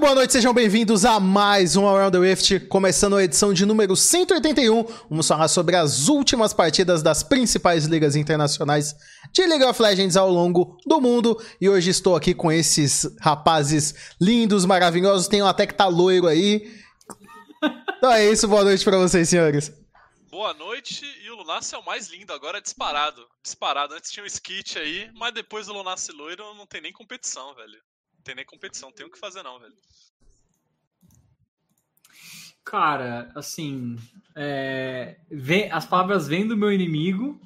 [0.00, 3.94] boa noite, sejam bem-vindos a mais um Around the Rift, começando a edição de número
[3.94, 4.82] 181.
[5.10, 8.96] Vamos falar sobre as últimas partidas das principais ligas internacionais
[9.30, 11.38] de League of Legends ao longo do mundo.
[11.60, 15.28] E hoje estou aqui com esses rapazes lindos, maravilhosos.
[15.28, 16.80] Tem um até que tá loiro aí.
[17.98, 19.70] Então é isso, boa noite para vocês, senhores.
[20.30, 23.26] Boa noite, e o Lunacy é o mais lindo agora, disparado.
[23.42, 23.92] Disparado.
[23.92, 27.78] Antes tinha um skit aí, mas depois o Lunacy loiro não tem nem competição, velho.
[28.30, 29.74] Tem nem competição, tem o que fazer não, velho.
[32.64, 33.96] Cara, assim,
[34.36, 37.40] é, vem, as palavras vêm do meu inimigo,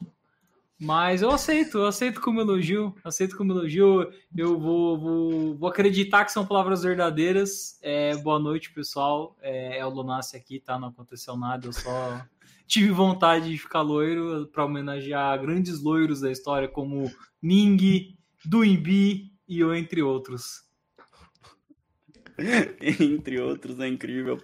[0.79, 6.23] mas eu aceito, eu aceito como elogio, aceito como elogio, eu vou, vou, vou acreditar
[6.27, 7.79] que são palavras verdadeiras.
[7.81, 9.35] É, boa noite, pessoal.
[9.41, 10.79] É, é o Lunassi aqui, tá?
[10.79, 12.21] Não aconteceu nada, eu só
[12.69, 19.61] tive vontade de ficar loiro para homenagear grandes loiros da história como Ning, Duimbi e
[19.61, 20.64] eu, entre outros.
[23.01, 24.43] Entre outros, é incrível.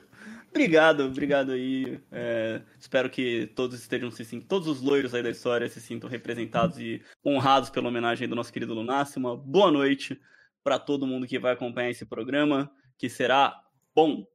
[0.51, 2.01] Obrigado, obrigado aí.
[2.11, 6.11] É, espero que todos estejam se sintam, todos os loiros aí da história se sintam
[6.11, 9.19] representados e honrados pela homenagem do nosso querido Lunassi.
[9.19, 10.21] Uma boa noite
[10.63, 13.63] para todo mundo que vai acompanhar esse programa, que será
[13.95, 14.27] bom.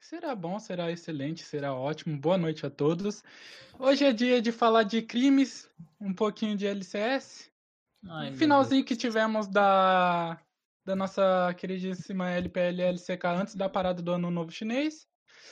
[0.00, 2.16] Será bom, será excelente, será ótimo.
[2.16, 3.22] Boa noite a todos.
[3.78, 5.68] Hoje é dia de falar de crimes,
[6.00, 7.50] um pouquinho de LCS.
[8.08, 10.38] Ai, Finalzinho que tivemos da
[10.84, 15.06] da nossa queridíssima LPL LCK antes da parada do Ano Novo Chinês.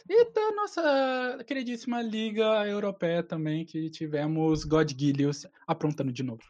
[0.08, 6.42] E da nossa queridíssima Liga Europeia também, que tivemos God Gillius aprontando de novo.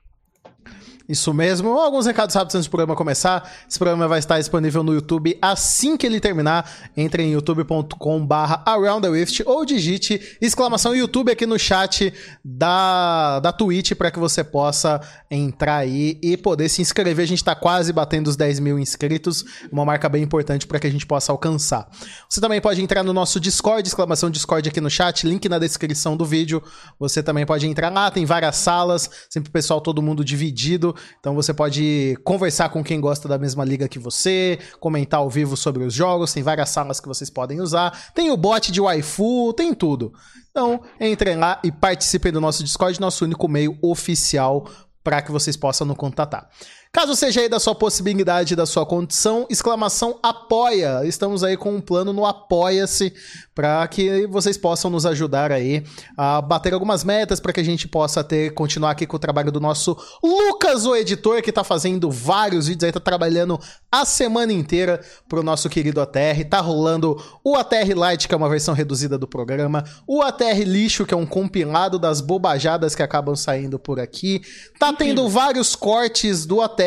[1.09, 1.79] Isso mesmo.
[1.79, 3.51] Alguns recados rápidos antes do programa começar.
[3.69, 6.91] Esse programa vai estar disponível no YouTube assim que ele terminar.
[6.97, 9.09] Entre em youtube.com/barra Around
[9.45, 12.13] ou digite exclamação YouTube aqui no chat
[12.45, 15.01] da, da Twitch para que você possa
[15.31, 17.25] entrar aí e poder se inscrever.
[17.25, 20.87] A gente está quase batendo os 10 mil inscritos, uma marca bem importante para que
[20.87, 21.89] a gente possa alcançar.
[22.29, 26.17] Você também pode entrar no nosso Discord, exclamação Discord aqui no chat, link na descrição
[26.17, 26.63] do vídeo.
[26.99, 30.95] Você também pode entrar lá, tem várias salas, sempre o pessoal, todo mundo dividido.
[31.21, 35.57] Então você pode conversar com quem gosta da mesma liga que você, comentar ao vivo
[35.57, 38.13] sobre os jogos, tem várias salas que vocês podem usar.
[38.15, 40.13] Tem o bot de waifu, tem tudo.
[40.51, 44.67] Então, entrem lá e participem do nosso Discord, nosso único meio oficial
[45.05, 46.49] para que vocês possam nos contatar.
[46.95, 51.01] Caso seja aí da sua possibilidade, da sua condição, exclamação apoia.
[51.07, 53.15] Estamos aí com um plano no Apoia-se
[53.55, 55.83] para que vocês possam nos ajudar aí
[56.15, 59.51] a bater algumas metas para que a gente possa ter continuar aqui com o trabalho
[59.51, 63.59] do nosso Lucas, o editor, que está fazendo vários vídeos aí, tá trabalhando
[63.91, 66.45] a semana inteira pro nosso querido ATR.
[66.51, 71.07] Tá rolando o ATR Lite, que é uma versão reduzida do programa, o ATR Lixo,
[71.07, 74.43] que é um compilado das bobajadas que acabam saindo por aqui.
[74.79, 76.82] Tá tendo vários cortes do ATR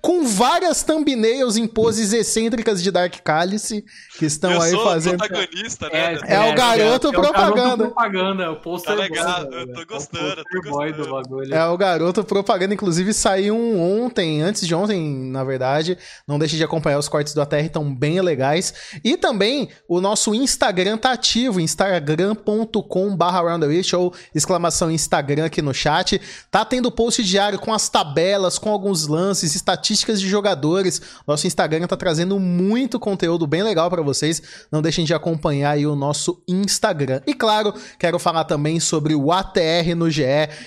[0.00, 3.84] com várias thumbnails em poses excêntricas de Dark Cálice
[4.18, 5.18] que estão eu aí sou fazendo.
[5.18, 6.18] protagonista, né?
[6.26, 7.84] É, é, o garoto é, propaganda.
[7.84, 11.04] É o propaganda, o poster tá legal, boy, eu tô gostando, é o tô gostando.
[11.04, 11.54] do bagulho.
[11.54, 15.98] É o garoto propaganda, inclusive saiu um ontem, antes de ontem, na verdade.
[16.26, 18.74] Não deixe de acompanhar os cortes do ATR, estão bem legais.
[19.04, 23.42] E também o nosso Instagram tá ativo, instagram.com/barra
[23.96, 26.20] ou exclamação Instagram aqui no chat.
[26.50, 31.00] Tá tendo post diário com as tabelas, com alguns lances, estatísticas de jogadores.
[31.26, 34.42] Nosso Instagram tá trazendo muito conteúdo bem legal para vocês.
[34.70, 37.20] Não deixem de acompanhar aí o nosso Instagram.
[37.26, 40.22] E claro, quero falar também sobre o ATR no GE,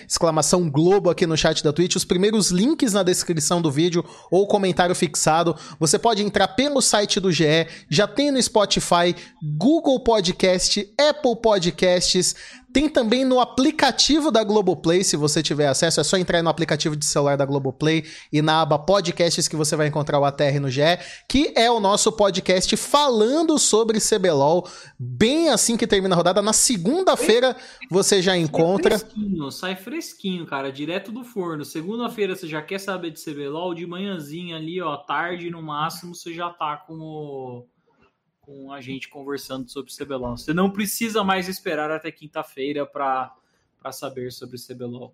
[0.07, 1.95] exclamação Globo aqui no chat da Twitch.
[1.95, 5.55] Os primeiros links na descrição do vídeo ou comentário fixado.
[5.79, 12.35] Você pode entrar pelo site do GE, já tem no Spotify, Google Podcast, Apple Podcasts.
[12.71, 16.95] Tem também no aplicativo da Globoplay, se você tiver acesso, é só entrar no aplicativo
[16.95, 20.69] de celular da Globoplay e na aba podcasts que você vai encontrar o ATR no
[20.69, 20.81] GE,
[21.27, 24.67] que é o nosso podcast falando sobre CBLOL,
[24.99, 26.41] bem assim que termina a rodada.
[26.41, 27.55] Na segunda-feira
[27.89, 28.97] você já encontra.
[28.97, 31.65] Sai fresquinho, sai fresquinho, cara, direto do forno.
[31.65, 36.33] Segunda-feira você já quer saber de CBLOL, de manhãzinha ali, ó, tarde no máximo, você
[36.33, 37.65] já tá com o
[38.49, 40.35] com a gente conversando sobre CBLOL.
[40.35, 43.31] Você não precisa mais esperar até quinta-feira para
[43.91, 45.13] saber sobre CBLOL.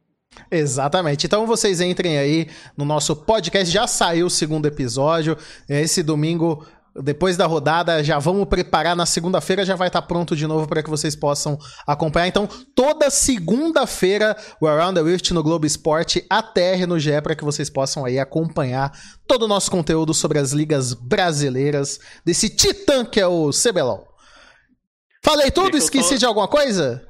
[0.49, 1.25] Exatamente.
[1.25, 3.69] Então vocês entrem aí no nosso podcast.
[3.69, 5.37] Já saiu o segundo episódio.
[5.67, 6.65] Esse domingo
[7.01, 8.95] depois da rodada, já vamos preparar.
[8.95, 12.27] Na segunda-feira já vai estar pronto de novo para que vocês possam acompanhar.
[12.27, 17.35] Então, toda segunda-feira, o Around the Rift no Globo Esporte, a TR no GE, para
[17.35, 18.91] que vocês possam aí acompanhar
[19.27, 24.07] todo o nosso conteúdo sobre as ligas brasileiras desse titã que é o CBLOL.
[25.23, 25.75] Falei tudo?
[25.75, 27.05] Esqueci de alguma coisa?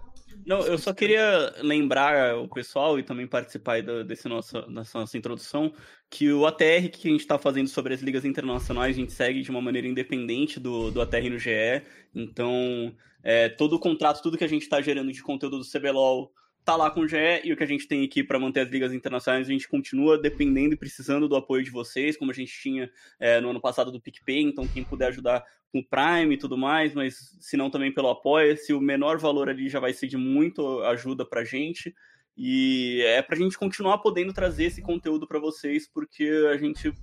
[0.45, 5.17] Não, eu só queria lembrar o pessoal e também participar do, desse nosso, dessa nossa
[5.17, 5.73] introdução
[6.09, 9.41] que o ATR que a gente está fazendo sobre as ligas internacionais, a gente segue
[9.41, 11.81] de uma maneira independente do, do ATR no GE.
[12.13, 16.31] Então, é, todo o contrato, tudo que a gente está gerando de conteúdo do CBLOL
[16.65, 18.69] tá lá com o GE e o que a gente tem aqui para manter as
[18.69, 22.51] ligas internacionais, a gente continua dependendo e precisando do apoio de vocês, como a gente
[22.59, 26.37] tinha é, no ano passado do PicPay, então quem puder ajudar com o Prime e
[26.37, 30.07] tudo mais, mas se não também pelo Apoia-se, o menor valor ali já vai ser
[30.07, 31.93] de muito ajuda pra gente.
[32.37, 36.93] E é pra gente continuar podendo trazer esse conteúdo para vocês, porque a gente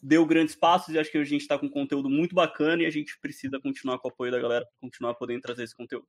[0.00, 2.90] deu grandes passos e acho que a gente está com conteúdo muito bacana e a
[2.90, 6.06] gente precisa continuar com o apoio da galera para continuar podendo trazer esse conteúdo.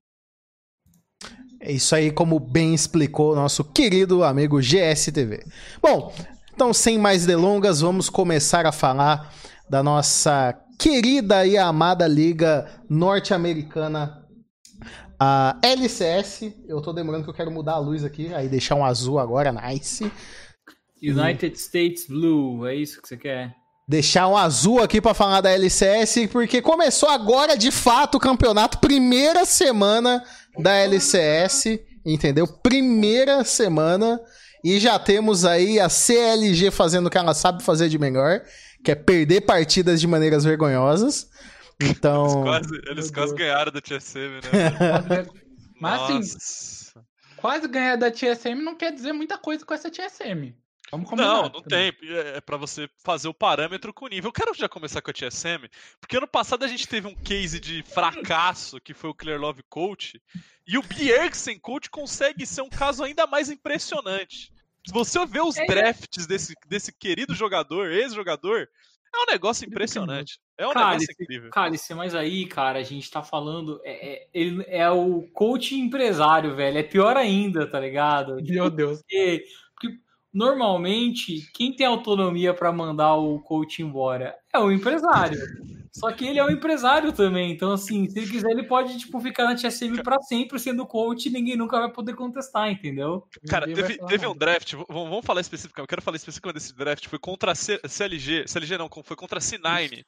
[1.60, 5.46] É isso aí, como bem explicou nosso querido amigo GSTV.
[5.82, 6.14] Bom,
[6.54, 9.34] então sem mais delongas, vamos começar a falar
[9.70, 14.23] da nossa querida e amada liga norte-americana,
[15.24, 16.54] a LCS.
[16.68, 19.54] Eu tô demorando que eu quero mudar a luz aqui, aí deixar um azul agora,
[19.54, 20.12] nice.
[21.02, 23.56] United States Blue, é isso que você quer?
[23.88, 28.80] Deixar um azul aqui para falar da LCS, porque começou agora de fato o campeonato,
[28.80, 30.24] primeira semana
[30.60, 32.48] da LCS, entendeu?
[32.48, 34.20] Primeira semana
[34.64, 38.42] e já temos aí a CLG fazendo o que ela sabe fazer de melhor,
[38.84, 41.28] que é perder partidas de maneiras vergonhosas.
[41.90, 42.26] Então.
[42.26, 45.26] Eles quase, eles quase ganharam da TSM, né?
[45.80, 47.00] Mas assim,
[47.38, 50.56] quase ganhar da TSM não quer dizer muita coisa com essa TSM.
[50.94, 51.28] Vamos combinar.
[51.28, 51.92] Não, não tem.
[52.04, 54.30] É, é para você fazer o parâmetro com o nível.
[54.30, 55.68] Eu quero já começar com a TSM,
[56.00, 59.64] porque ano passado a gente teve um case de fracasso, que foi o Clear Love
[59.70, 60.22] Coach,
[60.68, 64.54] e o Bjergsen Coach consegue ser um caso ainda mais impressionante.
[64.86, 68.70] Se você ver os é, drafts desse, desse querido jogador, ex-jogador,
[69.13, 70.39] é um negócio impressionante.
[70.57, 71.50] É um cálice, negócio incrível.
[71.51, 73.80] Cálice, mas aí, cara, a gente tá falando.
[73.83, 76.77] É, é, ele é o coach empresário, velho.
[76.77, 78.36] É pior ainda, tá ligado?
[78.44, 79.01] Meu Deus.
[79.01, 79.45] Porque,
[80.33, 85.39] normalmente, quem tem autonomia para mandar o coach embora é o empresário.
[85.94, 89.19] Só que ele é um empresário também, então assim, se ele quiser, ele pode tipo
[89.22, 93.28] ficar na TSM para sempre sendo coach e ninguém nunca vai poder contestar, entendeu?
[93.48, 97.19] Cara, teve, teve um draft, vamos falar especificamente, eu quero falar especificamente desse draft, foi
[97.19, 100.04] contra a CLG, CLG não, foi contra a C9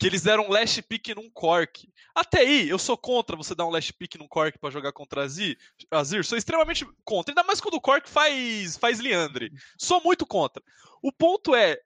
[0.00, 1.86] que eles deram um last pick num Cork.
[2.14, 5.24] Até aí, eu sou contra você dar um last pick num Cork para jogar contra
[5.24, 5.58] Azir.
[5.90, 6.24] Azir.
[6.24, 7.32] Sou extremamente contra.
[7.32, 9.52] Ainda mais quando o Cork faz, faz Leandre.
[9.76, 10.62] Sou muito contra.
[11.02, 11.78] O ponto é.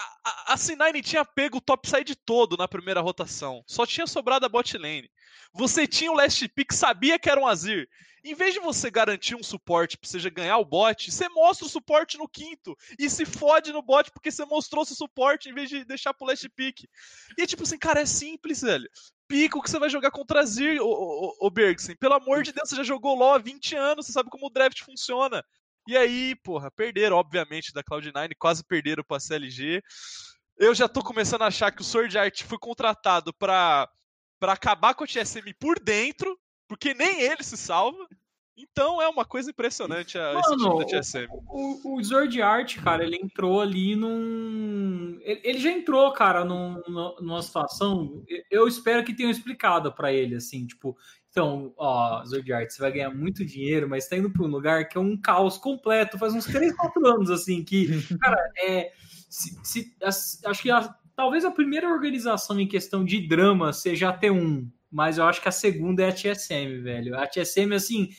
[0.00, 3.62] A, a, a C9 tinha pego o topside todo na primeira rotação.
[3.66, 5.10] Só tinha sobrado a bot lane.
[5.52, 7.88] Você tinha o last pick, sabia que era um Azir.
[8.22, 11.70] Em vez de você garantir um suporte pra você ganhar o bot, você mostra o
[11.70, 15.70] suporte no quinto e se fode no bot porque você mostrou seu suporte em vez
[15.70, 16.84] de deixar pro last pick.
[17.38, 18.88] E é tipo assim, cara, é simples, velho.
[19.26, 21.96] Pico que você vai jogar contra Azir, o, o, o Bergsen.
[21.96, 24.50] Pelo amor de Deus, você já jogou LoL há 20 anos, você sabe como o
[24.50, 25.42] draft funciona.
[25.86, 29.82] E aí, porra, perderam, obviamente, da Cloud9, quase perderam pra CLG.
[30.58, 33.88] Eu já tô começando a achar que o Sword Art foi contratado pra,
[34.38, 36.38] pra acabar com o TSM por dentro,
[36.68, 38.06] porque nem ele se salva.
[38.62, 41.28] Então é uma coisa impressionante a, Mano, esse time da TSM.
[41.30, 45.18] O, o, o Sword Art, cara, ele entrou ali num.
[45.22, 48.22] Ele, ele já entrou, cara, num, numa situação.
[48.50, 50.96] Eu espero que tenham explicado para ele, assim, tipo.
[51.30, 54.88] Então, ó, Sword Art, você vai ganhar muito dinheiro, mas tá indo pra um lugar
[54.88, 56.18] que é um caos completo.
[56.18, 58.92] Faz uns 3, 4 anos, assim, que, cara, é.
[59.28, 59.96] Se, se,
[60.44, 65.18] acho que a, talvez a primeira organização em questão de drama seja a T1, mas
[65.18, 67.16] eu acho que a segunda é a TSM, velho.
[67.16, 68.10] A TSM, assim,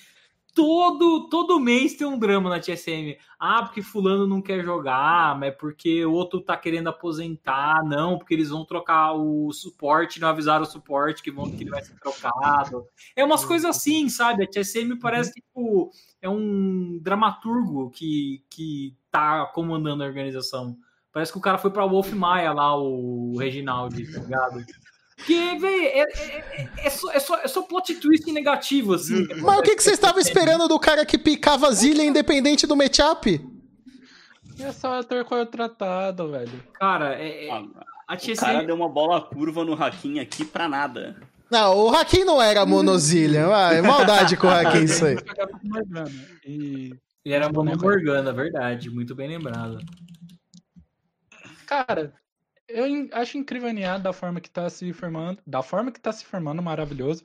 [0.54, 3.18] todo todo mês tem um drama na TSM.
[3.40, 8.34] Ah, porque fulano não quer jogar, mas porque o outro tá querendo aposentar, não, porque
[8.34, 11.96] eles vão trocar o suporte, não avisaram o suporte que, vão, que ele vai ser
[12.00, 12.86] trocado.
[13.16, 14.44] É umas coisas assim, sabe?
[14.44, 15.92] A TSM parece tipo
[16.22, 20.78] é um dramaturgo que, que tá comandando a organização.
[21.12, 24.64] Parece que o cara foi pra Wolf Maia lá, o Reginaldi, tá ligado?
[25.22, 29.28] Porque, velho, é, é, é, só, é, só, é só plot twist negativo, assim.
[29.42, 33.40] Mas o que, que você estava esperando do cara que picava Zilha independente do matchup?
[34.60, 36.64] É só ator contratado, velho.
[36.74, 37.64] Cara, é, é,
[38.08, 38.34] a TSM...
[38.34, 41.16] O cara deu uma bola curva no Hakim aqui pra nada.
[41.50, 43.48] Não, o Hakim não era monozilha.
[43.54, 45.18] Ah, é maldade com o Hakim isso aí.
[46.46, 46.96] E...
[47.24, 48.90] Ele era Mono Morgana, verdade.
[48.90, 49.78] Muito bem lembrado.
[51.68, 52.14] Cara,
[52.74, 56.12] eu acho incrível a NA da forma que tá se formando, da forma que tá
[56.12, 57.24] se formando, maravilhoso.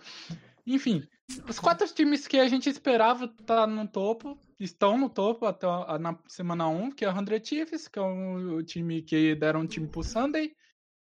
[0.67, 1.07] Enfim,
[1.49, 5.99] os quatro times que a gente esperava tá no topo, estão no topo até a,
[5.99, 9.61] na semana 1, que é o 100 Chiefs, que é o, o, time que deram
[9.61, 10.53] um time pro Sunday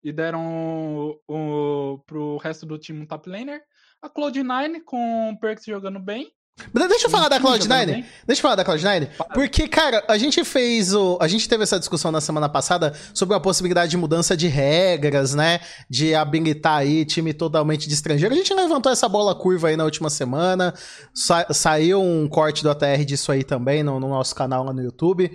[0.03, 3.65] e deram o, o, pro resto do time um top laner.
[4.00, 6.31] A Cloud9 com o Perks jogando bem,
[6.73, 7.87] Deixa eu falar da Jogando Cloud9.
[7.87, 8.07] bem?
[8.27, 9.09] Deixa eu falar da Cloud9.
[9.35, 11.19] Porque, cara, a gente fez o.
[11.21, 15.35] A gente teve essa discussão na semana passada sobre a possibilidade de mudança de regras,
[15.35, 15.61] né?
[15.89, 18.35] De habilitar aí time totalmente de estrangeiro.
[18.35, 20.73] A gente levantou essa bola curva aí na última semana.
[21.15, 24.83] Sa- saiu um corte do ATR disso aí também no, no nosso canal lá no
[24.83, 25.31] YouTube.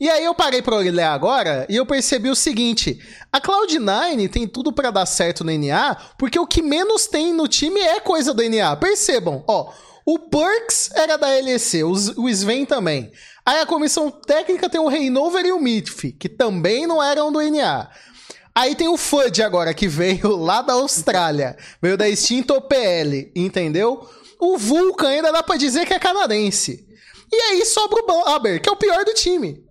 [0.00, 2.98] E aí eu parei pra olhar agora e eu percebi o seguinte:
[3.32, 7.46] a Cloud9 tem tudo pra dar certo no NA, porque o que menos tem no
[7.46, 8.74] time é coisa do NA.
[8.74, 9.72] Percebam, ó.
[10.06, 13.10] O Burks era da LEC, o Sven também.
[13.44, 17.40] Aí a comissão técnica tem o Reinover e o Mitf, que também não eram do
[17.40, 17.90] NA.
[18.54, 21.56] Aí tem o FUD agora, que veio lá da Austrália.
[21.82, 24.08] Veio da extinta OPL, entendeu?
[24.38, 26.86] O Vulcan ainda dá pra dizer que é canadense.
[27.32, 29.64] E aí sobra o Blaber, que é o pior do time.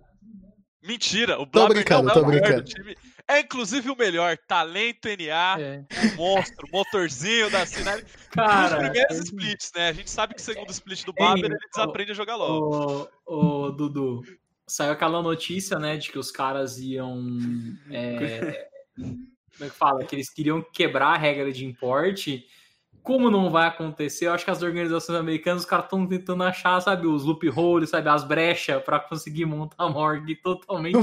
[0.82, 2.62] Mentira, o Blaber brincando, não é tô brincando.
[2.62, 2.94] do time.
[3.26, 4.36] É inclusive o melhor.
[4.46, 5.84] Talento NA, É.
[6.16, 8.04] monstro, motorzinho da Sinai.
[8.30, 9.88] Cara, primeiros splits, né?
[9.88, 13.08] A gente sabe que o segundo split do Baber, ele desaprende a jogar LOL.
[13.26, 14.22] Ô, ô, Dudu,
[14.66, 17.18] saiu aquela notícia, né, de que os caras iam.
[17.90, 19.26] é, como
[19.60, 20.04] é que fala?
[20.04, 22.46] Que eles queriam quebrar a regra de importe.
[23.04, 26.80] Como não vai acontecer, eu acho que as organizações americanas, os caras estão tentando achar,
[26.80, 30.96] sabe, os loopholes, sabe, as brechas pra conseguir montar uma org totalmente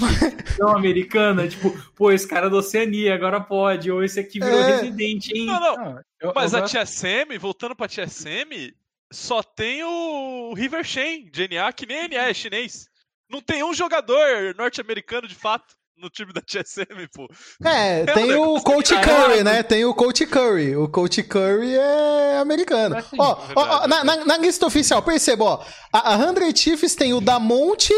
[0.60, 1.48] não americana.
[1.48, 3.91] Tipo, pô, esse cara é da Oceania, agora pode.
[3.91, 4.77] Ou esse aqui virou É.
[4.81, 5.46] residente, hein?
[5.46, 5.75] Não, não.
[5.77, 8.74] Não, eu- Mas eu a TSM, voltando pra TSM,
[9.13, 12.88] só tem o River Shen de NA, que nem NA é chinês.
[13.29, 17.29] Não tem um jogador norte-americano de fato no time da TSM, pô.
[17.63, 19.62] É, tem o Coach Curry, né?
[19.63, 20.75] Tem o Coach Curry.
[20.75, 22.98] O Coach Curry é americano.
[22.98, 25.65] Assim, Ó, ó, ó, na, na- na lista oficial, perceba, ó.
[25.93, 27.93] A, a 100 Chiefs tem o Damonte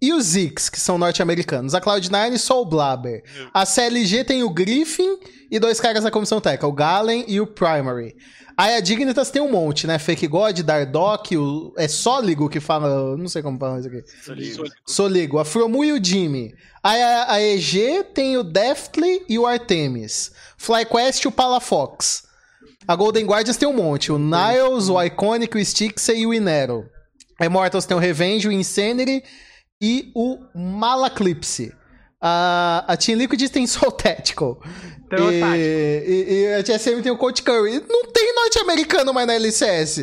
[0.00, 1.74] e o Zix, que são norte-americanos.
[1.74, 3.22] A Cloud9 só o Blaber.
[3.52, 5.18] A CLG tem o Griffin
[5.50, 8.14] e dois caras da comissão técnica, o Galen e o Primary.
[8.56, 10.00] Aí a Dignitas tem um monte, né?
[10.00, 11.72] Fake God, Dardock, o...
[11.76, 13.16] é Sóligo que fala.
[13.16, 14.04] Não sei como falar isso aqui.
[14.84, 16.52] Soligo, a Fromu e o Jimmy.
[16.82, 20.32] Aí a, a EG tem o Deftly e o Artemis.
[20.56, 22.24] FlyQuest e o Palafox.
[22.86, 24.10] A Golden Guardians tem um monte.
[24.10, 26.84] O Niles, o Iconic, o Stixey e o Inero.
[27.38, 29.22] A Immortals tem o Revenge, o Insanity
[29.80, 31.72] e o Malaclipse.
[32.20, 34.60] A, a Team Liquid tem só o Tactical.
[35.08, 35.56] Tem o e, Tactical.
[35.56, 37.82] e, e a TSM tem o Coach Curry.
[37.88, 39.94] Não tem norte-americano mais na LCS.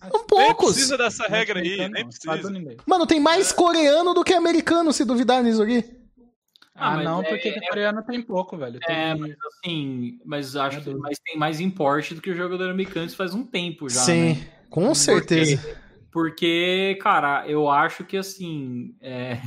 [0.00, 0.72] São Nem poucos.
[0.72, 2.50] precisa dessa regra aí, Não, nem precisa.
[2.86, 5.84] Mano, tem mais coreano do que americano, se duvidar nisso aqui.
[6.74, 8.80] Ah, Ah, não, é- porque o coreano tem pouco, velho.
[8.80, 8.96] Tem...
[8.96, 13.06] É, mas assim, mas acho que mas tem mais importe do que o jogador americano
[13.06, 14.00] isso faz um tempo já.
[14.00, 14.48] Sim, né?
[14.70, 15.56] com certeza.
[15.58, 15.76] Porque,
[17.00, 18.94] cara, eu acho que assim.
[19.00, 19.40] É,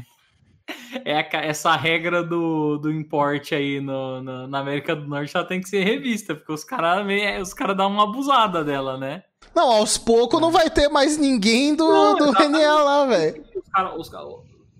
[1.06, 5.62] é essa regra do, do importe aí no, no- na América do Norte ela tem
[5.62, 7.06] que ser revista, porque os caras
[7.42, 9.24] os cara dão uma abusada dela, né?
[9.56, 12.44] Não, aos poucos não vai ter mais ninguém do, Não, do.
[12.44, 13.46] NA lá, velho.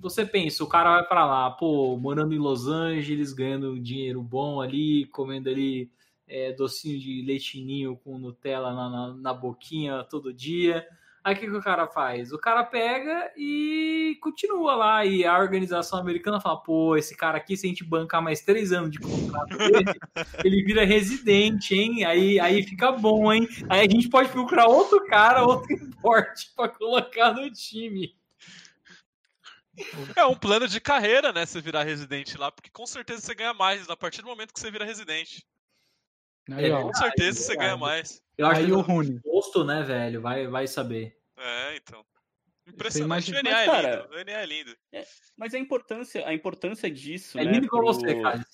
[0.02, 4.62] Você pensa, o cara vai pra lá, pô, morando em Los Angeles, ganhando dinheiro bom
[4.62, 5.90] ali, comendo ali
[6.28, 10.86] é, docinho de leitinho com Nutella na, na, na boquinha todo dia.
[11.26, 12.32] Aí o que, que o cara faz?
[12.32, 15.04] O cara pega e continua lá.
[15.04, 18.72] E a organização americana fala: pô, esse cara aqui, se a gente bancar mais três
[18.72, 19.92] anos de contrato dele,
[20.44, 22.06] ele vira residente, hein?
[22.06, 23.48] Aí, aí fica bom, hein?
[23.68, 28.16] Aí a gente pode procurar outro cara, outro importe pra colocar no time.
[30.16, 31.44] É um plano de carreira, né?
[31.44, 34.60] Você virar residente lá, porque com certeza você ganha mais a partir do momento que
[34.60, 35.44] você vira residente.
[36.52, 36.84] Aí, ó.
[36.84, 38.22] Com certeza você ganha mais.
[38.38, 39.20] Eu acho Aí que o Rune.
[39.24, 40.22] gosto, né, velho?
[40.22, 41.18] Vai, vai saber.
[41.38, 42.04] É, então.
[42.68, 43.32] Impressionante.
[43.32, 44.16] O NA Mas, é cara, lindo.
[44.16, 44.76] O NA é lindo.
[45.38, 48.46] Mas a importância, a importância disso, É né, lindo igual pro- você, cara.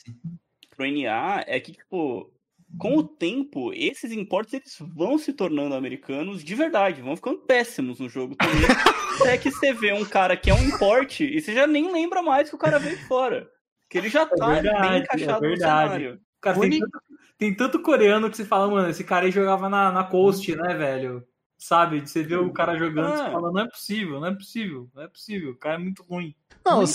[0.76, 2.32] pro NA é que, tipo,
[2.78, 8.00] com o tempo, esses importes eles vão se tornando americanos de verdade, vão ficando péssimos
[8.00, 8.56] no jogo também.
[9.22, 12.22] Até que você vê um cara que é um importe e você já nem lembra
[12.22, 13.50] mais que o cara veio de fora.
[13.90, 15.94] Que ele já tá verdade, bem é encaixado no verdade.
[15.94, 16.22] cenário.
[16.42, 17.02] Cara, tem tanto,
[17.38, 20.74] tem tanto coreano que você fala, mano, esse cara aí jogava na, na Coast, né,
[20.74, 21.24] velho?
[21.58, 22.02] Sabe?
[22.02, 23.32] Você vê o cara jogando, você Ah.
[23.32, 25.52] fala, não é possível, não é possível, não é possível.
[25.52, 26.34] O cara é muito ruim.
[26.66, 26.86] Não,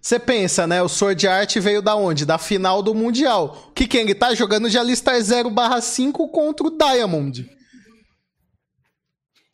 [0.00, 0.82] você pensa, né?
[0.82, 2.24] O Sword Art veio da onde?
[2.26, 3.70] Da final do Mundial.
[3.70, 7.50] O ele tá jogando de Alistar 0/5 contra o Diamond.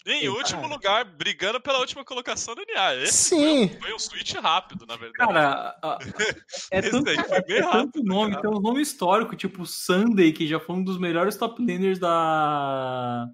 [0.07, 0.31] E em Eita.
[0.33, 2.95] último lugar, brigando pela última colocação do NA.
[2.97, 3.69] Esse Sim.
[3.69, 5.33] Foi, um- foi um switch rápido, na verdade.
[5.33, 5.77] Cara,
[6.73, 8.43] é Esse tanto, daí foi é bem tanto rápido, nome, cara.
[8.43, 13.27] tem um nome histórico, tipo Sunday, que já foi um dos melhores top laners da.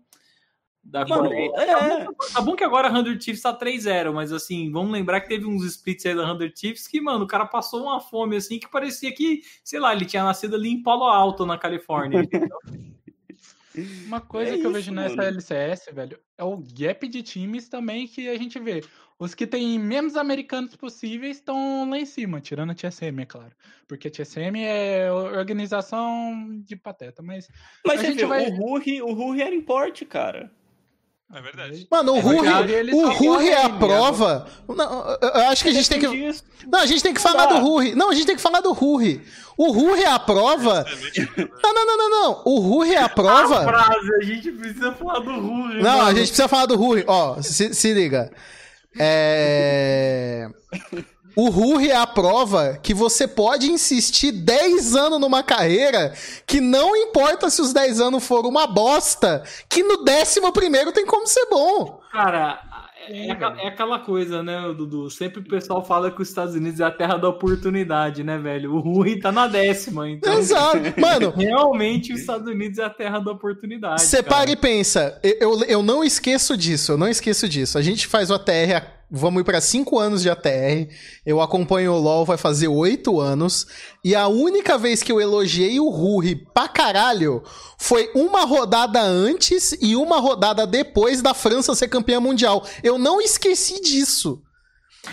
[0.88, 2.06] Da Mano, é.
[2.32, 5.44] Tá bom que agora a 100 Chiefs tá 3-0, mas assim, vamos lembrar que teve
[5.44, 8.68] uns splits aí da 100 Chiefs que, mano, o cara passou uma fome assim que
[8.70, 12.20] parecia que, sei lá, ele tinha nascido ali em Palo Alto, na Califórnia.
[12.22, 12.56] entendeu?
[14.06, 15.28] Uma coisa É que eu isso, vejo nessa mano.
[15.28, 18.82] LCS, velho, é o gap de times também que a gente vê.
[19.18, 23.54] Os que têm menos americanos possíveis estão lá em cima, tirando a TSM, é claro.
[23.88, 27.48] Porque a TSM é organização de pateta, mas
[27.86, 30.52] Mas A gente vê, vai- o Ruri, o Ruri era importe, cara.
[31.34, 31.88] É verdade.
[31.90, 34.46] Mano, o É ele o corre é a prova.
[34.68, 36.06] Não, eu- acho que a gente tem que.
[36.66, 37.94] Não, a gente tem que falar do Ruri.
[37.96, 39.20] Não, a gente tem que falar do Ruri.
[39.58, 40.86] O Ruri é a prova.
[41.62, 42.42] Não, não, não, não, não.
[42.44, 43.64] O Ruri é a prova.
[43.64, 45.82] Frase, a gente precisa falar do Rui.
[45.82, 47.04] Não, a gente precisa falar do Ruri.
[47.08, 48.30] Ó, se, se liga.
[48.98, 50.48] É.
[51.36, 56.14] O Ruri é a prova que você pode insistir 10 anos numa carreira
[56.46, 61.04] que não importa se os 10 anos foram uma bosta, que no décimo primeiro tem
[61.04, 62.00] como ser bom.
[62.10, 62.58] Cara,
[63.08, 65.10] é, é é aquela coisa, né, Dudu?
[65.10, 68.74] Sempre o pessoal fala que os Estados Unidos é a terra da oportunidade, né, velho?
[68.74, 70.38] O Rui tá na décima, então.
[70.38, 70.78] Exato.
[70.98, 74.00] Mano, Realmente os Estados Unidos é a terra da oportunidade.
[74.02, 77.76] Você para e pensa, eu, eu, eu não esqueço disso, eu não esqueço disso.
[77.76, 80.88] A gente faz o ATR, há- vamos ir pra 5 anos de ATR.
[81.24, 83.66] Eu acompanho o LoL, vai fazer 8 anos.
[84.04, 87.42] E a única vez que eu elogiei o Ruri pra caralho
[87.78, 92.64] foi uma rodada antes e uma rodada depois da França ser campeã mundial.
[92.82, 94.42] Eu não esqueci disso.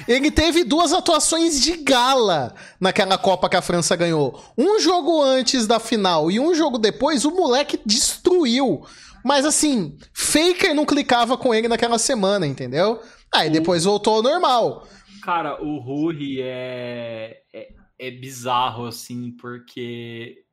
[0.07, 4.43] Ele teve duas atuações de gala naquela Copa que a França ganhou.
[4.57, 8.83] Um jogo antes da final e um jogo depois, o moleque destruiu.
[9.23, 12.99] Mas assim, Faker não clicava com ele naquela semana, entendeu?
[13.33, 14.87] Aí depois voltou ao normal.
[15.21, 20.43] Cara, o Rui é, é, é bizarro, assim, porque.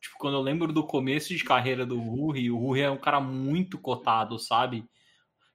[0.00, 3.20] Tipo, quando eu lembro do começo de carreira do Rui, o Rui é um cara
[3.20, 4.84] muito cotado, sabe?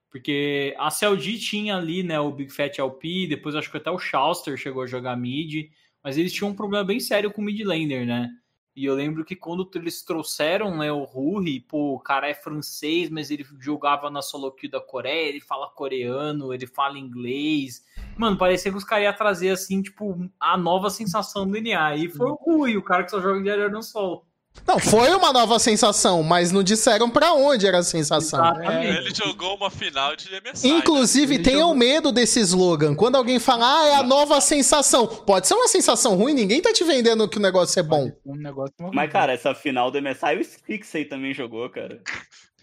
[0.08, 3.98] Porque a CLG tinha ali, né, o Big Fat LP, depois acho que até o
[3.98, 5.68] Shauster chegou a jogar mid,
[6.02, 8.30] mas eles tinham um problema bem sério com o mid laner, né?
[8.76, 13.08] E eu lembro que quando eles trouxeram né, o Rui, pô, o cara é francês,
[13.08, 17.82] mas ele jogava na solo queue da Coreia, ele fala coreano, ele fala inglês.
[18.18, 21.96] Mano, parecia que os caras iam trazer, assim, tipo, a nova sensação do NA.
[21.96, 24.25] E foi o Rui, o cara que só joga de Aéreo no Sol.
[24.66, 28.38] Não, foi uma nova sensação, mas não disseram pra onde era a sensação.
[28.44, 28.96] Exatamente.
[28.96, 30.68] Ele jogou uma final de MSI.
[30.68, 32.94] Inclusive, Ele tenham jogou- medo desse slogan.
[32.94, 35.06] Quando alguém fala, ah, é a nova sensação.
[35.06, 38.10] Pode ser uma sensação ruim, ninguém tá te vendendo que o negócio é bom.
[38.24, 42.00] um negócio Mas, cara, essa final do MSI, o Stixey também jogou, cara.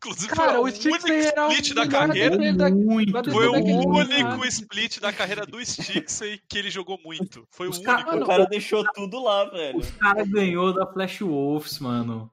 [0.05, 2.37] Inclusive, Cara, foi o o único split da carreira.
[2.71, 3.31] Muito.
[3.31, 7.47] Foi o único split da carreira do Stixey que ele jogou muito.
[7.51, 8.23] Foi Os o caras- único.
[8.23, 9.79] O cara deixou tudo lá, velho.
[9.79, 12.29] O cara ganhou da Flash Wolves, mano.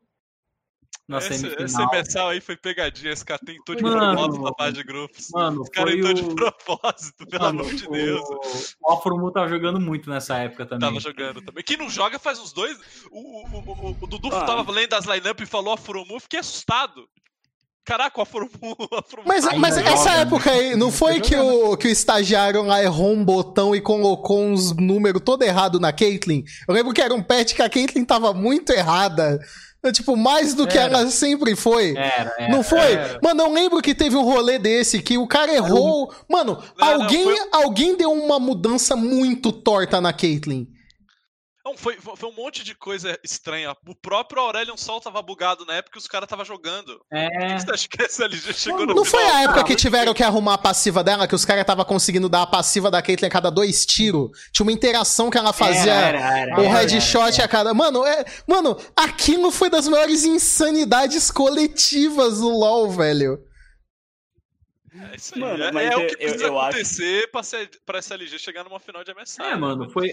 [1.07, 1.65] Na Esse, semifinal.
[1.65, 3.13] esse MSL aí foi pegadinha.
[3.13, 3.99] Esse cara tentou de Mano.
[4.17, 5.29] propósito na fase de grupos.
[5.33, 6.29] Mano, Os caras foi entrou o...
[6.29, 8.77] de propósito, pelo Mano, amor de o- Deus.
[8.81, 10.89] O Alfromu tava jogando muito nessa época também.
[10.89, 11.65] Tava jogando também.
[11.65, 12.79] Quem não joga faz uns dois.
[13.11, 14.45] O, o, o, o- o Dudu Ah.
[14.45, 17.09] tava lendo as lineup e falou a Furomu, eu fiquei assustado.
[17.85, 18.51] Caraca, a Furomu.
[18.93, 20.21] A Furomu Mas, mas joga, essa né?
[20.23, 24.41] época aí, não foi que o, que o estagiário lá errou um botão e colocou
[24.43, 26.45] uns números todo errado na Caitlyn?
[26.69, 29.41] Eu lembro que era um patch que a Caitlyn tava muito errada.
[29.95, 30.99] Tipo, mais do que Era.
[30.99, 31.97] ela sempre foi.
[31.97, 32.49] Era, era.
[32.55, 32.93] Não foi?
[32.93, 33.19] era.
[33.23, 36.13] Mano, eu lembro que teve um rolê desse que o cara errou.
[36.29, 40.67] Mano, Não, não, alguém, foi- alguém deu uma mudança muito torta na Caitlyn.
[41.65, 43.77] Não, foi, foi um monte de coisa estranha.
[43.87, 47.01] O próprio Aurelion Sol tava bugado na época que os caras tava jogando.
[47.13, 47.59] É.
[47.59, 49.37] Você acha que a SLG chegou no Não foi final?
[49.37, 52.29] a época Ah, que tiveram que arrumar a passiva dela, que os caras estavam conseguindo
[52.29, 54.31] dar a passiva da Caitlyn a cada dois tiros?
[54.53, 55.93] Tinha uma interação que ela fazia.
[55.93, 57.75] Era, era, era, o headshot a cada.
[57.75, 58.25] Mano, é...
[58.47, 63.39] Mano, aquilo foi das maiores insanidades coletivas do LoL, velho.
[64.93, 65.41] É isso aí.
[65.41, 68.39] Mano, é, mas é o eu- que precisa eu acho- acontecer pra, ser, pra SLG
[68.39, 69.41] chegar numa final de MSI.
[69.43, 70.09] É, mano, foi.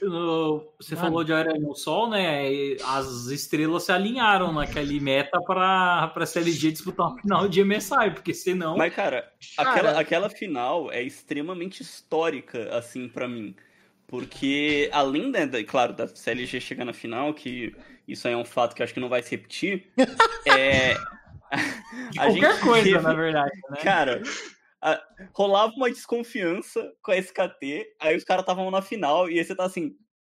[0.00, 1.06] Você Mano.
[1.06, 2.50] falou de Aéreo no Sol, né?
[2.52, 8.10] e As estrelas se alinharam naquele meta pra, pra CLG disputar uma final de MSI,
[8.14, 8.76] porque senão.
[8.76, 9.70] Mas, cara, Cara.
[9.70, 13.54] Aquela, aquela final é extremamente histórica, assim, pra mim.
[14.06, 17.74] Porque, além, da, da- claro, da CLG chegar na final, que
[18.06, 19.86] isso aí é um fato que eu acho que não vai se repetir,
[20.46, 20.94] é.
[22.16, 23.76] qualquer gente coisa, teve- na verdade, né?
[23.82, 24.22] Cara,
[24.82, 25.02] a-
[25.34, 29.54] rolava uma desconfiança com a SKT, aí os caras estavam na final e aí você
[29.54, 29.92] tá assim.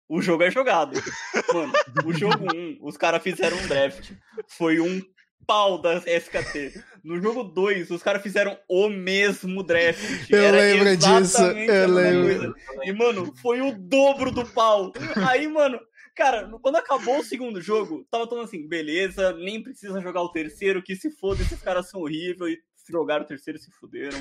[0.07, 1.01] O jogo é jogado.
[1.53, 1.73] Mano,
[2.05, 4.11] o jogo 1, os caras fizeram um draft.
[4.49, 5.01] Foi um
[5.47, 6.75] pau da SKT.
[7.03, 10.29] No jogo 2, os caras fizeram o mesmo draft.
[10.29, 12.55] Eu Era lembro disso, exatamente a eu mesma lembro.
[12.55, 12.55] coisa.
[12.85, 14.93] E, mano, foi o dobro do pau.
[15.27, 15.81] Aí, mano,
[16.15, 20.83] cara, quando acabou o segundo jogo, tava todo assim, beleza, nem precisa jogar o terceiro,
[20.83, 22.57] que se foda, esses caras são horríveis.
[22.59, 24.19] E se jogaram o terceiro, se fuderam.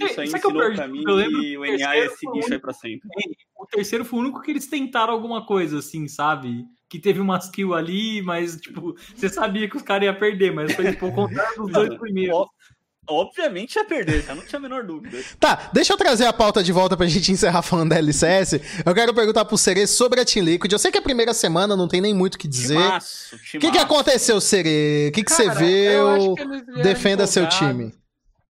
[0.00, 0.76] Isso aí Sabe que eu ensinou perdi?
[0.76, 2.72] pra mim Eu lembro que o NA ia terceiro foi seguir o isso aí pra
[2.72, 3.08] sempre.
[3.56, 6.66] O terceiro foi o único que eles tentaram alguma coisa, assim, sabe?
[6.92, 10.74] que teve umas kills ali, mas, tipo, você sabia que os caras iam perder, mas
[10.74, 12.46] foi, tipo, o contrário dos dois primeiros.
[13.12, 15.18] Obviamente ia perder, já não tinha a menor dúvida.
[15.38, 18.60] Tá, deixa eu trazer a pauta de volta pra gente encerrar falando da LCS.
[18.84, 20.72] Eu quero perguntar pro Serê sobre a Team Liquid.
[20.72, 22.74] Eu sei que é a primeira semana não tem nem muito o que dizer.
[22.76, 25.08] Timaço, O que, que aconteceu, Serê?
[25.08, 26.34] O que, que você Cara, eu acho viu?
[26.34, 27.94] que eles vieram Defenda seu time.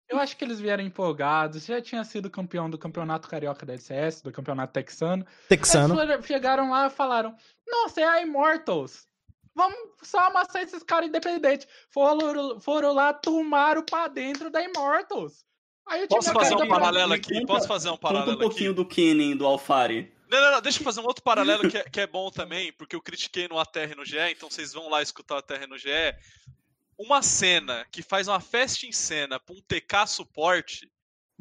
[0.09, 1.65] Eu acho que eles vieram empolgados.
[1.65, 5.25] Já tinha sido campeão do campeonato carioca da LCS, do campeonato texano.
[5.49, 5.95] Texano.
[5.95, 7.35] Foram- chegaram lá e falaram:
[7.67, 9.07] Nossa, é a Immortals.
[9.55, 11.67] Vamos só amassar esses caras independentes.
[11.91, 15.45] Foram, foram lá, tomaram pra dentro da Immortals.
[15.87, 17.35] Aí time Posso fazer um paralelo aqui?
[17.41, 18.77] conta- Posso fazer um Conta um paralelo pouquinho aqui?
[18.77, 20.13] do Kennen, do Alfari.
[20.31, 22.73] Não, não, não, deixa eu fazer um outro paralelo que é, que é bom também,
[22.73, 25.77] porque eu critiquei no ATR no GE, então vocês vão lá escutar o ATR no
[25.77, 25.91] GE.
[26.97, 30.91] Uma cena que faz uma festa em cena pra um TK suporte,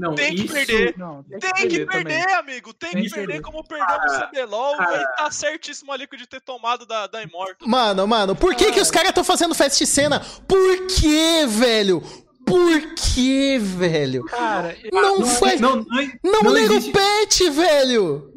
[0.01, 0.97] Não, Tem que isso, perder.
[0.97, 2.03] Não, tem tem que também.
[2.05, 3.41] perder, amigo, tem, Tem que que perder perder.
[3.43, 4.97] como perdeu no CBLOL, cara.
[4.97, 7.67] e tá certíssimo ali de ter tomado da, da Immortal.
[7.67, 10.19] Mano, mano, por que, que os caras estão fazendo festa de cena?
[10.47, 12.01] Por que, velho?
[12.45, 14.23] Por que, velho?
[14.25, 15.55] Cara, Não foi.
[15.57, 18.31] Não, Não, não, não, não leram existe- pet, velho!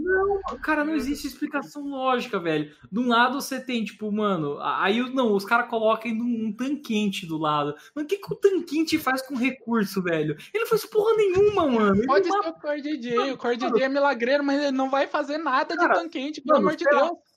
[0.62, 2.71] Cara, não existe explicação lógica, velho.
[2.93, 7.27] De um lado você tem, tipo, mano, aí não, os caras colocam um, um tanquente
[7.27, 7.75] do lado.
[7.95, 10.37] Mas o que, que o tanquente faz com recurso, velho?
[10.53, 11.97] Ele não faz porra nenhuma, mano.
[11.97, 13.33] Ele pode não ser o Core DJ.
[13.33, 16.59] O Core DJ é milagreiro, mas ele não vai fazer nada de Cara, tanquente, pelo
[16.59, 16.85] mano, amor de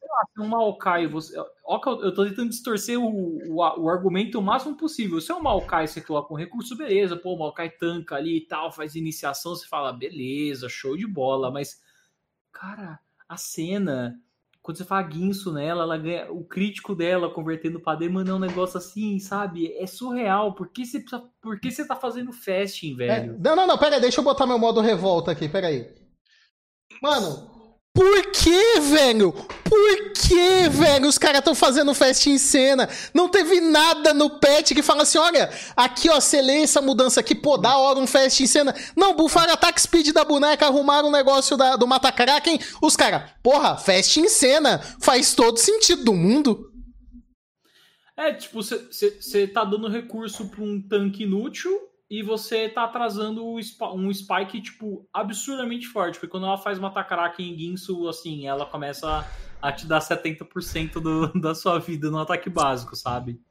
[0.08, 0.28] sei lá.
[0.34, 1.38] Se um Maokai, você.
[1.38, 5.20] Eu, tô tentando distorcer o, o, o argumento o máximo possível.
[5.20, 7.18] Se é um Maokai, você coloca um recurso, beleza.
[7.18, 11.52] Pô, o Maokai tanca ali e tal, faz iniciação, você fala, beleza, show de bola.
[11.52, 11.82] Mas,
[12.52, 14.20] cara, a cena,
[14.62, 16.32] quando você fala guinso nela, ela ganha.
[16.32, 19.74] O crítico dela convertendo pra D, mano, é um negócio assim, sabe?
[19.74, 20.56] É surreal.
[20.56, 23.38] Por que você, precisa, por que você tá fazendo fasting, É, velho?
[23.40, 25.96] não, não, não, pera aí, deixa eu botar meu modo revolta aqui, pera aí.
[27.02, 27.57] Mano,
[27.98, 29.34] por que, velho?
[29.34, 31.08] Por que, velho?
[31.08, 32.88] Os caras estão fazendo festa em cena.
[33.12, 37.22] Não teve nada no patch que fala assim: olha, aqui ó, você lê essa mudança
[37.22, 38.76] aqui, pô, da hora um festa em cena.
[38.96, 42.60] Não, bufaram ataque speed da boneca, arrumaram o negócio da, do Mata Kraken.
[42.80, 44.80] Os caras, porra, festa em cena.
[45.02, 46.72] Faz todo sentido do mundo.
[48.16, 54.14] É, tipo, você tá dando recurso pra um tanque inútil e você tá atrasando um
[54.14, 56.16] spike, tipo, absurdamente forte.
[56.16, 59.30] Porque quando ela faz uma Takaraki em Ginsu, assim, ela começa
[59.62, 63.42] a te dar 70% do, da sua vida no ataque básico, sabe?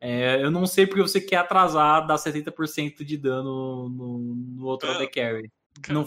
[0.00, 4.90] É, eu não sei porque você quer atrasar, dar 70% de dano no, no outro
[4.90, 5.50] AD Carry.
[5.88, 6.06] Não,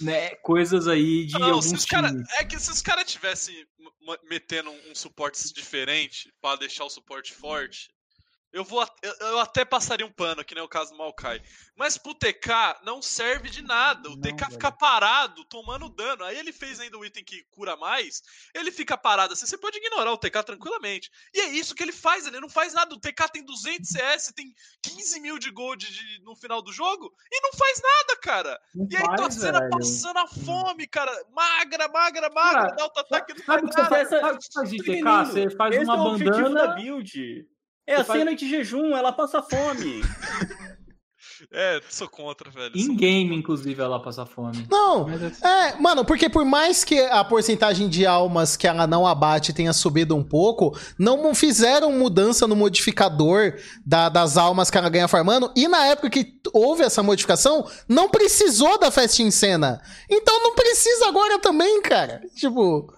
[0.00, 3.66] né, coisas aí de Não, se alguns cara, é que se os caras tivessem
[4.28, 7.90] metendo um, um suporte diferente pra deixar o suporte forte,
[8.52, 11.40] eu vou eu, eu até passaria um pano, que nem o caso do Maokai.
[11.76, 14.08] Mas pro TK não serve de nada.
[14.08, 14.52] O Não, TK velho.
[14.52, 16.24] fica parado, tomando dano.
[16.24, 18.22] Aí ele fez ainda o item que cura mais.
[18.54, 19.46] Ele fica parado assim.
[19.46, 21.10] Você pode ignorar o TK tranquilamente.
[21.34, 22.26] E é isso que ele faz.
[22.26, 22.94] Ele não faz nada.
[22.94, 27.12] O TK tem 200 CS, tem 15 mil de gold de- no final do jogo
[27.30, 28.60] e não faz nada, cara.
[28.74, 29.70] Não E aí tua faz, cena velho.
[29.70, 31.12] passando a fome, cara.
[31.30, 33.88] Magra, magra, magra, Cara, dá Sabe o que você nada.
[33.88, 34.12] faz?
[34.12, 35.24] Essa- Sabe o que você faz de TK?
[35.26, 36.74] Você faz Esse uma é o objetivo da bandana.
[36.74, 37.46] build.
[37.88, 40.02] É Você a faz- cena de jejum, ela passa fome.
[41.52, 42.72] É, sou contra, velho.
[42.74, 44.66] Em game, inclusive, ela passa fome.
[44.68, 49.06] Não, assim, É, mano, porque por mais que a porcentagem de almas que ela não
[49.06, 53.54] abate tenha subido um pouco, não fizeram mudança no modificador
[53.86, 55.52] da- das almas que ela ganha farmando.
[55.54, 59.80] E na época que houve essa modificação, não precisou da festa em cena.
[60.10, 62.20] Então não precisa agora também, cara.
[62.34, 62.92] Tipo.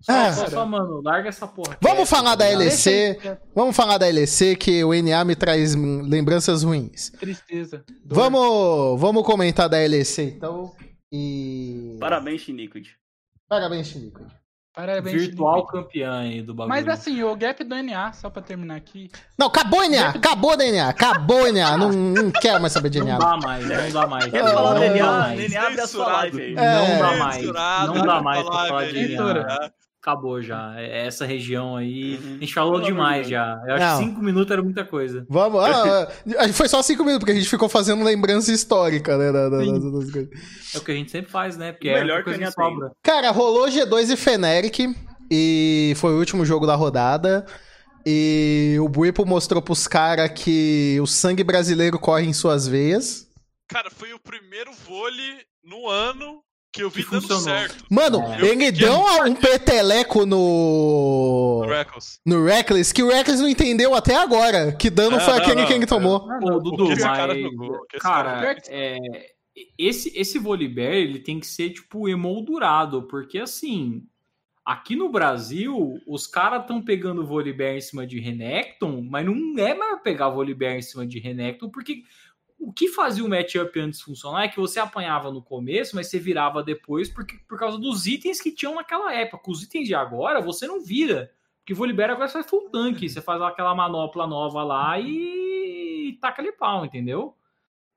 [0.00, 0.32] Só, Ah.
[0.32, 1.76] só, só, mano, larga essa porra.
[1.80, 2.56] Vamos quieta, falar tá da?
[2.56, 2.86] LEC.
[2.88, 7.10] é Vamos falar da LEC, que o NA me traz lembranças ruins.
[7.18, 7.84] tristeza.
[8.04, 8.14] dor.
[8.16, 10.72] Vamos, vamos comentar da LEC, então.
[11.12, 11.96] E.
[12.00, 12.88] Parabéns, Shiniquid.
[13.48, 14.24] Parabéns, Chinico.
[14.72, 15.72] Parabéns, Virtual Felipe.
[15.72, 16.68] campeã aí do bagulho.
[16.68, 19.10] Mas assim, o gap do NA, só pra terminar aqui.
[19.36, 21.76] Não, acabou o NA, acabou o NA, acabou o NA.
[21.76, 23.18] Não, não quero mais saber de Não NA.
[23.18, 24.26] dá mais, não dá mais.
[24.30, 25.12] Quer É, falar do é, NA?
[25.12, 25.50] mais.
[25.52, 26.52] NA abre a sua live aí.
[26.52, 26.54] É.
[26.54, 27.36] Não dá mais.
[27.36, 29.72] Censurado, Não dá mais pra falar de velho.
[30.02, 30.74] Acabou já.
[30.80, 32.16] É- Essa região aí.
[32.16, 32.36] Uhum.
[32.36, 33.28] A gente falou Pelo demais Deus.
[33.30, 33.60] já.
[33.66, 33.98] Eu acho Não.
[33.98, 35.26] que cinco minutos era muita coisa.
[35.28, 35.62] Vamos.
[35.62, 36.08] ah,
[36.38, 39.30] ah, foi só cinco minutos, porque a gente ficou fazendo lembrança histórica, né?
[39.30, 40.30] da- da- das- das coisas.
[40.74, 41.72] É o que a gente sempre faz, né?
[41.72, 42.64] Porque Melhor é a que coisa a que minha tem.
[42.74, 42.92] sobra.
[43.02, 44.94] Cara, rolou G2 e Feneric.
[45.30, 47.44] E foi o último jogo da rodada.
[48.06, 53.26] E o Buipo mostrou pros caras que o sangue brasileiro corre em suas veias.
[53.68, 56.40] Cara, foi o primeiro vôlei no ano
[56.72, 57.42] que eu vi Que dando funcionou.
[57.44, 57.84] certo.
[57.90, 58.46] Mano, É.
[58.46, 61.64] ele deu um peteleco no.
[61.68, 62.20] Records.
[62.24, 64.72] No Reckless, que o Reckless não entendeu até agora.
[64.72, 65.86] Que dano Não, foi não, aquele não, que ele não.
[65.86, 66.28] tomou.
[66.42, 67.02] Ô, Dudu, mas.
[67.02, 68.98] cara jogou, cara, cara é,
[69.78, 74.02] esse, esse Volibear, ele tem que ser, tipo, emoldurado, porque assim.
[74.62, 79.34] Aqui no Brasil, os caras estão pegando o Volibear em cima de Renekton, mas não
[79.58, 82.02] é mais pegar o Volibear em cima de Renekton, porque
[82.60, 86.18] o que fazia o matchup antes funcionar é que você apanhava no começo, mas você
[86.18, 89.50] virava depois porque, por causa dos itens que tinham naquela época.
[89.50, 91.32] Os itens de agora, você não vira.
[91.58, 96.42] Porque Volibear agora você faz full tank, você faz aquela manopla nova lá e taca
[96.42, 97.34] ali pau, entendeu?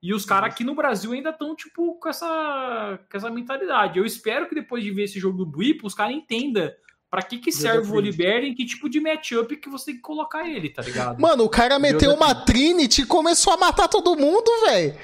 [0.01, 3.99] E os caras aqui no Brasil ainda estão, tipo, com essa, com essa mentalidade.
[3.99, 6.71] Eu espero que depois de ver esse jogo do Buip, os caras entendam
[7.13, 10.01] pra que que serve o Volibear e que tipo de matchup que você tem que
[10.01, 11.21] colocar ele, tá ligado?
[11.21, 14.97] Mano, o cara meteu uma Trinity e começou a matar todo mundo, velho.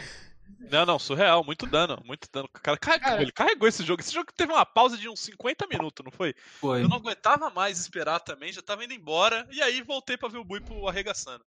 [0.72, 2.50] Não, não, surreal, muito dano, muito dano.
[2.52, 4.02] O cara carregou, ele carregou esse jogo.
[4.02, 6.34] Esse jogo teve uma pausa de uns 50 minutos, não foi?
[6.60, 6.82] Foi.
[6.82, 9.48] Eu não aguentava mais esperar também, já tava indo embora.
[9.52, 11.45] E aí voltei pra ver o Buipo arregaçando.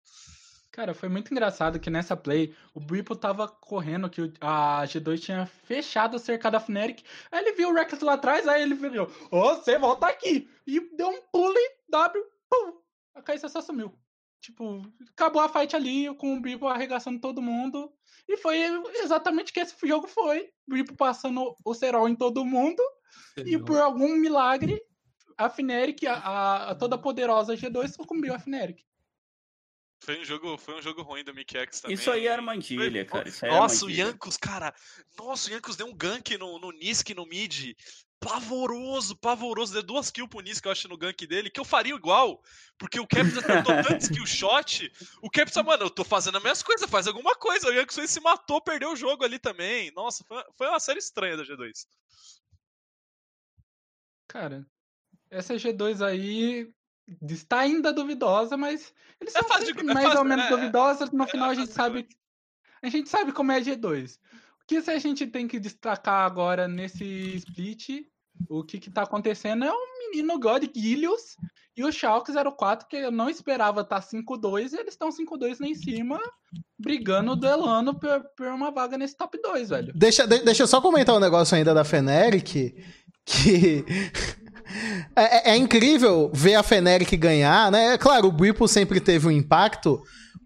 [0.72, 5.44] Cara, foi muito engraçado que nessa play o Buipo tava correndo, que a G2 tinha
[5.44, 7.04] fechado a cercada da Fnatic.
[7.30, 10.48] Aí ele viu o Rex lá atrás, aí ele viu, ô, você volta aqui.
[10.66, 12.80] E deu um pulo e W, pum.
[13.14, 13.92] A Caíssa só sumiu.
[14.40, 14.80] Tipo,
[15.10, 17.92] acabou a fight ali com o Buipo arregaçando todo mundo.
[18.26, 18.58] E foi
[18.94, 20.50] exatamente que esse jogo foi.
[20.66, 22.82] O Buipo passando o Serol em todo mundo.
[23.36, 24.82] E por algum milagre,
[25.36, 28.82] a Fnatic, a, a toda poderosa G2, sucumbiu a Fnatic.
[30.02, 31.94] Foi um jogo, foi um jogo ruim do Mickey X também.
[31.94, 33.28] Isso aí é armadilha, cara.
[33.28, 34.06] Isso aí é Nossa, o armadilha.
[34.06, 34.74] Yankos, cara.
[35.16, 37.76] Nossa, o Yankos deu um gank no, no Nisk no mid.
[38.18, 39.72] Pavoroso, pavoroso.
[39.72, 42.42] Deu duas kills pro Nisk, eu acho, no gank dele, que eu faria igual.
[42.76, 44.92] Porque o Caps acertou tanto skill shot.
[45.22, 47.68] O Caps, mano, eu tô fazendo as minhas coisas, faz alguma coisa.
[47.68, 49.92] O Yankos se matou, perdeu o jogo ali também.
[49.92, 51.86] Nossa, foi, foi uma série estranha da G2.
[54.26, 54.66] Cara,
[55.30, 56.72] essa G2 aí
[57.22, 61.10] está ainda duvidosa, mas eles É são fácil sempre é mais ou menos é, duvidosas.
[61.10, 62.06] No é final a gente sabe,
[62.82, 64.18] a gente sabe como é a G2.
[64.62, 67.04] O que a gente tem que destacar agora nesse
[67.36, 68.06] split,
[68.48, 71.36] o que que tá acontecendo é o menino God Gilius
[71.76, 75.66] e o Schalke 04, que eu não esperava estar 5-2, e eles estão 5-2 lá
[75.66, 76.20] em cima,
[76.78, 79.92] brigando, duelando por, por uma vaga nesse top 2, velho.
[79.94, 82.74] Deixa, de- deixa eu só comentar um negócio ainda da Feneric,
[83.24, 83.84] que
[85.16, 87.94] é, é- é incrível ver a Feneric ganhar, né?
[87.94, 90.00] É Claro, o Whipple sempre teve um impacto,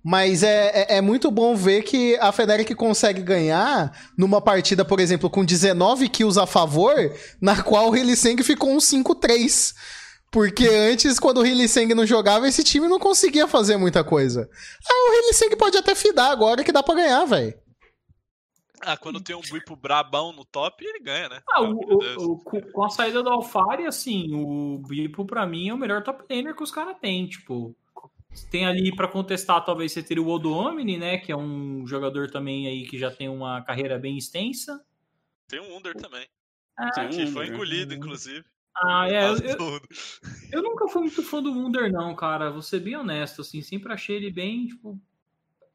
[0.05, 5.01] mas é, é, é muito bom ver que a Feneric consegue ganhar numa partida, por
[5.01, 6.95] exemplo, com 19 kills a favor,
[7.41, 9.75] na qual o Hilliseng ficou um 5-3.
[10.31, 14.49] Porque antes, quando o Hilliseng não jogava, esse time não conseguia fazer muita coisa.
[14.89, 17.55] Ah, o Hilliseng pode até fidar agora que dá pra ganhar, velho.
[18.83, 21.43] Ah, quando tem um Buipo brabão no top, ele ganha, né?
[21.51, 21.99] Ah, o-
[22.33, 26.25] o- com- a saída do Alfari, assim, o Bipo pra mim é o melhor top
[26.29, 27.75] laner que os caras têm, tipo.
[28.51, 32.67] Tem ali pra contestar, talvez você teria o Odomini, né, que é um jogador também
[32.67, 34.85] aí que já tem uma carreira bem extensa.
[35.49, 36.27] Tem um Under também.
[36.77, 37.55] Ah, Que foi Under.
[37.55, 38.45] engolido, inclusive.
[38.77, 39.81] Ah, é, eu, eu-
[40.53, 42.51] eu nunca fui muito fã do Wunder, não, cara.
[42.51, 45.01] Vou ser bem honesto, assim, sempre achei ele bem, tipo.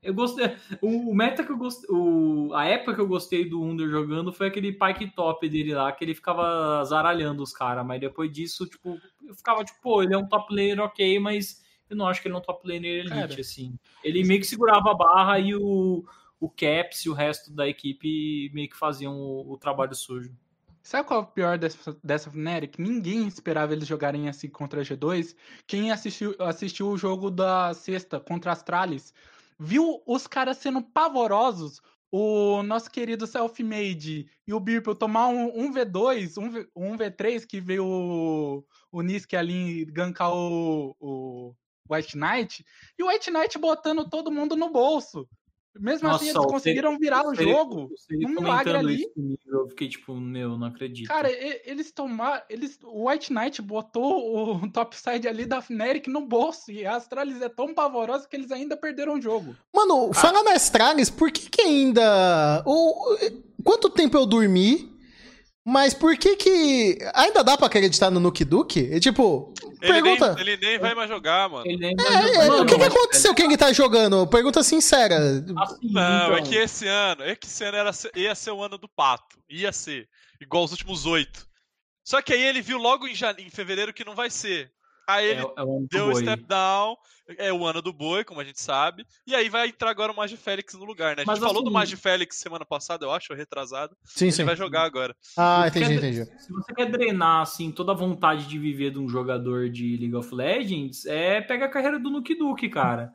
[0.01, 0.57] Eu gostei.
[0.81, 1.87] O, meta que eu gostei.
[1.95, 5.91] O, a época que eu gostei do Wunder jogando foi aquele pike top dele lá,
[5.91, 7.85] que ele ficava zaralhando os caras.
[7.85, 11.61] Mas depois disso, tipo, eu ficava tipo, pô, ele é um top laner ok, mas
[11.87, 13.41] eu não acho que ele é um top laner elite, Cara.
[13.41, 13.77] assim.
[14.03, 16.03] Ele meio que segurava a barra e o,
[16.39, 20.35] o Caps e o resto da equipe meio que faziam o, o trabalho sujo.
[20.81, 22.79] Sabe qual é o pior dessa, dessa Fnatic?
[22.79, 25.35] Ninguém esperava eles jogarem assim contra a G2.
[25.67, 29.13] Quem assistiu, assistiu o jogo da sexta contra a Astralis
[29.61, 31.81] viu os caras sendo pavorosos.
[32.13, 37.61] O nosso querido Selfmade e o Birple tomar um, um V2, um, um V3 que
[37.61, 41.55] veio o, o Nisk ali gankar o, o
[41.89, 42.65] White Knight.
[42.99, 45.25] E o White Knight botando todo mundo no bolso.
[45.79, 47.89] Mesmo assim, Nossa, eles o conseguiram virar o jogo.
[48.11, 49.09] um milagre ali.
[49.13, 51.07] comigo, eu fiquei tipo, meu, não acredito.
[51.07, 51.29] Cara,
[51.65, 52.43] eles tomaram.
[52.49, 56.71] Eles, o White Knight botou o topside ali da Fnatic no bolso.
[56.71, 59.55] E a Astralis é tão pavorosa que eles ainda perderam o jogo.
[59.73, 62.63] Mano, fala na Astralis, por que que ainda...
[62.65, 63.15] O,
[63.63, 64.90] quanto tempo eu dormi,
[65.65, 66.97] mas por que que...
[67.13, 68.79] Ainda dá pra acreditar no Nuke Duke?
[68.79, 70.41] E, tipo, Ele nem, pergunta...
[70.41, 71.65] ele nem vai mais jogar, mano.
[71.65, 74.25] Ele nem É, Mano, o que que aconteceu quem que tá jogando?
[74.27, 75.17] Pergunta sincera.
[75.17, 78.63] Assim, Não, é então, que esse ano, é que esse ano era, ia ser o
[78.63, 79.37] ano do pato.
[79.49, 80.07] Ia ser.
[80.39, 81.47] Igual os últimos oito.
[82.03, 83.43] Só que aí ele viu logo em, jane...
[83.43, 84.71] em fevereiro que não vai ser.
[85.07, 86.95] Aí ele é, é um deu o step down,
[87.37, 89.05] é o ano do boi, como a gente sabe.
[89.25, 91.23] E aí vai entrar agora o Magi Félix no lugar, né?
[91.23, 93.95] A gente Mas falou do assim- Magi Félix semana passada, eu acho, retrasado.
[94.03, 94.43] Sim, Ele sim.
[94.43, 95.15] vai jogar agora.
[95.37, 96.25] Ah, entendi, quer- entendi.
[96.41, 100.15] Se você quer drenar assim toda a vontade de viver de um jogador de League
[100.15, 103.11] of Legends, é pega a carreira do Nuke Duke, cara.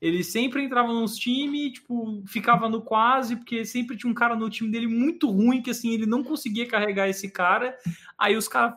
[0.00, 4.48] Ele sempre entrava nos times, tipo, ficava no quase, porque sempre tinha um cara no
[4.48, 7.76] time dele muito ruim, que assim, ele não conseguia carregar esse cara.
[8.16, 8.74] Aí os caras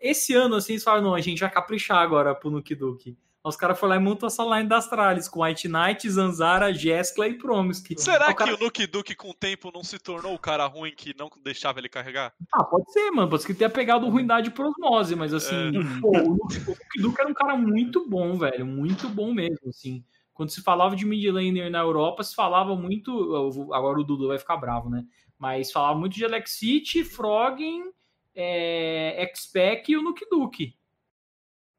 [0.00, 3.16] esse ano, assim, eles falaram, não, a gente vai caprichar agora pro Nuke Duke.
[3.44, 7.26] Os caras foram lá e montou essa line das Astralis com White Knight, Zanzara, Jeskla
[7.26, 8.00] e Promisky.
[8.00, 8.56] Será o cara...
[8.56, 11.28] que o Nuke Duke com o tempo não se tornou o cara ruim que não
[11.42, 12.32] deixava ele carregar?
[12.52, 13.28] Ah, pode ser, mano.
[13.28, 16.00] Pode ser que tenha pegado ruindade por osmose, mas assim, é.
[16.00, 16.60] pô, o Nuke
[17.00, 18.64] Duke era um cara muito bom, velho.
[18.64, 20.04] Muito bom mesmo, assim.
[20.32, 23.72] Quando se falava de mid laner na Europa, se falava muito.
[23.72, 25.04] Agora o Dudu vai ficar bravo, né?
[25.36, 27.92] Mas falava muito de Alexite, Froggen,
[28.34, 30.76] é, X-Pac e o Nuke Duke.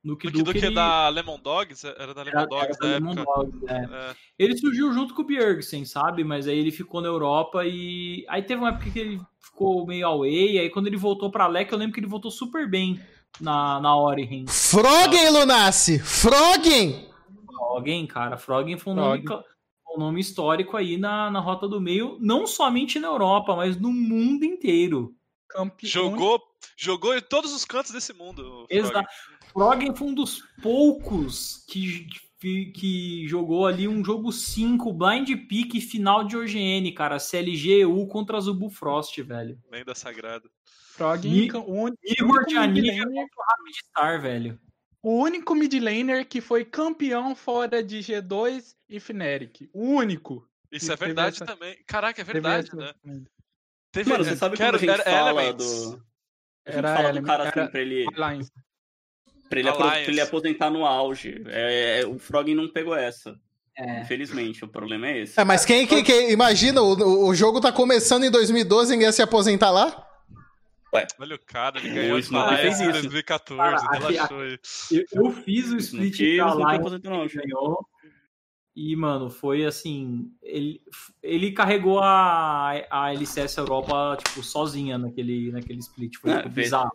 [0.04, 1.88] Nuke Duke, Duke é da Lemon Dogs?
[1.88, 3.24] Era da Lemon era, Dogs era da época.
[3.24, 4.10] Dogs, é.
[4.10, 4.16] É.
[4.38, 6.26] Ele surgiu junto com o Bjergsen, sabe?
[6.26, 8.26] Mas aí ele ficou na Europa e.
[8.28, 10.60] Aí teve uma época que ele ficou meio away.
[10.60, 13.00] Aí quando ele voltou pra Lec, eu lembro que ele voltou super bem
[13.40, 14.46] na, na Origin.
[14.48, 16.00] Froggen, Lunassi!
[16.00, 17.08] Froggen!
[17.46, 18.38] Froggen, cara.
[18.38, 19.24] Froggen foi um nome,
[19.96, 23.92] um nome histórico aí na, na Rota do Meio, não somente na Europa, mas no
[23.92, 25.16] mundo inteiro.
[25.48, 25.90] Campeão.
[25.90, 26.42] Jogou,
[26.76, 28.66] jogou em todos os cantos desse mundo.
[28.70, 29.08] Exato.
[29.54, 32.08] Froggen foi um dos poucos que,
[32.74, 37.18] que, jogou ali um jogo 5, blind pick final de OGN, cara.
[37.20, 39.58] CLGU contra Zubu Frost, velho.
[39.72, 40.50] Lenda sagrada.
[40.66, 44.60] Froggen, o Igor contra o Rapid Star, velho.
[45.02, 49.70] O único mid laner que foi campeão fora de G2 e Fnatic.
[49.74, 50.48] O único.
[50.72, 51.46] Isso é verdade essa...
[51.46, 51.78] também.
[51.86, 52.94] Caraca, é verdade, né?
[53.92, 55.92] Teve, Mano, você sabe que a gente era fala Elements.
[55.92, 56.06] do...
[56.66, 58.06] A gente era fala do cara assim pra ele...
[59.54, 61.44] Pra ele, pra ele, aposentar no auge.
[61.48, 63.40] É, é, o Frog não pegou essa.
[63.78, 64.02] É.
[64.02, 65.40] Infelizmente, o problema é esse.
[65.40, 69.08] É, mas quem, quem, quem imagina, o, o jogo tá começando em 2012 e ninguém
[69.08, 70.08] ia se aposentar lá?
[70.94, 71.08] Ué.
[71.20, 72.84] Olha o cara, ele ganhou isso, não fez isso.
[72.84, 74.60] em 2014, cara, relaxou aí.
[74.92, 77.00] Eu, eu, fiz o split da live,
[77.34, 77.88] ganhou.
[78.76, 80.32] E, mano, foi assim.
[80.42, 80.82] Ele,
[81.22, 86.18] ele carregou a, a LCS Europa, tipo, sozinha naquele, naquele split.
[86.18, 86.92] Foi é, tipo, bizarro.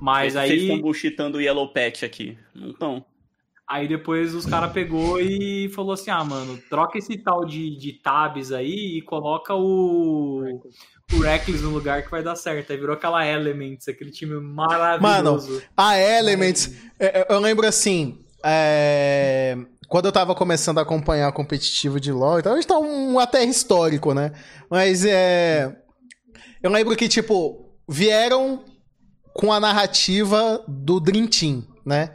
[0.00, 0.48] Mas aí.
[0.48, 2.38] Vocês estão bullshitando o Yellow Patch aqui.
[2.54, 3.04] Não estão.
[3.68, 7.92] Aí depois os caras pegou e falou assim: ah, mano, troca esse tal de, de
[7.92, 10.60] tabs aí e coloca o,
[11.12, 12.72] o Reckless no lugar que vai dar certo.
[12.72, 15.52] Aí virou aquela Elements, aquele time maravilhoso.
[15.52, 18.18] Mano, a Elements, é, eu lembro assim.
[18.44, 19.56] É
[19.92, 23.42] quando eu tava começando a acompanhar competitivo de LoL, então a gente tá um ATR
[23.42, 24.32] histórico, né?
[24.70, 25.76] Mas é.
[26.62, 28.64] Eu lembro que, tipo, vieram
[29.32, 32.10] com a narrativa do Dream Team, né?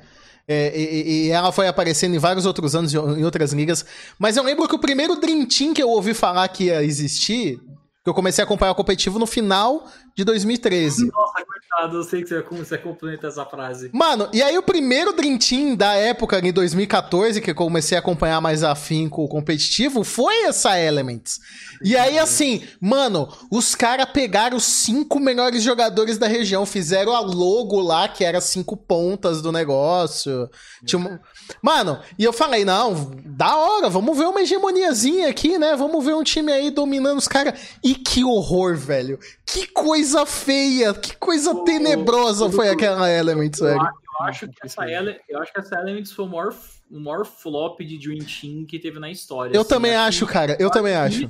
[0.48, 3.86] É, e, e, ela foi aparecendo em vários outros anos em outras ligas.
[4.18, 7.60] Mas eu lembro que o primeiro Dream Team que eu ouvi falar que ia existir,
[8.02, 9.86] que eu comecei a acompanhar o competitivo no final
[10.18, 11.12] de 2013.
[11.12, 13.92] Nossa, coitado, eu sei que você, complementa essa frase.
[13.94, 18.00] Mano, e aí o primeiro Dream Team da época, em 2014, que eu comecei a
[18.00, 21.40] acompanhar mais afinco o competitivo, foi essa Elements.
[21.84, 27.20] E aí, assim, mano, os caras pegaram os cinco melhores jogadores da região, fizeram a
[27.20, 30.50] logo lá, que era cinco pontas do negócio.
[30.84, 31.22] Tinha
[31.62, 35.76] Mano, e eu falei, não, da hora, vamos ver uma hegemoniazinha aqui, né?
[35.76, 37.60] Vamos ver um time aí dominando os caras.
[37.84, 39.20] E que horror, velho.
[39.46, 43.80] Que coisa feia, que coisa oh, tenebrosa oh, foi aquela Elements, velho.
[43.80, 46.56] Eu acho, que essa Ele, eu acho que essa Elements foi o maior,
[46.90, 49.56] o maior flop de Dream Team que teve na história.
[49.56, 51.30] Eu assim, também acho, cara, eu também acho.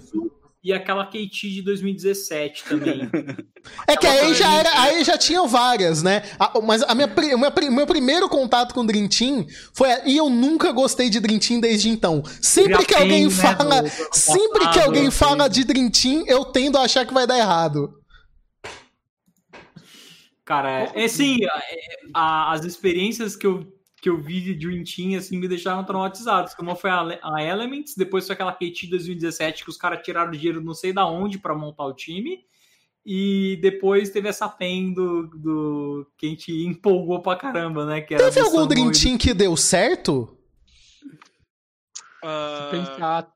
[0.64, 3.10] E aquela KT de 2017 também.
[3.88, 6.24] é que aí já, era, aí já tinham várias, né?
[6.38, 9.88] A, mas a minha, o meu primeiro contato com Dream Team foi.
[10.06, 12.22] E eu nunca gostei de Dream Team desde então.
[12.42, 13.88] Sempre que alguém né, fala.
[14.12, 17.38] Sempre passado, que alguém fala de Dream Team, eu tendo a achar que vai dar
[17.38, 17.97] errado.
[20.48, 21.40] Cara, é, assim,
[22.14, 23.68] as experiências que eu
[24.00, 26.54] que eu vi de Dream Team, assim, me deixaram traumatizados.
[26.54, 30.64] Como foi a, a Elements, depois foi aquela KT 2017 que os caras tiraram dinheiro
[30.64, 32.46] não sei da onde para montar o time.
[33.06, 38.02] E depois teve essa PEN do, do que a gente empolgou pra caramba, né?
[38.02, 40.38] Que teve algum Dream Team que deu certo?
[42.24, 42.72] Uh...
[42.72, 43.34] Pensar...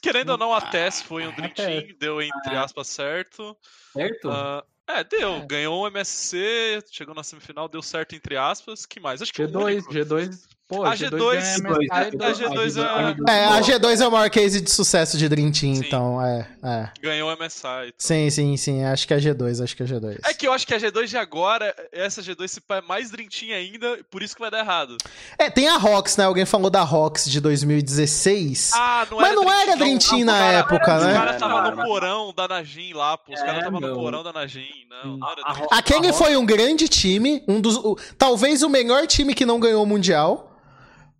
[0.00, 2.64] Querendo ou não, a TES foi um Dream Team, deu entre ah.
[2.64, 3.54] aspas certo.
[3.92, 4.28] Certo?
[4.30, 5.34] Uh, é, deu.
[5.36, 5.46] É.
[5.46, 8.86] Ganhou um MSC, chegou na semifinal, deu certo entre aspas.
[8.86, 9.22] que mais?
[9.22, 13.30] Acho que G2, G2 Pô, a G2, G2, a G2 é...
[13.30, 13.44] é...
[13.44, 15.82] a G2 é o maior case de sucesso de Dream Team, sim.
[15.84, 16.88] então é, é.
[17.00, 17.66] Ganhou o MSI.
[17.88, 17.92] Então.
[17.98, 20.18] Sim, sim, sim, acho que é a G2, acho que é a G2.
[20.24, 23.28] É que eu acho que a G2 de agora, essa G2 se é mais Dream
[23.28, 24.96] Team ainda, por isso que vai dar errado.
[25.38, 26.24] É, tem a Rox, né?
[26.24, 28.70] Alguém falou da Rox de 2016.
[28.74, 31.12] Ah, não Mas não era Dream Team na cara, época, né?
[31.12, 33.34] Os caras estavam no porão da Najin lá, pô.
[33.34, 34.86] Os é, caras estavam no porão da Najin.
[34.88, 37.76] Não, não era Aquele foi um grande time, um dos.
[37.76, 40.48] O, talvez o melhor time que não ganhou o Mundial.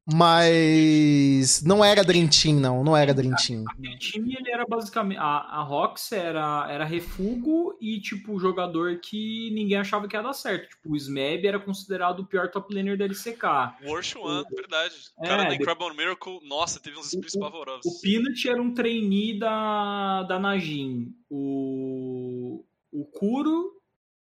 [0.05, 2.83] Mas não era Dream Team, não.
[2.83, 3.63] Não era Dream Team.
[3.65, 5.19] O time ele era basicamente.
[5.19, 10.33] A, a Rox era, era refugo e, tipo, jogador que ninguém achava que ia dar
[10.33, 10.69] certo.
[10.71, 13.43] Tipo, o Smeb era considerado o pior top laner da LCK.
[13.87, 14.95] Worst One, verdade.
[15.17, 17.85] O cara É, da de- Incredible Miracle, nossa, teve uns splits O- pavorosos.
[17.87, 21.15] O Peanut era um trainee da, da Najin.
[21.31, 23.81] O, o Kuro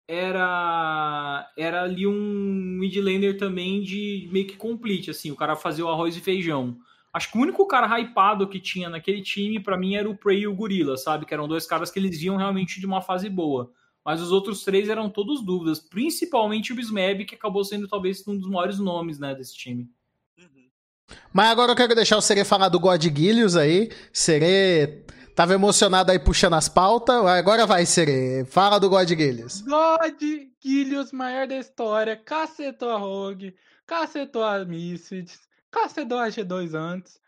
[0.07, 2.13] era era ali um
[2.79, 6.77] mid laner também de meio que complete, assim, o cara fazia o arroz e feijão.
[7.13, 10.41] Acho que o único cara hypado que tinha naquele time, pra mim, era o Prey
[10.41, 11.25] e o Gorilla, sabe?
[11.25, 13.71] Que eram dois caras que eles viam realmente de uma fase boa.
[14.05, 18.37] Mas os outros três eram todos dúvidas, principalmente o Bismeb, que acabou sendo talvez um
[18.37, 19.89] dos maiores nomes, né, desse time.
[20.39, 20.69] Uhum.
[21.33, 23.91] Mas agora eu quero deixar o Serê falar do God Gillius aí.
[24.13, 25.05] Serê
[25.35, 27.25] tava emocionado aí puxando as pautas.
[27.27, 28.45] Agora vai, Serê.
[28.45, 29.63] Fala do God Gillius.
[29.63, 30.23] God
[30.63, 33.55] Gilius, maior da história, cacetou a Rogue,
[33.87, 37.19] cacetou a Misfits, cacetou a G2 antes.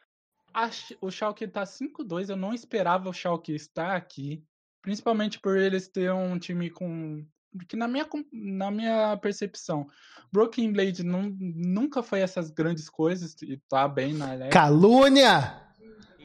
[0.55, 0.71] A
[1.03, 4.43] o Schalke tá 5-2, eu não esperava o Schalke estar aqui.
[4.81, 7.27] Principalmente por eles ter um time com...
[7.69, 9.89] Que na minha, na minha percepção,
[10.31, 14.53] Broken Blade não, nunca foi essas grandes coisas e tá bem na Alex.
[14.53, 15.66] Calúnia!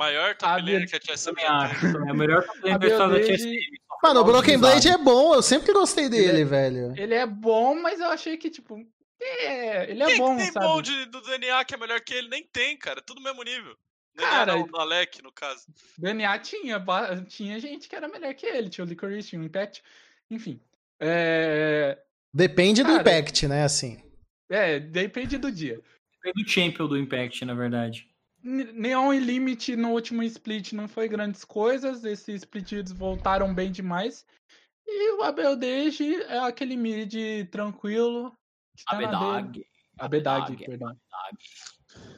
[0.02, 1.80] Maior A top laner Bia- que a já acho.
[1.80, 1.94] teve.
[1.94, 2.10] também.
[2.10, 3.60] É o melhor top laner A da TSM.
[4.04, 4.58] Mano, o Broken.
[4.60, 5.36] Blade é bom.
[5.36, 6.94] Eu sempre gostei dele, é- velho.
[6.98, 8.80] Ele é bom, mas eu achei que, tipo...
[9.22, 10.66] É, ele é Quem bom, que tem sabe?
[10.66, 12.28] bom de- do DNA que é melhor que ele?
[12.28, 13.02] Nem tem, cara.
[13.02, 13.76] Tudo no mesmo nível.
[14.16, 15.66] DNA Cara, não, no Alec, no caso.
[15.98, 16.84] DNA tinha,
[17.30, 19.84] tinha gente que era melhor que ele, tinha o Licorice, tinha o Impact,
[20.30, 20.60] enfim.
[21.00, 21.98] É,
[22.34, 23.02] Depende do Cara.
[23.02, 23.64] impact, né?
[23.64, 24.02] Assim.
[24.50, 25.80] é, depende do dia.
[26.26, 28.08] É do Champion do Impact, na verdade.
[28.44, 34.26] Neon e Limit no último split não foi grandes coisas, esses splits voltaram bem demais.
[34.88, 37.14] E o Abeldege é aquele mid
[37.52, 38.32] tranquilo.
[38.86, 38.96] tá.
[38.96, 39.66] Abedag.
[40.00, 40.66] Abedag, Abedag.
[40.66, 40.98] perdão.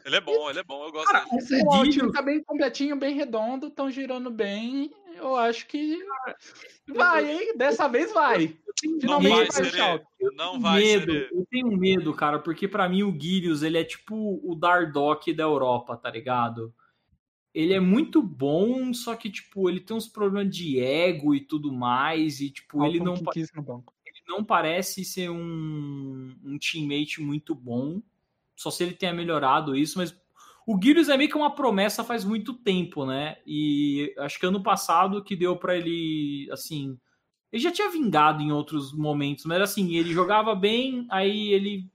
[0.06, 1.64] Ele é bom, ele é bom, eu gosto Cara, dele.
[1.68, 4.92] o time tá bem completinho, bem redondo, estão girando bem.
[5.16, 6.00] Eu acho que
[6.88, 7.58] vai, hein?
[7.58, 8.56] Dessa vez vai.
[8.84, 10.04] Não Finalmente vai, vai.
[10.36, 11.30] Não vai, medo, Serê.
[11.32, 15.44] eu tenho medo, cara, porque pra mim o Gilius, ele é tipo o Dardock da
[15.44, 16.74] Europa, tá ligado?
[17.54, 21.72] Ele é muito bom, só que, tipo, ele tem uns problemas de ego e tudo
[21.72, 28.02] mais, e, tipo, ele não, ele não parece ser um, um teammate muito bom,
[28.56, 30.16] só se ele tenha melhorado isso, mas
[30.66, 33.38] o Gilius é meio que uma promessa faz muito tempo, né?
[33.46, 36.98] E acho que ano passado que deu pra ele, assim,
[37.52, 41.90] ele já tinha vingado em outros momentos, mas assim, ele jogava bem, aí ele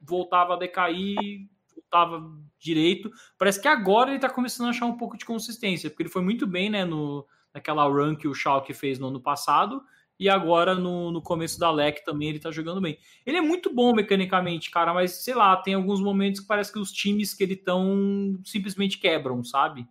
[0.00, 2.22] voltava a decair, voltava
[2.58, 3.10] direito.
[3.38, 6.22] Parece que agora ele tá começando a achar um pouco de consistência, porque ele foi
[6.22, 9.82] muito bem, né, no, naquela run que o Schalke fez no ano passado,
[10.18, 12.98] e agora no, no começo da LEC também ele tá jogando bem.
[13.26, 16.78] Ele é muito bom mecanicamente, cara, mas sei lá, tem alguns momentos que parece que
[16.78, 19.86] os times que ele tão simplesmente quebram, sabe?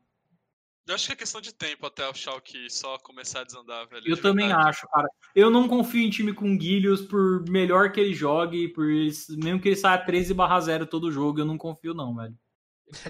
[0.85, 4.03] Eu acho que é questão de tempo até o Schalke só começar a desandar, velho.
[4.05, 4.69] Eu de também verdade.
[4.69, 5.07] acho, cara.
[5.33, 9.69] Eu não confio em time com Guilhos por melhor que ele jogue, por mesmo que
[9.69, 12.35] ele saia 13 barra 0 todo jogo, eu não confio não, velho.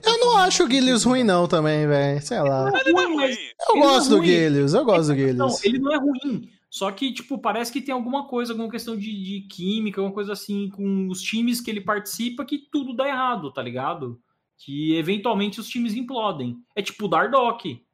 [0.06, 2.22] Eu não acho o Gillius ruim, não, também, velho.
[2.22, 2.72] Sei lá.
[2.86, 3.38] Ele não é Ruim, mas-.
[3.38, 4.24] Eu Ele não é gosto do.
[4.24, 5.64] Gillius, eu gosto do Não, Gillius.
[5.66, 6.50] ele não é ruim.
[6.74, 10.34] Só que, tipo, parece que tem alguma coisa, alguma questão de, de química, alguma coisa
[10.34, 14.20] assim, com os times que ele participa, que tudo dá errado, tá ligado?
[14.58, 16.58] Que eventualmente os times implodem.
[16.76, 17.86] É tipo o Dardock.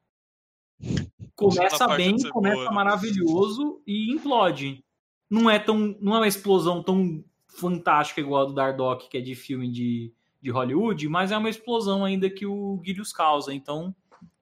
[1.35, 2.73] Começa parte bem, começa boa, né?
[2.73, 4.81] maravilhoso e implode.
[5.29, 5.97] Não é tão.
[5.99, 10.13] Não é uma explosão tão fantástica igual a do Dardock, que é de filme de,
[10.41, 13.53] de Hollywood, mas é uma explosão ainda que o Guilhos causa.
[13.53, 13.93] Então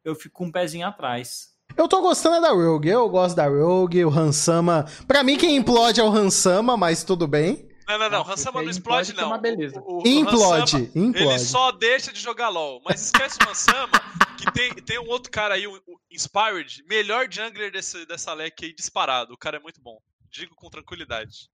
[0.06, 1.57] eu fico com um pezinho atrás.
[1.76, 4.86] Eu tô gostando da Rogue, eu gosto da Rogue, o Hansama.
[5.08, 7.68] Pra mim, quem implode é o Hansama, mas tudo bem.
[7.88, 8.18] Não, não, não.
[8.20, 9.28] Nossa, Hansama não explode, é não.
[9.28, 9.80] uma beleza.
[9.86, 11.40] O, o- Implode, Hansama, Ele implode.
[11.46, 12.82] só deixa de jogar LOL.
[12.84, 13.92] Mas esquece o Hansama,
[14.38, 18.66] que tem, tem um outro cara aí, o, o Inspired, melhor jungler desse, dessa leque
[18.66, 19.34] aí disparado.
[19.34, 20.00] O cara é muito bom.
[20.32, 21.50] Digo com tranquilidade.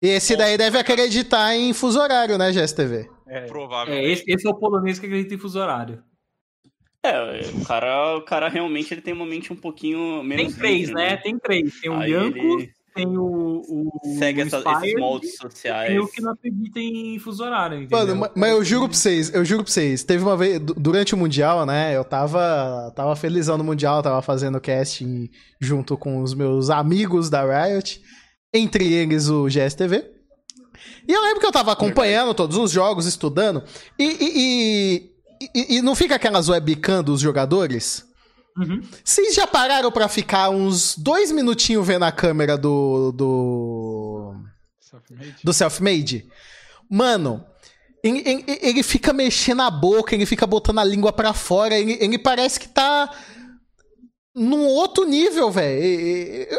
[0.00, 3.08] E esse daí deve acreditar em fuso horário, né, GSTV?
[3.28, 3.94] É, Provável.
[3.94, 6.02] É, esse, esse é o polonês que acredita em fuso horário.
[7.04, 10.46] É, o cara, o cara realmente ele tem uma mente um pouquinho menos.
[10.46, 11.16] Tem três, livre, né?
[11.16, 11.80] Tem três.
[11.80, 13.22] Tem o Aí Yanko, ele tem o,
[13.68, 15.88] o segue o essa- Inspired, esses moldes e sociais.
[15.88, 17.98] tem o que não acredita em fuso horário, entendeu?
[17.98, 20.74] Mano, ma- mas eu juro pra vocês, eu juro pra vocês, teve uma vez, du-
[20.74, 25.28] durante o Mundial, né, eu tava, tava felizão no Mundial, tava fazendo casting
[25.60, 28.00] junto com os meus amigos da Riot,
[28.54, 30.04] entre eles o GSTV.
[31.08, 33.64] E eu lembro que eu tava acompanhando todos os jogos, estudando,
[33.98, 34.16] e, e,
[34.96, 35.11] e,
[35.54, 38.04] e- e não fica aquelas webcam dos jogadores?
[38.56, 38.82] Uhum.
[39.02, 43.12] Vocês já pararam pra ficar uns dois minutinhos vendo a câmera do.
[43.12, 44.34] do.
[44.80, 45.36] self-made.
[45.42, 46.26] do self-made?
[46.90, 47.44] Mano,
[48.04, 51.96] Ele, ele, ele, fica mexendo a boca, ele fica botando a língua para fora, ele,
[52.00, 53.10] ele parece que tá
[54.34, 55.80] num outro nível, velho.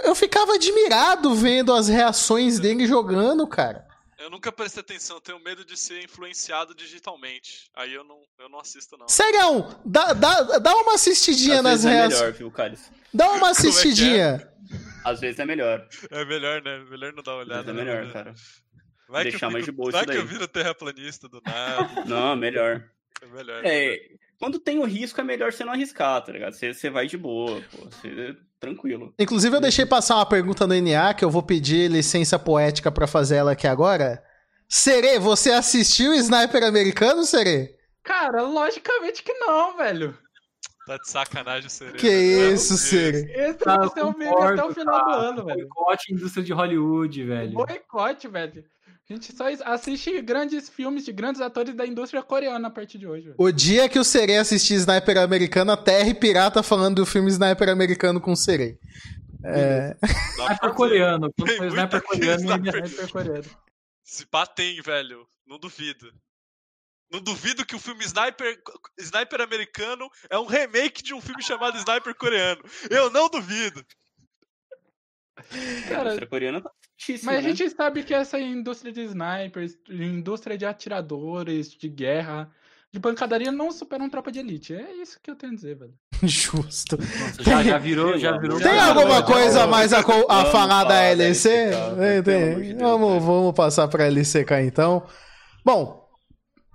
[0.04, 3.86] Eu ficava admirado vendo as reações dele jogando, cara.
[4.24, 7.70] Eu nunca prestei atenção, tenho medo de ser influenciado digitalmente.
[7.76, 9.06] Aí eu não, eu não assisto, não.
[9.10, 12.20] Sério, dá, dá, dá uma assistidinha Às nas vezes é reações.
[12.22, 12.80] melhor, viu, Carlos?
[13.14, 13.70] Dá uma Como é que é?
[13.70, 14.54] assistidinha.
[15.04, 15.86] Às vezes é melhor.
[16.10, 16.80] É melhor, né?
[16.90, 17.72] Melhor não dar uma Às olhada.
[17.72, 17.84] é né?
[17.84, 18.34] melhor, cara.
[19.10, 22.06] Vai Deixar que eu mais de boa Vai isso que eu viro terraplanista do nada.
[22.06, 22.90] Não, melhor.
[23.22, 23.62] É melhor.
[23.66, 24.00] É,
[24.44, 26.52] quando tem o risco, é melhor você não arriscar, tá ligado?
[26.52, 27.86] Você, você vai de boa, pô.
[27.86, 29.14] Você, tranquilo.
[29.18, 33.08] Inclusive, eu deixei passar uma pergunta no NA que eu vou pedir licença poética pra
[33.08, 34.22] fazer ela aqui agora.
[34.68, 37.74] Serê, você assistiu o Sniper Americano, Serê?
[38.04, 40.14] Cara, logicamente que não, velho.
[40.86, 41.98] Tá de sacanagem, Serena.
[41.98, 42.10] Que
[42.52, 43.22] isso, Serê?
[43.34, 45.22] Esse Tá, vai ser o meme até o final do cara.
[45.22, 45.70] ano, velho.
[45.70, 47.54] Boicote indústria de Hollywood, velho.
[47.54, 48.66] Boicote, velho.
[49.10, 53.06] A gente só assiste grandes filmes de grandes atores da indústria coreana a partir de
[53.06, 53.26] hoje.
[53.26, 53.36] velho.
[53.38, 57.30] O dia que o Serê assistir Sniper Americano, a Terra e Pirata falando do filme
[57.30, 58.80] Sniper Americano com o Serê.
[59.44, 59.98] É...
[60.38, 61.34] Sniper coreano.
[61.38, 63.50] Quando Tem foi muita sniper coreano, ele é Sniper coreano.
[64.06, 65.28] Se pá tem, velho.
[65.46, 66.10] Não duvido.
[67.12, 68.58] Não duvido que o filme Sniper,
[68.98, 72.64] Sniper americano é um remake de um filme chamado Sniper coreano.
[72.90, 73.86] Eu não duvido.
[75.52, 75.56] A
[75.88, 76.72] Cara, indústria coreana tá
[77.22, 77.42] Mas a né?
[77.42, 82.52] gente sabe que essa indústria de snipers, indústria de atiradores, de guerra,
[82.92, 84.74] de pancadaria não superam tropa de elite.
[84.74, 85.94] É isso que eu tenho a dizer, velho.
[86.24, 86.98] Justo.
[87.20, 88.62] Nossa, já, já virou, já virou.
[88.62, 91.72] Tem Já, alguma já, coisa já, a mais a, co- a falar da LC?
[91.98, 92.62] Tem, tem.
[92.62, 93.20] de Vamos, né?
[93.24, 95.06] vamos passar pra LCK então.
[95.66, 96.08] Bom,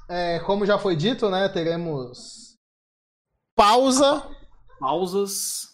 [0.09, 1.49] é, como já foi dito, né?
[1.49, 2.57] Teremos
[3.55, 4.23] pausa,
[4.79, 5.68] Pausas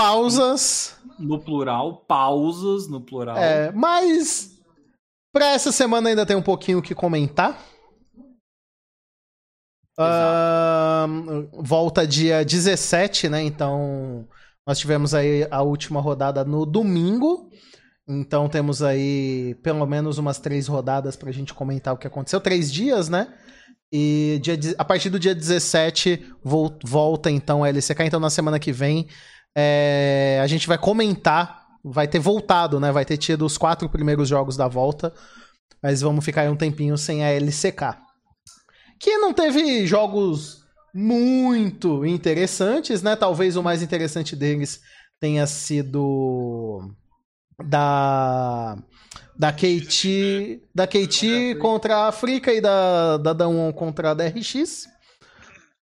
[0.00, 3.36] pausas, no plural, pausas no plural.
[3.38, 4.58] é, mas
[5.32, 7.58] pra essa semana ainda tem um pouquinho o que comentar.
[9.98, 13.42] Ahn, volta dia 17, né?
[13.42, 14.28] Então,
[14.66, 17.50] nós tivemos aí a última rodada no domingo.
[18.06, 22.40] Então, temos aí pelo menos umas três rodadas pra gente comentar o que aconteceu.
[22.40, 23.32] Três dias, né?
[23.90, 28.02] E dia, a partir do dia 17 vol- volta então a LCK.
[28.04, 29.08] Então, na semana que vem,
[29.56, 31.64] é, a gente vai comentar.
[31.82, 32.90] Vai ter voltado, né?
[32.90, 35.12] Vai ter tido os quatro primeiros jogos da volta.
[35.82, 38.06] Mas vamos ficar aí um tempinho sem a LCK
[38.98, 43.14] que não teve jogos muito interessantes, né?
[43.16, 44.80] Talvez o mais interessante deles
[45.20, 46.90] tenha sido
[47.64, 48.76] da
[49.38, 54.88] da KT, da KT contra a África e da da Dawn contra a DRX.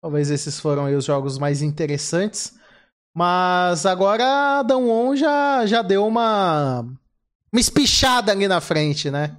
[0.01, 2.53] Talvez esses foram os jogos mais interessantes.
[3.13, 6.81] Mas agora a Dawn já já deu uma
[7.51, 9.37] uma espichada ali na frente, né?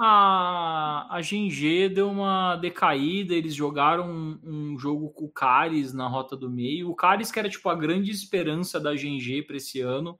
[0.00, 6.06] A, a GNG deu uma decaída, eles jogaram um, um jogo com o Caris na
[6.06, 6.90] rota do meio.
[6.90, 10.16] O Caris que era tipo a grande esperança da GNG para esse ano,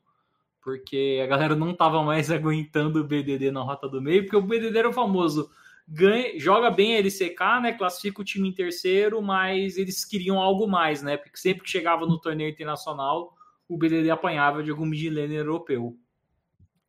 [0.61, 4.43] porque a galera não tava mais aguentando o BDD na rota do meio, porque o
[4.43, 5.49] BDD era o famoso
[5.91, 10.67] ganha, joga bem a LCK, né, classifica o time em terceiro, mas eles queriam algo
[10.69, 13.35] mais, né, porque sempre que chegava no torneio internacional,
[13.67, 15.97] o BDD apanhava de algum mid laner europeu.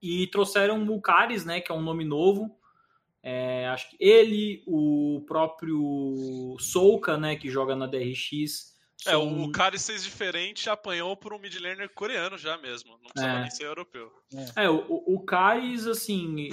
[0.02, 2.56] E trouxeram o Caris, né, que é um nome novo,
[3.24, 8.78] é, acho que ele, o próprio Souka, né, que joga na DRX.
[9.06, 12.92] É, são- o, cara fez diferente apanhou por um mid laner coreano já mesmo.
[13.02, 13.42] Não precisava É.
[13.42, 14.12] nem ser europeu.
[14.56, 16.50] É, o, o o Caris, assim,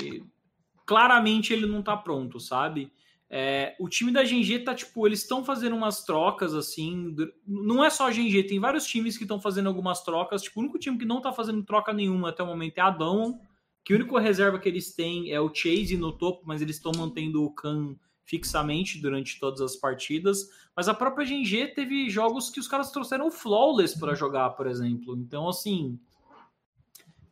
[0.86, 2.90] claramente ele não tá pronto, sabe?
[3.28, 7.14] É, o time da GNG tá, tipo, eles estão fazendo umas trocas, assim,
[7.44, 10.62] não é só a GNG, tem vários times que estão fazendo algumas trocas, tipo, o
[10.62, 13.36] único time que não tá fazendo troca nenhuma até o momento é a Dawn,
[13.84, 16.92] que a única reserva que eles têm é o Chase no topo, mas eles estão
[16.96, 22.60] mantendo o Khan fixamente durante todas as partidas, mas a própria GNG teve jogos que
[22.60, 25.98] os caras trouxeram o Flawless para jogar, por exemplo, então, assim,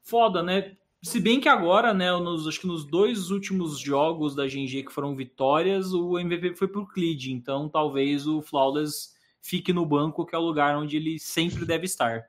[0.02, 0.76] foda, né?
[1.04, 4.92] Se bem que agora, né, nos, acho que nos dois últimos jogos da GNG que
[4.92, 9.10] foram vitórias, o MVP foi pro Clid, então talvez o Flawless
[9.42, 12.24] fique no banco, que é o lugar onde ele sempre deve estar.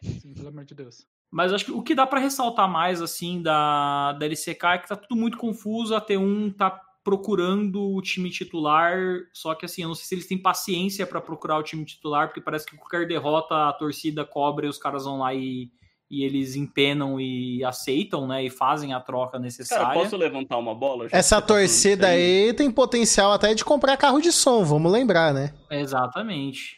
[0.00, 1.04] Sim, pelo amor de Deus.
[1.32, 4.88] Mas acho que o que dá pra ressaltar mais, assim, da, da LCK é que
[4.88, 6.70] tá tudo muito confuso, a T1 tá
[7.02, 8.98] procurando o time titular,
[9.32, 12.28] só que assim, eu não sei se eles têm paciência pra procurar o time titular,
[12.28, 15.72] porque parece que qualquer derrota a torcida cobra e os caras vão lá e,
[16.12, 19.86] e eles empenam e aceitam, né, e fazem a troca necessária.
[19.86, 21.08] Cara, posso levantar uma bola?
[21.10, 25.32] Essa tá torcida disso aí tem potencial até de comprar carro de som, vamos lembrar,
[25.32, 25.54] né?
[25.70, 26.76] Exatamente.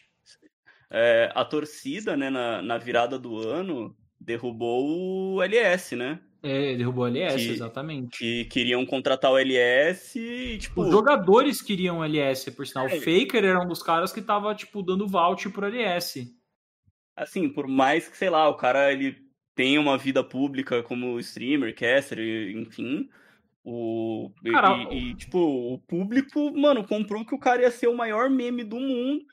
[0.88, 6.20] É, a torcida, né, na, na virada do ano, derrubou o LS, né?
[6.40, 8.18] É, derrubou o LS, Que- exatamente.
[8.18, 10.82] Que queriam contratar o LS e, tipo.
[10.82, 12.86] Os jogadores queriam o LS, por sinal.
[12.86, 12.94] É.
[12.94, 16.32] O Faker era um dos caras que tava, tipo, dando vault pro LS.
[17.16, 19.23] Assim, por mais que, sei lá, o cara ele
[19.54, 22.18] tenha uma vida pública como streamer, caster,
[22.56, 23.08] enfim.
[23.64, 27.86] O, e- Cara, e, e, tipo, o público, mano, comprou que o cara ia ser
[27.88, 29.24] o maior meme do mundo.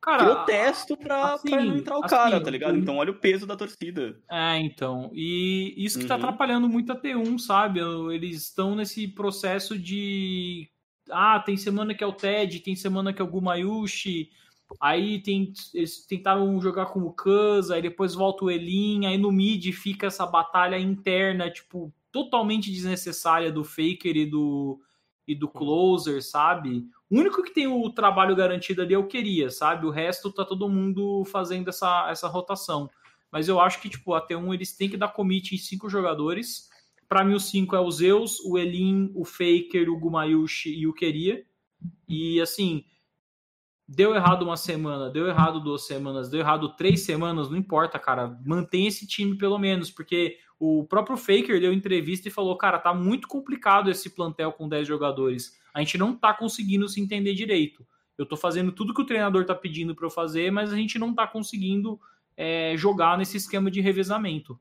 [0.00, 2.76] Cara, protesto pra, assim, pra não entrar o assim, cara, tá ligado?
[2.78, 4.18] Então olha o peso da torcida.
[4.30, 5.10] É, então.
[5.12, 6.20] E isso que tá Uhum.
[6.22, 7.80] atrapalhando muito a T1, sabe?
[8.12, 10.68] Eles estão nesse processo de.
[11.10, 14.30] Ah, tem semana que é o Ted, tem semana que é o Gumayushi.
[14.80, 19.30] Aí tem, eles tentaram jogar com o Kuz, aí depois volta o Elin, aí no
[19.30, 24.80] mid fica essa batalha interna, tipo, totalmente desnecessária do Faker e do,
[25.26, 26.88] e do Closer, sabe?
[27.10, 29.86] O único que tem o trabalho garantido ali é o Queria, sabe?
[29.86, 32.90] O resto tá todo mundo fazendo essa, essa rotação.
[33.30, 36.68] Mas eu acho que, tipo, a T1 eles têm que dar commit em cinco jogadores.
[37.08, 40.92] Pra mim, os cinco é o Zeus, o Elin, o Faker, o Gumayushi e o
[40.92, 41.44] Queria.
[42.08, 42.84] E, assim,
[43.88, 48.38] deu errado uma semana, deu errado duas semanas, deu errado três semanas, não importa, cara.
[48.44, 52.92] Mantém esse time pelo menos, porque o próprio Faker deu entrevista e falou: cara, tá
[52.92, 55.58] muito complicado esse plantel com 10 jogadores.
[55.72, 57.86] A gente não tá conseguindo se entender direito.
[58.16, 60.98] Eu tô fazendo tudo que o treinador tá pedindo para eu fazer, mas a gente
[60.98, 62.00] não tá conseguindo
[62.36, 64.58] é, jogar nesse esquema de revezamento.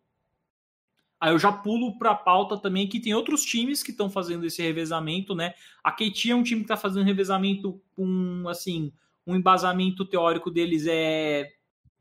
[1.20, 4.46] Aí eu já pulo para a pauta também que tem outros times que estão fazendo
[4.46, 5.54] esse revezamento, né?
[5.82, 8.92] A KT é um time que está fazendo revezamento com, assim,
[9.26, 11.52] um embasamento teórico deles é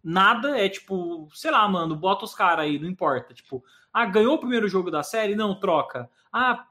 [0.03, 3.33] nada, é tipo, sei lá, mano, bota os caras aí, não importa.
[3.33, 5.35] Tipo, ah, ganhou o primeiro jogo da série?
[5.35, 6.11] Não, troca.
[6.31, 6.67] Ah,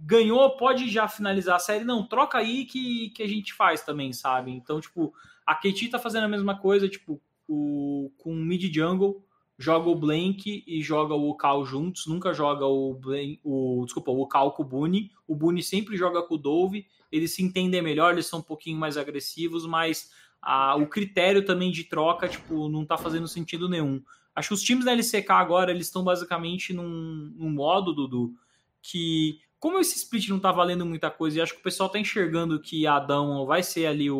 [0.00, 1.84] ganhou, pode já finalizar a série?
[1.84, 4.50] Não, troca aí que, que a gente faz também, sabe?
[4.50, 5.12] Então, tipo,
[5.46, 9.24] a KT tá fazendo a mesma coisa, tipo, o, com mid jungle,
[9.58, 14.26] joga o Blank e joga o Cal juntos, nunca joga o Blank, o, desculpa, o
[14.26, 15.10] Cal com o Boone.
[15.26, 18.78] O Boone sempre joga com o Dove, eles se entendem melhor, eles são um pouquinho
[18.78, 24.02] mais agressivos, mas a- o critério também de troca, tipo, não tá fazendo sentido nenhum.
[24.34, 28.32] Acho que os times da LCK agora, eles estão basicamente num, num modo, Dudu,
[28.80, 31.98] que como esse split não tá valendo muita coisa e acho que o pessoal tá
[31.98, 34.16] enxergando que Adão vai ser ali o,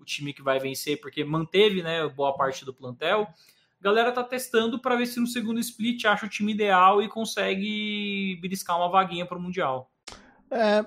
[0.00, 3.26] o time que vai vencer, porque manteve, né, boa parte do plantel,
[3.80, 8.38] galera tá testando para ver se no segundo split acha o time ideal e consegue
[8.40, 9.90] beliscar uma vaguinha pro Mundial.
[10.50, 10.84] É,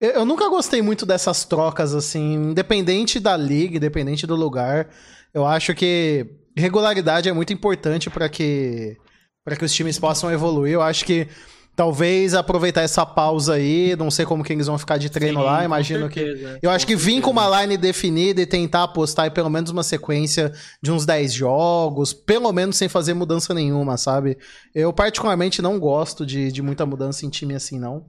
[0.00, 4.88] eu eu nunca gostei muito dessas trocas, assim, independente da liga, independente do lugar.
[5.32, 6.26] Eu acho que
[6.56, 8.96] regularidade é muito importante para que
[9.44, 10.74] para que os times possam evoluir.
[10.74, 11.26] Eu acho que
[11.74, 15.46] talvez aproveitar essa pausa aí, não sei como que eles vão ficar de treino Sim,
[15.46, 19.28] lá, imagino que certeza, eu acho que vir com uma line definida e tentar apostar
[19.28, 23.96] em pelo menos uma sequência de uns 10 jogos, pelo menos sem fazer mudança nenhuma,
[23.96, 24.36] sabe?
[24.74, 28.04] Eu particularmente não gosto de, de muita mudança em time assim, não.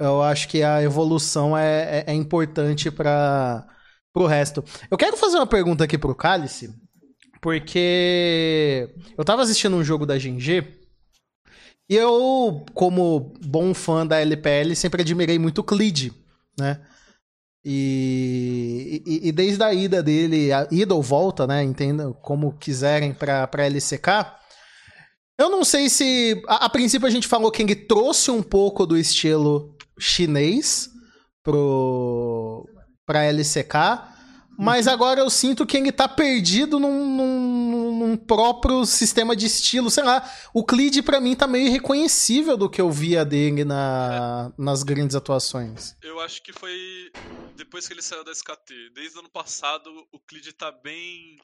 [0.00, 3.66] Eu acho que a evolução é, é, é importante para
[4.14, 4.64] pro resto.
[4.90, 6.74] Eu quero fazer uma pergunta aqui pro Cálice,
[7.42, 10.80] porque eu tava assistindo um jogo da GNG
[11.88, 16.12] e eu, como bom fã da LPL, sempre admirei muito o Clid,
[16.58, 16.80] né?
[17.62, 21.62] E, e, e desde a ida dele, a ida ou volta, né?
[21.62, 24.08] Entendam como quiserem pra, pra LCK.
[25.38, 26.42] Eu não sei se.
[26.48, 30.88] A, a princípio a gente falou que ele trouxe um pouco do estilo chinês
[31.42, 32.66] pro,
[33.06, 33.74] pra LCK.
[34.62, 39.88] Mas agora eu sinto que ele tá perdido num, num- num próprio sistema de estilo.
[39.90, 40.22] Sei lá,
[40.52, 45.16] o Clid pra mim tá meio irreconhecível do que eu via dele na, nas grandes
[45.16, 45.94] atuações.
[46.02, 46.74] Eu acho que foi
[47.56, 48.74] depois que ele saiu da SKT.
[48.94, 51.38] Desde o ano passado, o Clid tá bem.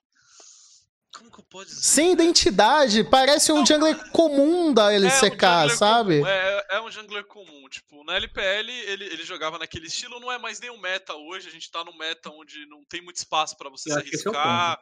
[1.17, 1.81] Como que eu posso dizer?
[1.81, 6.19] Sem identidade, parece um jungler comum da É um LCK, sabe?
[6.19, 7.69] comum, É, é um jungler comum.
[7.71, 11.49] Tipo, na LPL ele, ele jogava naquele estilo, não é mais nenhum meta hoje.
[11.49, 14.03] A gente tá num meta onde não tem muito espaço pra você Eu se é
[14.03, 14.79] arriscar.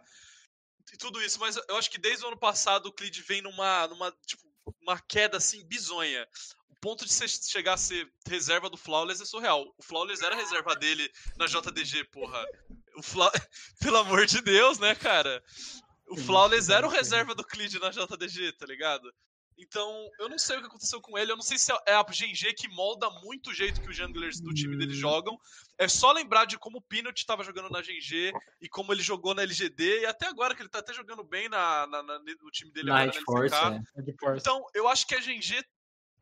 [0.93, 3.87] E tudo isso, mas eu acho que desde o ano passado o Clid vem numa,
[3.87, 4.43] numa tipo,
[4.83, 6.27] uma queda assim bizonha.
[6.69, 9.73] O ponto de você chegar a ser reserva do Flawless é surreal.
[9.79, 12.45] O Flawless era reserva dele na JDG, porra.
[12.97, 13.31] O Fla...
[13.81, 15.43] Pelo amor de Deus, né, cara?
[16.09, 19.13] O Flawless era o reserva do Clid na JDG, tá ligado?
[19.57, 21.31] Então, eu não sei o que aconteceu com ele.
[21.31, 24.41] Eu não sei se é a GNG que molda muito o jeito que os junglers
[24.41, 24.97] do time dele Hum.
[24.97, 25.39] jogam.
[25.79, 29.33] É só lembrar de como o Peanut estava jogando na GNG e como ele jogou
[29.33, 30.01] na LGD.
[30.01, 32.91] E até agora que ele tá até jogando bem na, na- na- no time dele
[32.91, 34.37] agora Night na Force, é.
[34.37, 35.65] Então, eu acho que a GNG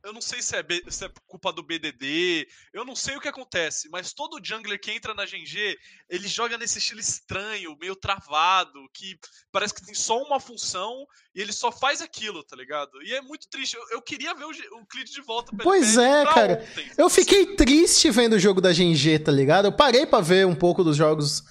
[0.04, 3.20] eu não sei se é, B, se é, culpa do BDD, eu não sei o
[3.20, 5.78] que acontece, mas todo jungler que entra na GNG,
[6.08, 9.18] ele joga nesse estilo estranho, meio travado, que
[9.52, 13.02] parece que tem só uma função e ele só faz aquilo, tá ligado?
[13.02, 13.76] E é muito triste.
[13.76, 15.52] Eu, eu queria ver o, o de volta.
[15.62, 16.66] Pois é, cara.
[16.70, 16.90] Ontem.
[16.98, 19.66] Eu fiquei triste vendo o jogo da GNG, tá ligado?
[19.66, 21.42] Eu parei para ver um pouco dos jogos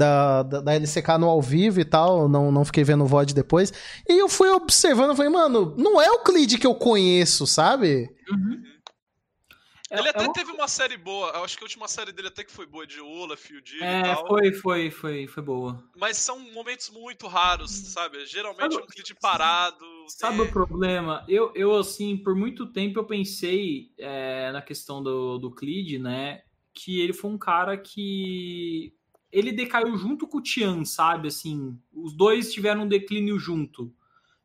[0.00, 3.34] da, da, da, LCK no ao vivo e tal, não, não fiquei vendo o VOD
[3.34, 3.70] depois.
[4.08, 8.08] E eu fui observando, falei, mano, não é o Clid que eu conheço, sabe?
[8.30, 8.62] Uhum.
[9.90, 12.44] Ele é, até é teve uma série boa, acho que a última série dele até
[12.44, 15.84] que foi boa, de Olaf, o Jim É, foi, foi, foi, foi boa.
[15.96, 18.24] Mas são momentos muito raros, sabe?
[18.24, 19.84] Geralmente sabe, é um Clid parado.
[20.08, 20.42] Sabe é...
[20.42, 21.24] o problema?
[21.28, 26.42] Eu, eu, assim, por muito tempo eu pensei é, na questão do, do Clid, né?
[26.72, 28.94] Que ele foi um cara que
[29.32, 31.28] ele decaiu junto com o Tian, sabe?
[31.28, 33.92] Assim, os dois tiveram um declínio junto.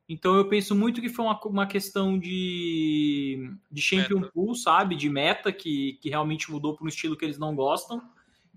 [0.08, 4.32] Então eu penso muito que foi uma, uma questão de, de champion meta.
[4.32, 4.96] pool, sabe?
[4.96, 8.02] De meta, que, que realmente mudou para um estilo que eles não gostam.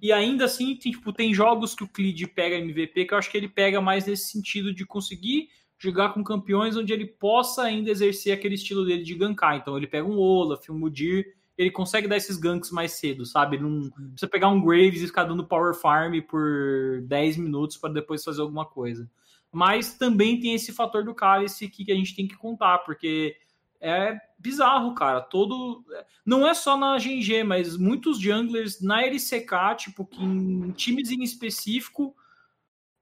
[0.00, 3.30] E ainda assim, tem, tipo, tem jogos que o Clid pega MVP que eu acho
[3.30, 5.48] que ele pega mais nesse sentido de conseguir
[5.78, 9.56] jogar com campeões onde ele possa ainda exercer aquele estilo dele de gankar.
[9.56, 13.58] Então ele pega um Olaf, um Mudir, ele consegue dar esses ganks mais cedo, sabe?
[13.58, 18.22] Não precisa pegar um Graves e ficar dando power farm por 10 minutos para depois
[18.22, 19.10] fazer alguma coisa.
[19.50, 23.36] Mas também tem esse fator do cálice que, que a gente tem que contar, porque
[23.80, 25.20] é bizarro, cara.
[25.20, 25.84] Todo.
[26.24, 31.24] Não é só na GNG, mas muitos junglers na LCK, tipo, que em times em
[31.24, 32.14] específico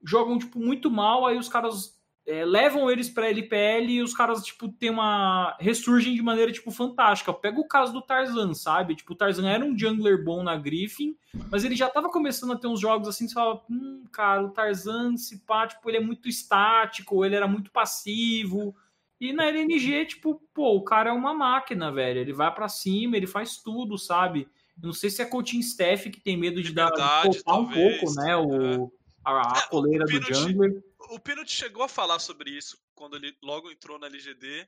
[0.03, 1.96] jogam, tipo, muito mal, aí os caras
[2.27, 5.55] é, levam eles para LPL e os caras, tipo, tem uma.
[5.61, 7.31] ressurgem de maneira, tipo, fantástica.
[7.31, 8.95] Pega o caso do Tarzan, sabe?
[8.95, 11.15] Tipo, o Tarzan era um jungler bom na Griffin,
[11.49, 14.49] mas ele já tava começando a ter uns jogos assim, você fala, hum, cara, o
[14.49, 18.75] Tarzan, se pá, tipo, ele é muito estático, ele era muito passivo.
[19.21, 22.19] E na LNG, tipo, pô, o cara é uma máquina, velho.
[22.19, 24.49] Ele vai para cima, ele faz tudo, sabe?
[24.81, 27.65] Eu não sei se é coaching staff que tem medo de, de dar verdade, um
[27.65, 28.35] pouco, né?
[28.35, 28.96] O, é.
[29.35, 33.71] A, a coleira do jungler o Pinot chegou a falar sobre isso quando ele logo
[33.71, 34.67] entrou na LGD,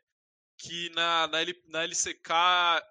[0.57, 2.31] que na, na, L, na LCK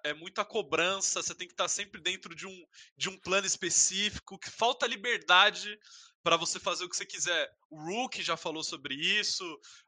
[0.03, 2.65] é muita cobrança, você tem que estar sempre dentro de um,
[2.97, 5.79] de um plano específico, que falta liberdade
[6.21, 7.49] para você fazer o que você quiser.
[7.69, 9.43] O Rook já falou sobre isso,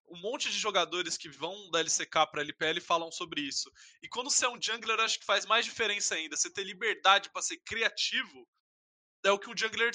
[0.08, 3.70] um monte de jogadores que vão da LCK para LPL falam sobre isso.
[4.02, 6.38] E quando você é um jungler, acho que faz mais diferença ainda.
[6.38, 8.48] Você ter liberdade para ser criativo
[9.24, 9.92] é o que um jungler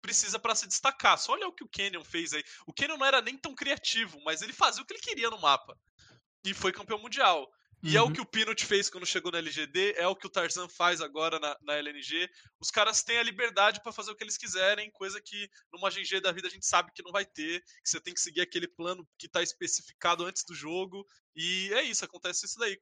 [0.00, 1.18] precisa para se destacar.
[1.18, 2.44] Só olha o que o Canyon fez aí.
[2.66, 5.40] O Canyon não era nem tão criativo, mas ele fazia o que ele queria no
[5.40, 5.78] mapa.
[6.44, 7.50] E foi campeão mundial.
[7.82, 7.96] E uhum.
[7.96, 8.12] é o uhum.
[8.12, 11.38] que o Pinot fez quando chegou na LGD, é o que o Tarzan faz agora
[11.38, 12.28] na, na LNG.
[12.58, 16.20] Os caras têm a liberdade para fazer o que eles quiserem, coisa que numa GG
[16.20, 18.66] da vida a gente sabe que não vai ter, que você tem que seguir aquele
[18.66, 21.06] plano que está especificado antes do jogo.
[21.34, 22.78] E é isso, acontece isso daí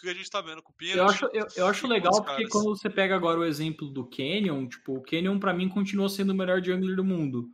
[0.00, 0.98] que a gente tá vendo com o Pino.
[0.98, 4.68] Eu acho, eu, eu acho legal porque quando você pega agora o exemplo do Canyon,
[4.68, 7.50] tipo, o Canyon para mim continua sendo o melhor jungler do mundo.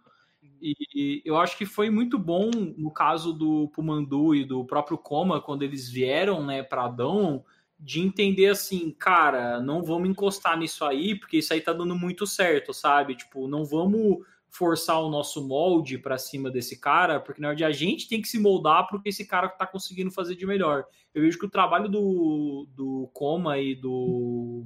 [0.60, 4.96] E, e eu acho que foi muito bom no caso do Pumandu e do próprio
[4.96, 7.44] Coma, quando eles vieram, né, para Adão,
[7.78, 12.26] de entender assim, cara, não vamos encostar nisso aí, porque isso aí tá dando muito
[12.26, 13.16] certo, sabe?
[13.16, 17.72] Tipo, não vamos forçar o nosso molde para cima desse cara, porque na verdade a
[17.72, 20.84] gente tem que se moldar para o que esse cara está conseguindo fazer de melhor.
[21.14, 24.62] Eu vejo que o trabalho do, do Coma e do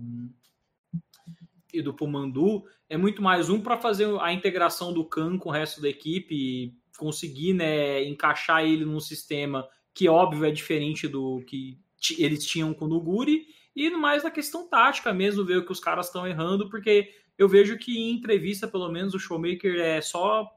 [1.73, 5.53] e do Pumandu é muito mais um para fazer a integração do Khan com o
[5.53, 11.43] resto da equipe e conseguir né, encaixar ele num sistema que óbvio é diferente do
[11.47, 11.79] que
[12.19, 15.81] eles tinham com o Guri e mais na questão tática mesmo ver o que os
[15.81, 20.51] caras estão errando porque eu vejo que em entrevista, pelo menos, o Showmaker é só.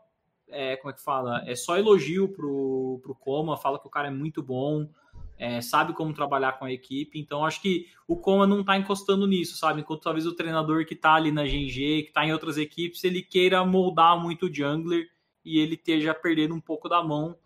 [0.48, 1.44] É, como é que fala?
[1.46, 4.90] É só elogio pro, pro Coma, fala que o cara é muito bom,
[5.38, 7.20] é, sabe como trabalhar com a equipe.
[7.20, 9.82] Então, acho que o Coma não tá encostando nisso, sabe?
[9.82, 13.22] Enquanto talvez o treinador que tá ali na GNG, que tá em outras equipes, ele
[13.22, 15.08] queira moldar muito o jungler
[15.46, 17.38] e ele esteja perdendo um pouco da mão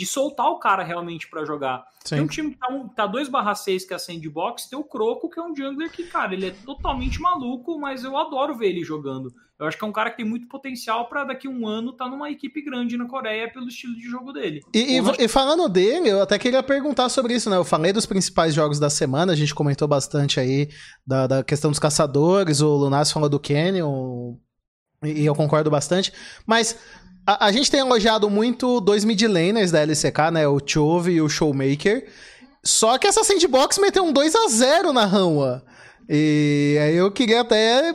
[0.00, 1.84] de soltar o cara realmente para jogar.
[2.02, 2.16] Sim.
[2.16, 5.28] Tem um time que tá, um, tá 2/6 que é a sandbox, tem o Croco,
[5.28, 8.82] que é um jungler que, cara, ele é totalmente maluco, mas eu adoro ver ele
[8.82, 9.30] jogando.
[9.58, 11.90] Eu acho que é um cara que tem muito potencial para daqui a um ano
[11.90, 14.62] estar tá numa equipe grande na Coreia pelo estilo de jogo dele.
[14.74, 17.58] E, e, e, falando dele, eu até queria perguntar sobre isso, né?
[17.58, 20.70] Eu falei dos principais jogos da semana, a gente comentou bastante aí
[21.06, 24.34] da, da questão dos caçadores, o Lunas falou do Canyon,
[25.02, 26.12] e eu concordo bastante,
[26.46, 26.78] mas
[27.32, 30.48] a, a, gente tem elogiado muito dois mid laners da LCK, né?
[30.48, 32.08] O Chove e o Showmaker.
[32.64, 35.62] Só que essa sandbox meteu um 2 a 0 na Hanwha.
[36.08, 37.94] E aí eu queria até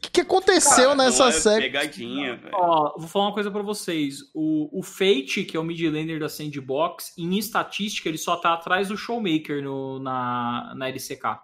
[0.00, 1.66] que, que aconteceu Cara, nessa é série?
[1.66, 2.54] Pegadinha, velho.
[2.54, 4.20] Ó, vou falar uma coisa pra vocês.
[4.34, 8.54] O, o Fate, que é o mid laner da Sandbox, em estatística, ele só tá
[8.54, 11.38] atrás do Showmaker no, na, na LCK.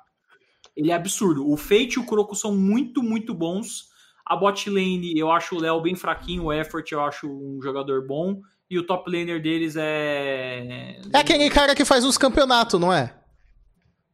[0.75, 1.49] Ele é absurdo.
[1.49, 3.89] O Fate e o Croco são muito, muito bons.
[4.27, 6.45] A bot lane, eu acho o Léo bem fraquinho.
[6.45, 8.41] O Effort, eu acho um jogador bom.
[8.69, 11.01] E o top laner deles é.
[11.13, 13.15] É aquele cara que faz uns campeonatos, não é?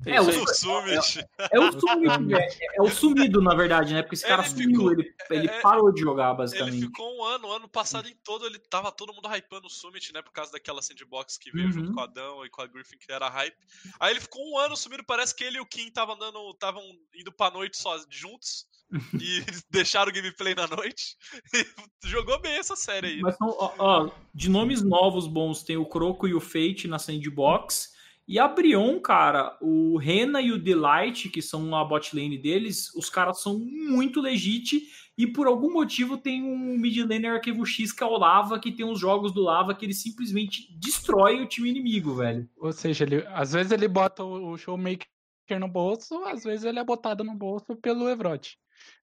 [0.05, 1.25] É, o, O Summit.
[1.53, 2.53] é o sumido, velho.
[2.75, 4.03] É o sumido, na verdade, né?
[4.03, 6.81] Porque esse cara Ele sumiu, ficou- ele, ele é- parou de jogar, Ele basicamente.
[6.87, 10.13] ficou um ano, o ano passado em todo, ele tava todo mundo hypando o Summit,
[10.13, 10.21] né?
[10.21, 11.73] Por causa daquela sandbox que veio Uhum.
[11.73, 13.55] junto com a Adão e com a Griffin, que era hype.
[14.01, 16.83] Aí ele ficou um ano sumindo, parece que ele e o Kim estavam andando, estavam
[17.15, 18.67] indo pra noite só juntos.
[19.15, 21.17] E deixaram o gameplay na noite.
[22.05, 23.21] E jogou bem essa série aí.
[23.21, 26.99] Mas são, ó, ó, de nomes novos bons, tem o Croco e o Fate na
[26.99, 27.93] Sandbox.
[28.27, 32.95] E a Brion, cara, o Rena e o Delight, que são a bot lane deles,
[32.95, 34.81] os caras são muito legit.
[35.19, 38.73] E por algum motivo tem um mid laner arquivo X que é o Lava, que
[38.73, 42.49] tem uns jogos do Lava que ele simplesmente destrói o time inimigo, velho.
[42.57, 45.07] Ou seja, ele, às vezes ele bota o o Showmaker
[45.51, 48.57] no bolso, às vezes ele é botado no bolso pelo Evrot.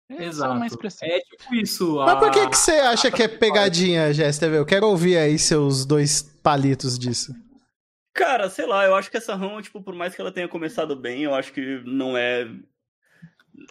[0.08, 0.54] É só Exato.
[0.54, 1.08] uma expressão.
[1.08, 1.96] É tipo isso.
[1.96, 4.58] Mas por que, a- que você acha que é pegadinha, GSTV?
[4.58, 7.32] Eu quero ouvir aí seus dois palitos disso.
[8.14, 10.94] Cara, sei lá, eu acho que essa run, tipo, por mais que ela tenha começado
[10.94, 12.48] bem, eu acho que não é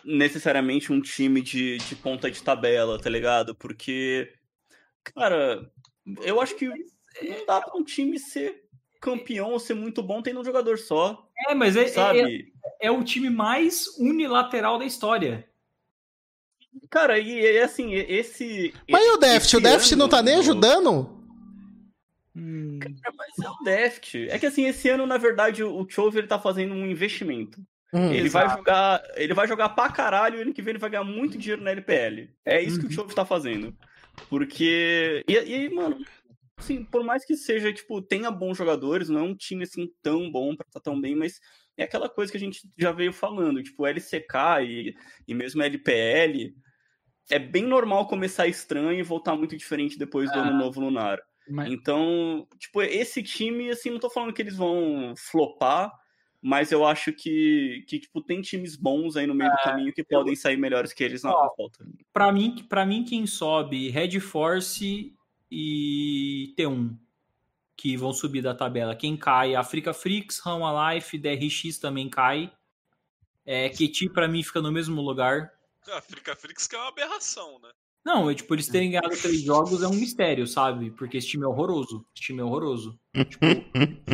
[0.03, 3.55] necessariamente um time de, de ponta de tabela, tá ligado?
[3.55, 4.32] Porque,
[5.03, 5.70] cara,
[6.22, 8.63] eu acho que não dá pra um time ser
[9.01, 12.53] campeão ou ser muito bom tendo um jogador só, É, mas é, é, sabe?
[12.80, 15.47] É o time mais unilateral da história.
[16.89, 18.74] Cara, e, e assim, esse.
[18.89, 19.55] Mas e o esse Deft?
[19.57, 21.16] O Deft ano não tá nem do- ajudando?
[22.36, 24.30] Hum, É, Mas é o Deft.
[24.30, 27.61] É que assim, esse ano, na verdade, o o Chove ele tá fazendo um investimento.
[27.93, 28.11] Hum.
[28.11, 31.05] Ele vai jogar, ele vai jogar pra caralho e ano que vem ele vai ganhar
[31.05, 32.30] muito dinheiro na LPL.
[32.43, 33.74] É isso que o Chove tá fazendo.
[34.30, 35.24] Porque.
[35.30, 35.97] E, e, mano,
[36.57, 40.30] assim, por mais que seja, tipo, tenha bons jogadores, não é um time assim tão
[40.30, 41.39] bom pra estar tão bem, mas
[41.78, 44.95] é aquela coisa que a gente já veio falando, tipo, LCK e,
[45.28, 46.53] e mesmo LPL.
[47.30, 50.43] É bem normal começar estranho e voltar muito diferente depois do Ah.
[50.47, 51.19] ano novo lunar.
[51.49, 55.91] mas, Então, tipo, esse time, assim, não tô falando que eles vão flopar,
[56.41, 60.03] mas eu acho que, que tipo, tem times bons aí no meio do caminho que
[60.03, 61.84] podem sair melhores que eles na Ó, volta.
[62.13, 65.11] Pra mim, pra mim, quem sobe, Red Force
[65.51, 66.95] e T1,
[67.78, 68.95] que vão subir da tabela.
[68.95, 72.51] Quem cai, Africa Freaks, Rama Life, DRX também cai.
[73.45, 75.51] É, Keti, pra mim, fica no mesmo lugar.
[75.95, 77.69] A Frica Frix que é uma aberração, né?
[78.03, 80.89] Não, é, tipo, eles terem ganhado três jogos é um mistério, sabe?
[80.91, 82.05] Porque esse time é horroroso.
[82.15, 82.99] Esse time é horroroso.
[83.13, 83.45] Tipo,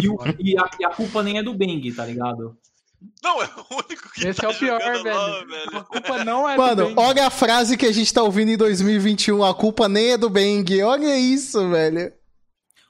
[0.02, 2.58] e, o- e a, e a culpa nem é do Bang, tá ligado?
[3.24, 5.16] Não, é o único que esse tá é o pior, velho.
[5.16, 5.78] LOL, velho.
[5.78, 6.96] A culpa não é do Mano, Bang.
[6.98, 9.44] olha a frase que a gente tá ouvindo em 2021.
[9.44, 10.84] A culpa nem é do Bang.
[10.84, 12.14] Olha isso, velho.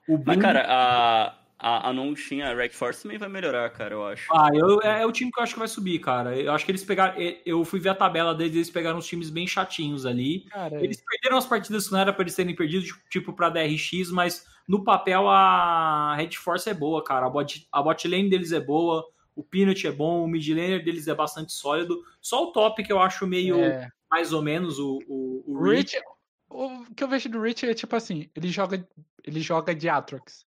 [0.07, 3.93] O Mas, cara, a, a, a não tinha a Rec Force também vai melhorar, cara,
[3.93, 4.27] eu acho.
[4.33, 6.35] Ah, eu, é, é o time que eu acho que vai subir, cara.
[6.35, 7.15] Eu acho que eles pegaram.
[7.45, 10.41] Eu fui ver a tabela deles, eles pegaram uns times bem chatinhos ali.
[10.49, 14.09] Cara, Eles perderam as partidas que não era pra eles terem perdido, tipo pra DRX,
[14.11, 17.27] mas no papel a Red Force é boa, cara.
[17.27, 20.83] A bot, a bot lane deles é boa, o Peanut é bom, o mid laner
[20.83, 22.01] deles é bastante sólido.
[22.21, 25.63] Só o top que eu acho meio é, mais ou menos o, o, o o
[25.63, 25.95] Rich.
[25.95, 26.05] Rich,
[26.51, 28.87] o que eu vejo do Rich é tipo assim, ele joga,
[29.23, 30.45] ele joga de Atrox.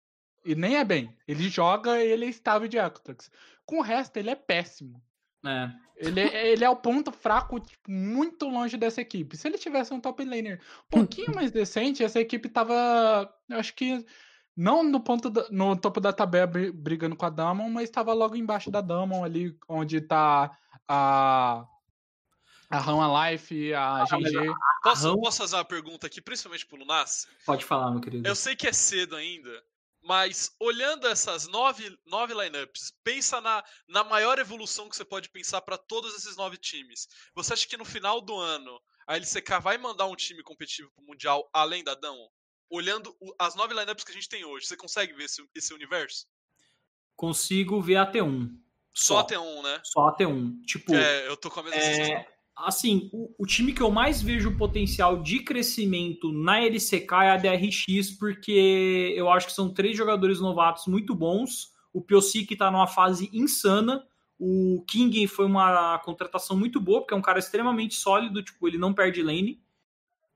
[0.46, 1.16] E nem é bem.
[1.28, 3.30] Ele joga e ele é estável de Atrox.
[3.66, 5.02] Com o resto, ele é péssimo.
[5.46, 5.70] É.
[5.98, 9.36] Ele, é- ele é o ponto fraco, tipo, muito longe dessa equipe.
[9.36, 13.30] Se ele tivesse um top laner um pouquinho mais decente, essa equipe tava.
[13.50, 14.06] Eu acho que.
[14.56, 18.12] Não no, ponto da- no topo da tabela bri- brigando com a Damon, mas estava
[18.14, 21.66] logo embaixo da Damon, ali onde tá a.
[22.70, 24.54] A Rama Life, a GG.
[24.84, 25.20] Posso, Aham.
[25.22, 27.28] posso fazer uma pergunta aqui, principalmente pro Lunas?
[27.46, 28.28] Pode falar, meu querido.
[28.28, 29.64] Eu sei que é cedo ainda,
[30.04, 35.62] mas olhando essas nove, nove lineups, pensa na, na maior evolução que você pode pensar
[35.62, 37.08] para todos esses nove times.
[37.36, 41.06] Você acha que no final do ano a LCK vai mandar um time competitivo pro
[41.06, 42.18] Mundial além da Dão?
[42.70, 46.28] Olhando as nove lineups que a gente tem hoje, você consegue ver esse, esse universo?
[47.16, 48.50] Consigo ver a T1.
[48.94, 49.80] Só até um, né?
[49.86, 50.64] Só a T1.
[50.66, 50.94] Tipo.
[50.94, 52.37] É, eu tô com a mesma sensação.
[52.58, 57.38] Assim, o, o time que eu mais vejo potencial de crescimento na LCK é a
[57.38, 61.72] DRX, porque eu acho que são três jogadores novatos muito bons.
[61.94, 64.04] O Piocic tá numa fase insana.
[64.40, 68.78] O King foi uma contratação muito boa, porque é um cara extremamente sólido, tipo, ele
[68.78, 69.62] não perde lane.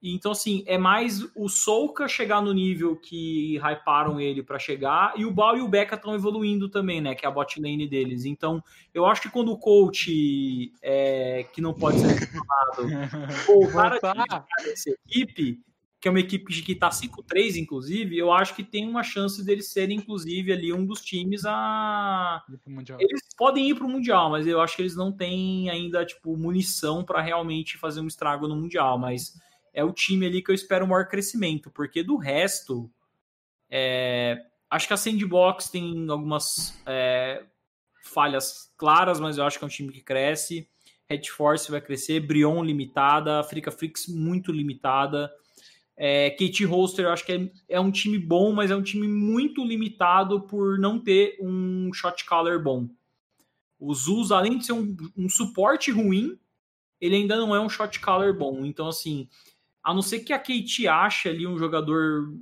[0.04, 5.26] Então, assim, é mais o Souka chegar no nível que hyparam ele para chegar, e
[5.26, 7.14] o Bal e o Becca estão evoluindo também, né?
[7.14, 8.26] Que é a bot lane deles.
[8.26, 12.82] Então, eu acho que quando o coach, é, que não pode ser mencionado,
[13.46, 15.60] voltar a essa equipe,
[16.02, 19.72] que é uma equipe que está 5-3, inclusive, eu acho que tem uma chance deles
[19.72, 22.44] serem, inclusive, ali um dos times a.
[23.00, 26.36] Eles podem ir para o Mundial, mas eu acho que eles não têm ainda, tipo,
[26.36, 28.98] munição para realmente fazer um estrago no Mundial.
[28.98, 29.40] Mas
[29.74, 32.92] é o time ali que eu espero o maior crescimento, porque do resto,
[33.70, 34.38] é,
[34.70, 37.44] acho que a Sandbox tem algumas é,
[38.04, 40.68] falhas claras, mas eu acho que é um time que cresce.
[41.10, 45.32] Red Force vai crescer, Brion limitada, Africa Flix muito limitada.
[45.98, 49.08] É, KT Holster eu acho que é, é, um time bom, mas é um time
[49.08, 52.90] muito limitado por não ter um shot caller bom.
[53.80, 56.40] O Zuz, além de ser um, um suporte ruim,
[57.00, 58.66] ele ainda não é um shot caller bom.
[58.66, 59.28] Então, assim,
[59.84, 62.34] a não ser que a Kate ache ali um jogador,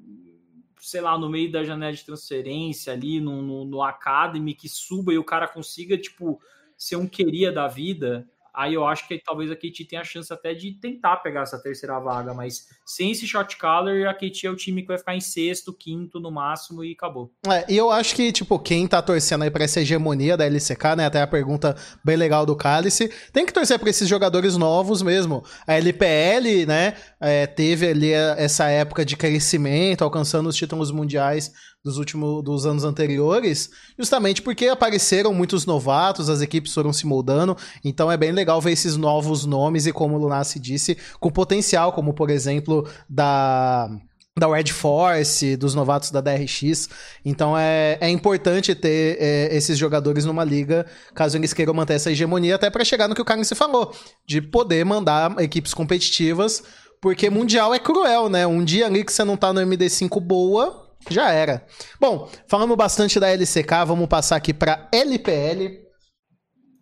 [0.79, 5.13] sei lá, no meio da janela de transferência, ali no, no, no Academy, que suba
[5.13, 6.41] e o cara consiga, tipo,
[6.77, 8.27] ser um queria da vida,
[8.59, 11.57] aí eu acho que talvez a KT tenha a chance até de tentar pegar essa
[11.57, 15.15] terceira vaga, mas sem esse shot caller, a KT é o time que vai ficar
[15.15, 17.31] em sexto, quinto no máximo e acabou.
[17.47, 20.97] É, e eu acho que, tipo, quem tá torcendo aí pra essa hegemonia da LCK,
[20.97, 25.01] né, até a pergunta bem legal do Cálice, tem que torcer pra esses jogadores novos
[25.01, 25.41] mesmo.
[25.65, 31.53] A LPL, né, é, teve ali essa época de crescimento, alcançando os títulos mundiais
[31.83, 37.55] dos últimos dos anos anteriores, justamente porque apareceram muitos novatos, as equipes foram se moldando,
[37.83, 41.93] então é bem legal ver esses novos nomes e como o Lunassi disse, com potencial,
[41.93, 43.89] como por exemplo da
[44.37, 46.87] da Red Force, dos novatos da DRX.
[47.25, 52.11] Então é, é importante ter é, esses jogadores numa liga, caso eles queiram manter essa
[52.11, 53.93] hegemonia, até para chegar no que o Carlos se falou,
[54.25, 56.63] de poder mandar equipes competitivas,
[57.01, 58.47] porque Mundial é cruel, né?
[58.47, 61.65] Um dia ali que você não tá no MD5 boa, já era.
[61.99, 65.87] Bom, falamos bastante da LCK, vamos passar aqui para LPL.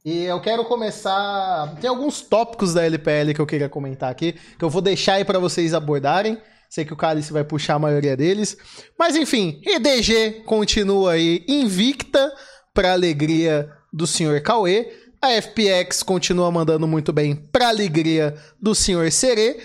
[0.05, 1.75] E eu quero começar.
[1.81, 5.25] Tem alguns tópicos da LPL que eu queria comentar aqui, que eu vou deixar aí
[5.25, 6.37] para vocês abordarem.
[6.69, 8.57] Sei que o Cálice vai puxar a maioria deles.
[8.97, 12.33] Mas enfim, EDG continua aí invicta
[12.73, 14.91] para alegria do senhor Cauê.
[15.21, 19.59] A FPX continua mandando muito bem para alegria do senhor Serê.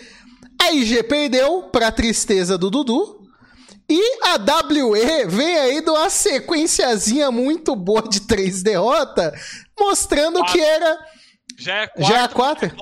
[0.60, 3.21] A IG perdeu para tristeza do Dudu.
[3.88, 9.32] E a WE vem aí de uma sequenciazinha muito boa de três derrotas,
[9.78, 10.52] mostrando quatro.
[10.52, 11.06] que era.
[11.58, 12.04] Já é quatro.
[12.04, 12.76] Já é quatro?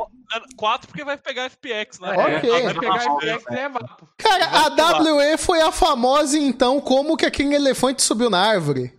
[0.56, 2.14] Quatro porque vai pegar FPX, né?
[2.14, 2.62] É, ok.
[2.62, 4.22] Vai pegar FPX e.
[4.22, 8.96] Cara, a WE foi a famosa, então, como que aquele elefante subiu na árvore.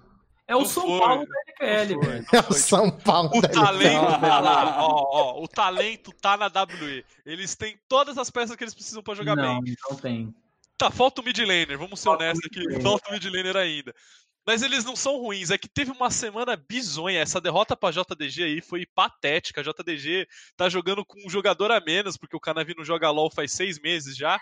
[0.52, 4.84] É o São Paulo da LPL, É o São Paulo o da talento tá lá,
[4.86, 7.06] ó, ó, o talento tá na WE.
[7.26, 9.76] Eles têm todas as peças que eles precisam para jogar não, bem.
[9.90, 10.36] Não, tem.
[10.82, 13.94] Tá, falta o mid laner, vamos ser honestos aqui, falta o mid laner ainda.
[14.44, 17.20] Mas eles não são ruins, é que teve uma semana bizonha.
[17.20, 19.62] Essa derrota pra JDG aí foi patética.
[19.62, 20.28] A JDG
[20.58, 23.80] tá jogando com um jogador a menos, porque o Canavi não joga LOL faz seis
[23.80, 24.42] meses já.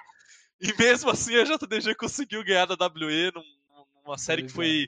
[0.62, 3.34] E mesmo assim a JDG conseguiu ganhar da WE
[4.06, 4.88] numa série que foi.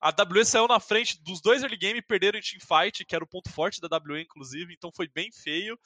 [0.00, 3.22] A WE saiu na frente dos dois early game e perderam em teamfight, que era
[3.22, 5.78] o ponto forte da WE, inclusive, então foi bem feio.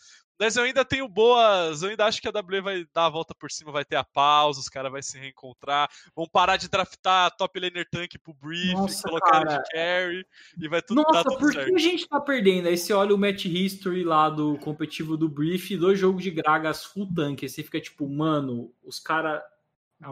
[0.43, 1.83] Mas eu ainda tenho boas.
[1.83, 4.03] Eu ainda acho que a W vai dar a volta por cima, vai ter a
[4.03, 5.89] pausa, os caras vão se reencontrar.
[6.17, 10.27] Vão parar de draftar top laner tank pro brief, Nossa, colocar ele de carry
[10.61, 11.69] e vai tudo Nossa, tudo por certo.
[11.69, 12.67] que a gente tá perdendo?
[12.67, 16.85] Aí você olha o match history lá do competitivo do brief, dois jogos de Gragas
[16.87, 17.45] full tank.
[17.45, 19.41] Aí você fica tipo, mano, os caras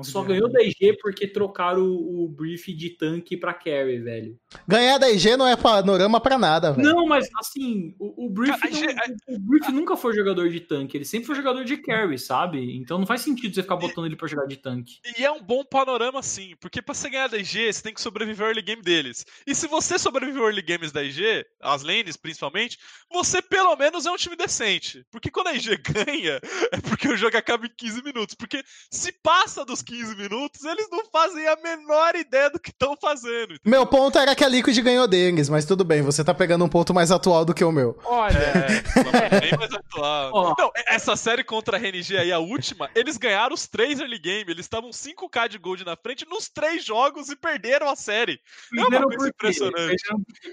[0.02, 4.38] só ganhou da IG porque trocaram o, o brief de tanque pra carry, velho.
[4.66, 6.88] Ganhar da IG não é panorama pra nada, velho.
[6.88, 8.86] Não, mas assim, o, o brief, não, IG...
[9.28, 12.76] o, o brief nunca foi jogador de tanque, ele sempre foi jogador de carry, sabe?
[12.76, 14.98] Então não faz sentido você ficar botando ele pra jogar de tanque.
[15.18, 18.00] E é um bom panorama, sim, porque pra você ganhar da IG, você tem que
[18.00, 19.24] sobreviver ao early game deles.
[19.46, 22.78] E se você sobreviver ao early games da IG, as lanes principalmente,
[23.10, 25.04] você pelo menos é um time decente.
[25.10, 26.40] Porque quando a IG ganha,
[26.72, 28.34] é porque o jogo acaba em 15 minutos.
[28.34, 32.96] Porque se passa dos 15 minutos, eles não fazem a menor ideia do que estão
[32.96, 33.54] fazendo.
[33.54, 33.60] Entendeu?
[33.64, 36.68] Meu ponto era que a Liquid ganhou deles, mas tudo bem, você tá pegando um
[36.68, 37.98] ponto mais atual do que o meu.
[38.04, 40.30] Olha, é, bem mais atual.
[40.32, 40.54] Oh.
[40.60, 44.50] Não, essa série contra a RNG aí, a última, eles ganharam os três early game,
[44.50, 48.40] eles estavam 5k de gold na frente nos três jogos e perderam a série.
[48.76, 50.02] É uma coisa impressionante.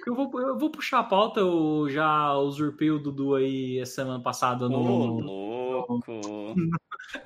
[0.05, 4.69] Eu vou, eu vou puxar a pauta, eu já usurpei o Dudu aí semana passada
[4.69, 6.03] no, oh, louco.
[6.07, 6.55] no,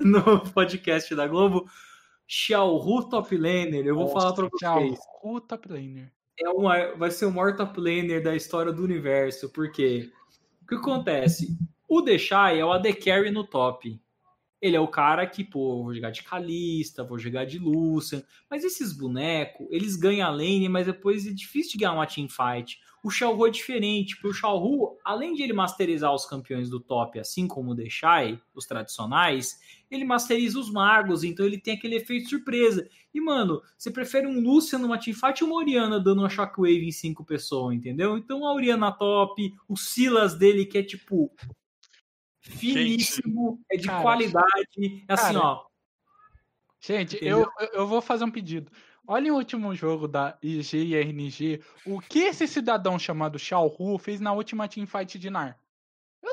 [0.00, 1.68] no podcast da Globo.
[2.34, 4.98] Xiaohu Top Laner, eu vou Nossa, falar pra vocês.
[4.98, 6.10] Xiaohu Top Laner.
[6.40, 10.10] É uma, vai ser o maior top laner da história do universo, porque
[10.62, 11.58] o que acontece?
[11.86, 14.00] O Deixai é o AD Carry no top.
[14.62, 18.22] Ele é o cara que, pô, vou jogar de Kalista, vou jogar de Lucian.
[18.48, 22.80] Mas esses bonecos, eles ganham a lane, mas depois é difícil de ganhar uma teamfight.
[23.02, 27.18] O Xiaohu é diferente, porque o Xiaohu, além de ele masterizar os campeões do top,
[27.18, 29.58] assim como o Deixai, os tradicionais,
[29.90, 32.88] ele masteriza os magos, então ele tem aquele efeito surpresa.
[33.12, 36.92] E, mano, você prefere um Lucian numa teamfight ou uma Oriana dando uma shockwave em
[36.92, 38.16] cinco pessoas, entendeu?
[38.16, 41.30] Então a Oriana top, o Silas dele, que é tipo
[42.40, 45.64] finíssimo, é de cara, qualidade, é assim, cara, ó.
[46.80, 48.70] Gente, eu, eu vou fazer um pedido.
[49.12, 51.60] Olha o último jogo da IG e RNG.
[51.84, 55.58] O que esse cidadão chamado Xiao Hu fez na última teamfight de NAR?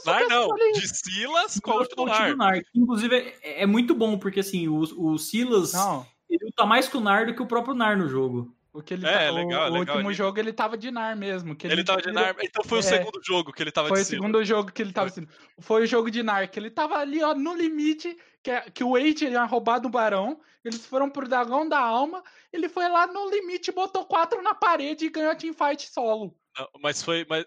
[0.05, 2.37] Nar não, de Silas contra o Nar.
[2.37, 2.61] Nar.
[2.73, 6.07] Inclusive, é, é, muito bom, porque assim, o, o Silas não.
[6.29, 8.55] ele luta mais com o Nar do que o próprio Nar no jogo.
[8.79, 11.55] O que ele é, tá, legal, o, legal, último jogo ele tava de NAR mesmo.
[11.55, 13.89] Que ele, ele tava de NAR, então foi é, o segundo jogo que ele tava
[13.89, 15.27] Foi o segundo jogo que ele tava foi.
[15.59, 18.83] Foi o jogo de NAR, que ele tava ali, ó, no limite, que, é, que
[18.83, 23.07] o Wade tinha roubado o Barão, eles foram pro Dragão da Alma, ele foi lá
[23.07, 26.35] no limite, botou quatro na parede e ganhou a teamfight solo.
[26.57, 27.25] Não, mas foi.
[27.29, 27.45] Mas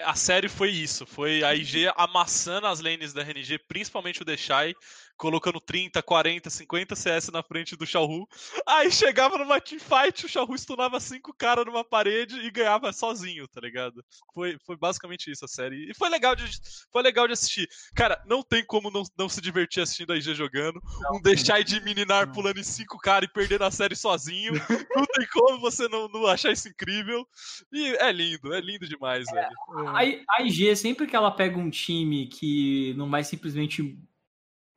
[0.00, 4.74] a série foi isso, foi a IG amassando as lanes da RNG, principalmente o Deixai,
[5.16, 8.26] colocando 30, 40, 50 CS na frente do Xiaohu.
[8.66, 13.60] Aí chegava numa teamfight, o Xiaohu stunava cinco caras numa parede e ganhava sozinho, tá
[13.60, 14.04] ligado?
[14.32, 15.90] Foi, foi basicamente isso a série.
[15.90, 16.44] E foi legal de,
[16.92, 17.68] foi legal de assistir.
[17.94, 20.80] Cara, não tem como não, não se divertir assistindo a IG jogando.
[21.00, 24.52] Não, um Deixai de Mininar pulando em cinco caras e perdendo a série sozinho.
[24.94, 27.26] não tem como você não, não achar isso incrível.
[27.72, 29.56] E é lindo, é lindo demais, é, velho.
[29.88, 30.00] A,
[30.38, 33.98] a IG, sempre que ela pega um time que não vai simplesmente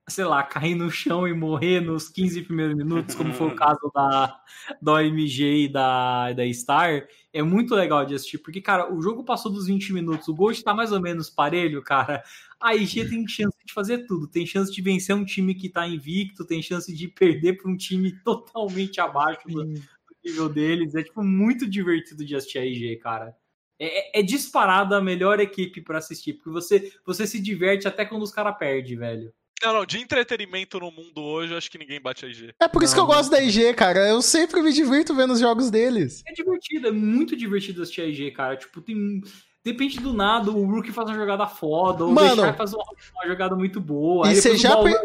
[0.09, 3.91] sei lá, cair no chão e morrer nos 15 primeiros minutos, como foi o caso
[3.93, 4.41] da,
[4.81, 9.23] da OMG e da, da Star, é muito legal de assistir, porque, cara, o jogo
[9.25, 12.23] passou dos 20 minutos, o Ghost tá mais ou menos parelho, cara.
[12.59, 15.85] A IG tem chance de fazer tudo, tem chance de vencer um time que tá
[15.85, 19.81] invicto, tem chance de perder para um time totalmente abaixo do, do,
[20.23, 20.95] nível deles.
[20.95, 23.35] É, tipo, muito divertido de assistir a IG, cara.
[23.77, 28.05] É, é, é disparada a melhor equipe para assistir, porque você, você se diverte até
[28.05, 29.31] quando os caras perdem, velho.
[29.63, 32.53] Não, não, de entretenimento no mundo hoje, acho que ninguém bate a IG.
[32.59, 34.07] É por isso não, que eu gosto da IG, cara.
[34.07, 36.21] Eu sempre me divirto vendo os jogos deles.
[36.27, 38.55] É divertido, é muito divertido assistir a IG, cara.
[38.55, 39.21] Tipo, tem.
[39.63, 42.85] Depende do nada, o Rookie faz uma jogada foda, o Mano, faz uma,
[43.15, 44.31] uma, jogada muito boa.
[44.31, 44.95] E você já, per...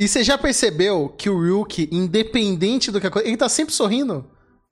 [0.00, 4.28] e já percebeu que o Rookie, independente do que acontece, ele tá sempre sorrindo?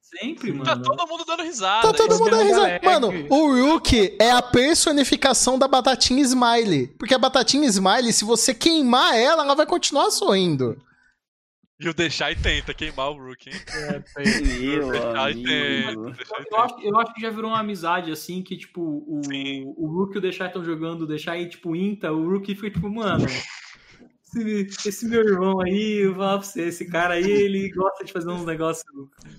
[0.08, 0.64] Sempre, tá mano.
[0.64, 1.86] Tá todo mundo dando risada.
[1.86, 2.80] Tá todo mundo dando risada.
[2.82, 6.88] Mano, o Rook é a personificação da batatinha Smiley.
[6.98, 10.80] Porque a batatinha Smiley, se você queimar ela, ela vai continuar sorrindo.
[11.80, 13.54] E o deixar e tenta queimar o Rook, hein?
[13.68, 14.02] É,
[14.58, 16.24] Meu deixar e tenta.
[16.50, 19.20] Eu, acho, eu acho que já virou uma amizade, assim, que, tipo, o,
[19.76, 22.70] o Rook e o deixar estão jogando, o deixar aí, tipo, Inta, o Rook fica,
[22.70, 23.26] tipo, mano
[24.36, 28.04] esse, esse, meu irmão aí, eu vou falar pra você, esse cara aí, ele gosta
[28.04, 28.84] de fazer uns negócios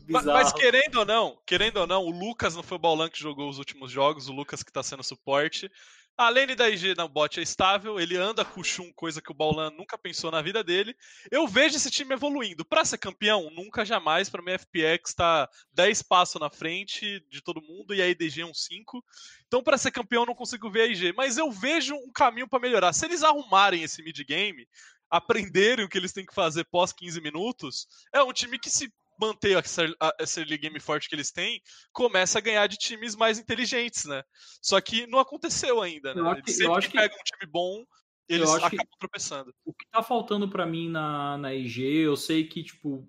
[0.05, 0.25] bizarros.
[0.25, 3.19] Mas, mas, querendo ou não, querendo ou não, o Lucas não foi o Baulan que
[3.19, 5.71] jogou os últimos jogos, o Lucas que tá sendo suporte.
[6.19, 9.31] A lane da IG na bot é estável, ele anda com o Shun, coisa que
[9.31, 10.93] o Baulan nunca pensou na vida dele.
[11.31, 12.65] Eu vejo esse time evoluindo.
[12.65, 14.29] Para ser campeão, nunca jamais.
[14.29, 18.41] Para mim, a FPX tá 10 passos na frente de todo mundo e a EDG
[18.41, 19.01] é um 5.
[19.47, 21.13] Então, para ser campeão, não consigo ver a IG.
[21.13, 22.91] Mas eu vejo um caminho para melhorar.
[22.91, 24.67] Se eles arrumarem esse mid game,
[25.09, 28.91] aprenderem o que eles têm que fazer pós 15 minutos, é um time que se
[29.19, 29.83] manter essa,
[30.19, 31.61] essa early game forte que eles têm,
[31.91, 34.23] começa a ganhar de times mais inteligentes, né?
[34.61, 36.31] Só que não aconteceu ainda, né?
[36.37, 37.83] Eles sempre que, que pegam um time bom,
[38.29, 39.53] eles acabam tropeçando.
[39.65, 43.07] O que tá faltando para mim na, na IG, eu sei que, tipo,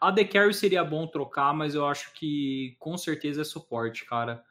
[0.00, 4.42] a The Carry seria bom trocar, mas eu acho que com certeza é suporte, cara.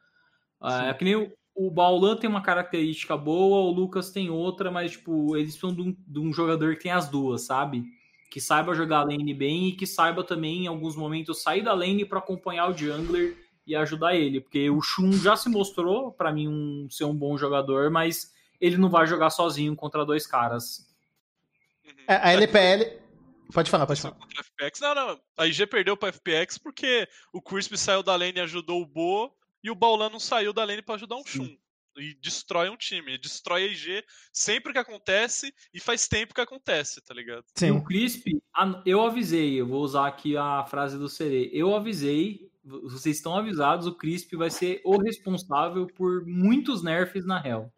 [0.64, 4.72] É, é que nem o, o Baulan tem uma característica boa, o Lucas tem outra,
[4.72, 7.84] mas, tipo, eles são de um, de um jogador que tem as duas, sabe?
[8.34, 11.72] Que saiba jogar a lane bem e que saiba também, em alguns momentos, sair da
[11.72, 14.42] lane para acompanhar o jungler e ajudar ele.
[14.42, 18.76] Porque o Shun já se mostrou, para mim, um, ser um bom jogador, mas ele
[18.76, 20.92] não vai jogar sozinho contra dois caras.
[22.08, 23.04] É, a LPL.
[23.54, 24.18] Pode falar, pode falar.
[24.36, 24.80] FPX.
[24.80, 25.22] Não, não.
[25.38, 29.32] A IG perdeu para FPX porque o Crisp saiu da lane e ajudou o Bo,
[29.64, 31.56] e o Baulan não saiu da lane para ajudar um Shun
[31.98, 37.02] e destrói um time, destrói a IG sempre que acontece e faz tempo que acontece,
[37.02, 37.46] tá ligado?
[37.56, 37.72] Sim.
[37.72, 38.28] O Crisp,
[38.86, 43.88] eu avisei, eu vou usar aqui a frase do Serê, eu avisei, vocês estão avisados,
[43.88, 47.72] o Crisp vai ser o responsável por muitos nerfs na Hell.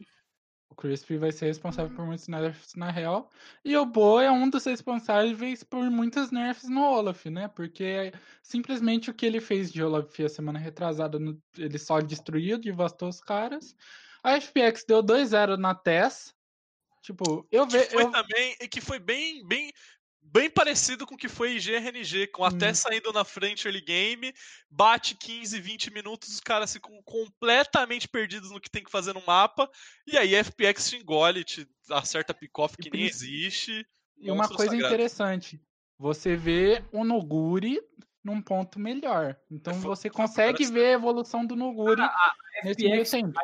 [0.69, 3.29] O Crispy vai ser responsável por muitos nerfs na Hell.
[3.63, 7.47] E o Bo é um dos responsáveis por muitos nerfs no Olaf, né?
[7.47, 8.11] Porque
[8.43, 11.17] simplesmente o que ele fez de Olaf a semana retrasada,
[11.57, 13.73] ele só destruiu, devastou os caras.
[14.25, 16.33] A FPX deu 2-0 na TES.
[17.03, 17.91] Tipo, eu vejo.
[17.91, 18.09] Foi Eu...
[18.09, 19.71] também, e que foi bem, bem,
[20.19, 22.73] bem parecido com o que foi IGRNG, com até Hum.
[22.73, 24.33] saindo na frente early game,
[24.67, 29.21] bate 15, 20 minutos, os caras ficam completamente perdidos no que tem que fazer no
[29.27, 29.69] mapa,
[30.07, 33.87] e aí FPX te engole, te acerta pick-off que E nem existe.
[34.17, 34.87] E uma coisa sagrado.
[34.91, 35.61] interessante,
[35.99, 37.79] você vê o Noguri
[38.25, 39.37] num ponto melhor.
[39.51, 42.01] Então É, você consegue ver a evolução do Noguri
[42.63, 43.39] nesse meio tempo.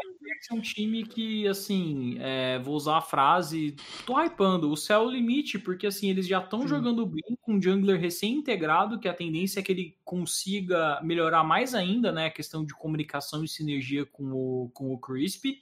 [0.50, 3.76] é um time que, assim, é, vou usar a frase,
[4.08, 7.54] tô hypando, o céu é o limite, porque, assim, eles já estão jogando bem com
[7.54, 12.32] um jungler recém-integrado, que a tendência é que ele consiga melhorar mais ainda, né, a
[12.32, 15.62] questão de comunicação e sinergia com o, com o Crispy.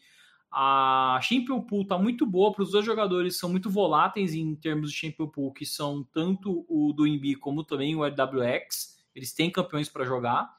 [0.52, 4.92] A Champion Pool tá muito boa para os dois jogadores, são muito voláteis em termos
[4.92, 8.99] de Champion Pool, que são tanto o do Imbi como também o LWX.
[9.20, 10.50] Eles têm campeões para jogar.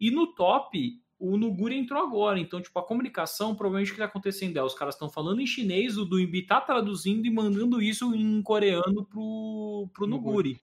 [0.00, 2.38] E no top, o Nuguri entrou agora.
[2.38, 5.46] Então, tipo, a comunicação, provavelmente o que tá acontecendo é, os caras estão falando em
[5.46, 10.60] chinês, o do Imbi tá traduzindo e mandando isso em coreano pro, pro Nuguri.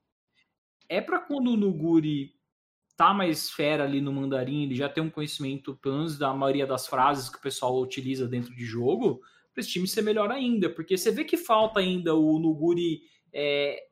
[0.87, 2.33] É para quando o Nuguri
[2.95, 6.67] tá mais fera ali no mandarim, ele já tem um conhecimento, pelo menos da maioria
[6.67, 9.21] das frases que o pessoal utiliza dentro de jogo,
[9.51, 10.69] para esse time ser melhor ainda.
[10.69, 13.01] Porque você vê que falta ainda o Nuguri
[13.31, 13.83] é,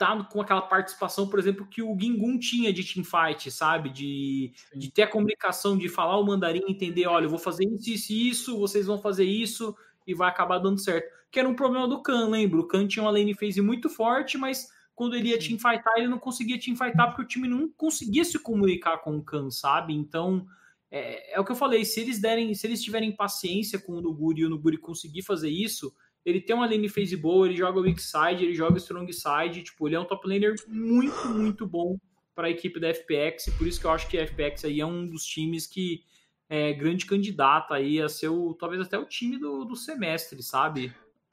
[0.00, 3.90] tá com aquela participação, por exemplo, que o Gingun tinha de teamfight, sabe?
[3.90, 7.90] De, de ter a comunicação, de falar o mandarim, entender, olha, eu vou fazer isso,
[7.90, 11.06] isso e isso, vocês vão fazer isso, e vai acabar dando certo.
[11.30, 12.60] Que era um problema do Khan, lembro.
[12.60, 16.18] O Khan tinha uma lane phase muito forte, mas quando ele ia teamfightar, ele não
[16.18, 19.92] conseguia teamfightar porque o time não conseguia se comunicar com o Khan, sabe?
[19.92, 20.46] Então,
[20.90, 24.00] é, é o que eu falei, se eles derem, se eles tiverem paciência com o
[24.00, 25.94] Nuguri e o Nuguri conseguir fazer isso,
[26.24, 29.88] ele tem uma lane phase boa, ele joga weak side, ele joga strong side, tipo,
[29.88, 31.98] ele é um top laner muito, muito bom
[32.34, 34.80] para a equipe da FPX, e por isso que eu acho que a FPX aí
[34.80, 36.02] é um dos times que
[36.48, 40.92] é grande candidato aí a ser o, talvez até o time do, do semestre, sabe?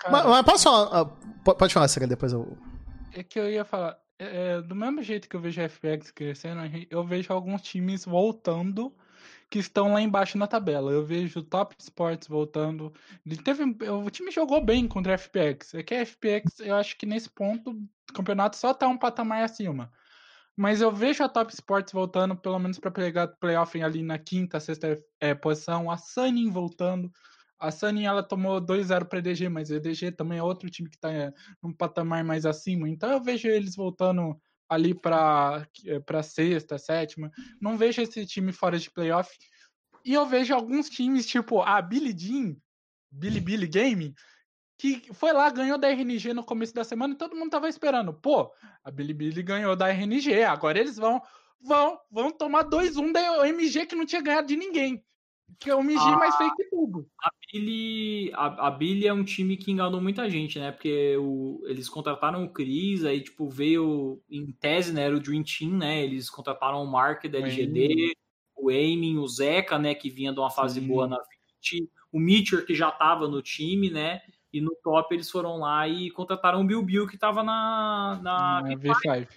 [0.09, 1.01] Mas, mas posso falar.
[1.01, 1.05] ah,
[1.43, 2.57] po- pode falar, Sega, depois eu.
[3.11, 6.11] É que eu ia falar, é, é, do mesmo jeito que eu vejo a FPX
[6.11, 8.93] crescendo, eu vejo alguns times voltando
[9.49, 10.91] que estão lá embaixo na tabela.
[10.91, 12.93] Eu vejo o Top Sports voltando.
[13.25, 15.73] Ele teve, o time jogou bem contra a FPX.
[15.73, 19.43] É que a FPX, eu acho que nesse ponto, o campeonato só tá um patamar
[19.43, 19.91] acima.
[20.55, 24.59] Mas eu vejo a Top Sports voltando, pelo menos para pegar playoff ali na quinta,
[24.59, 25.89] sexta é, posição.
[25.89, 27.11] A Sunny voltando.
[27.59, 30.89] A Sunny ela tomou 2-0 para a EDG, mas a EDG também é outro time
[30.89, 31.09] que está
[31.61, 32.89] num patamar mais acima.
[32.89, 35.67] Então eu vejo eles voltando ali para
[36.05, 37.31] para sexta, sétima.
[37.61, 39.29] Não vejo esse time fora de playoff.
[40.03, 42.55] E eu vejo alguns times, tipo a Billy Jean,
[43.11, 44.13] Billy Billy Game,
[44.77, 48.13] que foi lá, ganhou da RNG no começo da semana e todo mundo tava esperando.
[48.13, 48.51] Pô,
[48.83, 51.21] a Billy Billy ganhou da RNG, agora eles vão
[51.59, 55.03] vão vão tomar 2-1 da OMG que não tinha ganhado de ninguém.
[55.59, 56.17] Que é o MG Ah.
[56.17, 57.07] mais feio que tudo.
[57.21, 60.71] A Billy, a, a Billy é um time que enganou muita gente, né?
[60.71, 65.03] Porque o, eles contrataram o Chris, aí tipo veio em tese, né?
[65.03, 66.03] Era o Dream Team, né?
[66.03, 68.15] Eles contrataram o Mark da LGD,
[68.55, 69.95] o Aiming, o Zeca, né?
[69.95, 70.87] Que vinha de uma fase Sim.
[70.87, 71.17] boa na
[71.61, 74.21] 20, o Mitchell que já tava no time, né?
[74.53, 78.61] E no top eles foram lá e contrataram o Bill Bill que tava na, na
[78.61, 79.27] Na V5.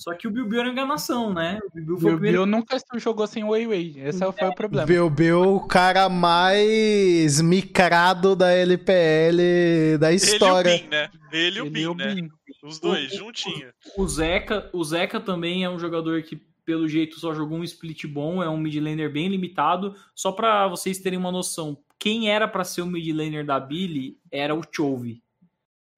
[0.00, 1.60] Só que o Bill Bill era enganação, né?
[1.62, 3.94] O Bill Bill foi o o primeiro Bill nunca jogou sem Wei Wei.
[3.98, 4.86] Esse foi o problema.
[4.86, 10.70] Bill Bill, o cara mais micrado da LPL da história.
[10.70, 11.10] Ele e o Bin, né?
[11.32, 12.14] Ele e o Bin, o né?
[12.14, 12.28] Bin.
[12.62, 13.68] Os dois, O- o- juntinho.
[13.96, 18.06] O Zeca, o Zeca também é um jogador que, pelo jeito, só jogou um split
[18.06, 19.94] bom, é um mid laner bem limitado.
[20.14, 24.16] Só pra vocês terem uma noção, quem era pra ser o mid laner da Billy
[24.32, 25.22] era o Chove.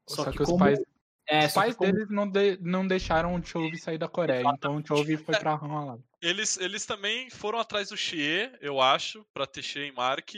[0.09, 0.81] Só, que, os como- pais,
[1.29, 4.45] é, os pais como- deles não, de- não deixaram o Chove sair da Coreia.
[4.55, 5.99] Então o Chove foi pra lá.
[6.21, 10.31] Eles, eles também foram atrás do Xie, eu acho, pra ter Xie em Mark.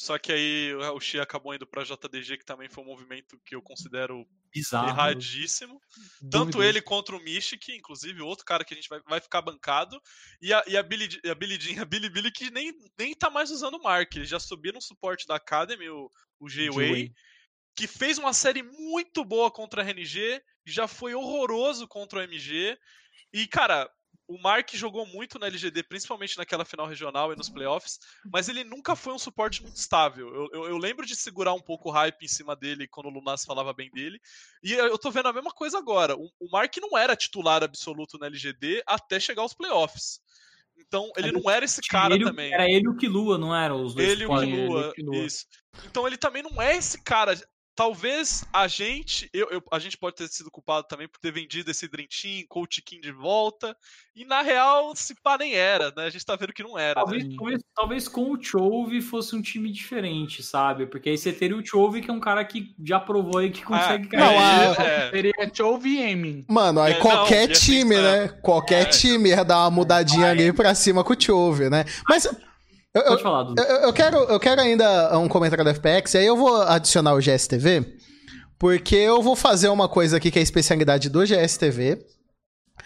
[0.00, 3.56] Só que aí o Xie acabou indo pra JDG, que também foi um movimento que
[3.56, 4.24] eu considero
[4.54, 4.88] bizarro.
[4.90, 5.80] erradíssimo.
[6.30, 10.00] Tanto ele contra o Mishik, inclusive, outro cara que a gente vai, vai ficar bancado.
[10.40, 13.28] E a, e a Billy, a Billy Jean, a Billy Billy, que nem, nem tá
[13.28, 14.14] mais usando o Mark.
[14.14, 17.12] Ele já subiu no suporte da Academy, o, o J-Way, J-Way.
[17.78, 22.76] Que fez uma série muito boa contra a RNG, já foi horroroso contra o MG.
[23.32, 23.88] E, cara,
[24.26, 28.00] o Mark jogou muito na LGD, principalmente naquela final regional e nos playoffs,
[28.32, 30.28] mas ele nunca foi um suporte muito estável.
[30.34, 33.10] Eu, eu- eu lembro de segurar um pouco o hype em cima dele quando o
[33.10, 34.20] Lunas falava bem dele.
[34.60, 36.16] E eu tô vendo a mesma coisa agora.
[36.16, 40.20] O, o Mark não era titular absoluto na LGD até chegar aos playoffs.
[40.76, 42.52] Então, ele não era esse cara ele, também.
[42.52, 43.74] Era ele e o Kilua, não era?
[43.74, 44.92] Os dois Ele e o Kilua,
[45.24, 45.46] isso.
[45.84, 47.34] Então ele também não é esse cara
[47.78, 51.70] talvez a gente, eu, eu, a gente pode ter sido culpado também por ter vendido
[51.70, 53.76] esse Dream Team, Coach King de volta,
[54.16, 56.06] e na real, se pá, nem era, né?
[56.06, 56.96] A gente tá vendo que não era.
[56.96, 57.36] Talvez, né?
[57.38, 60.86] talvez, talvez, com o Chove fosse um time diferente, sabe?
[60.86, 63.62] Porque aí você teria o Chove, que é um cara que já provou aí que
[63.62, 64.84] consegue ah, Não, a...
[64.84, 65.10] é.
[65.10, 66.44] Seria Chove e Emin.
[66.48, 68.26] Mano, aí é, qualquer não, time, né?
[68.42, 68.86] Qualquer é.
[68.86, 71.84] time ia dar uma mudadinha ali pra cima com o Chove, né?
[72.08, 72.28] Mas.
[72.94, 76.36] Eu, eu, falar, eu, eu, quero, eu quero ainda um comentário da FPX, aí eu
[76.36, 77.98] vou adicionar o GSTV.
[78.58, 82.04] Porque eu vou fazer uma coisa aqui que é a especialidade do GSTV.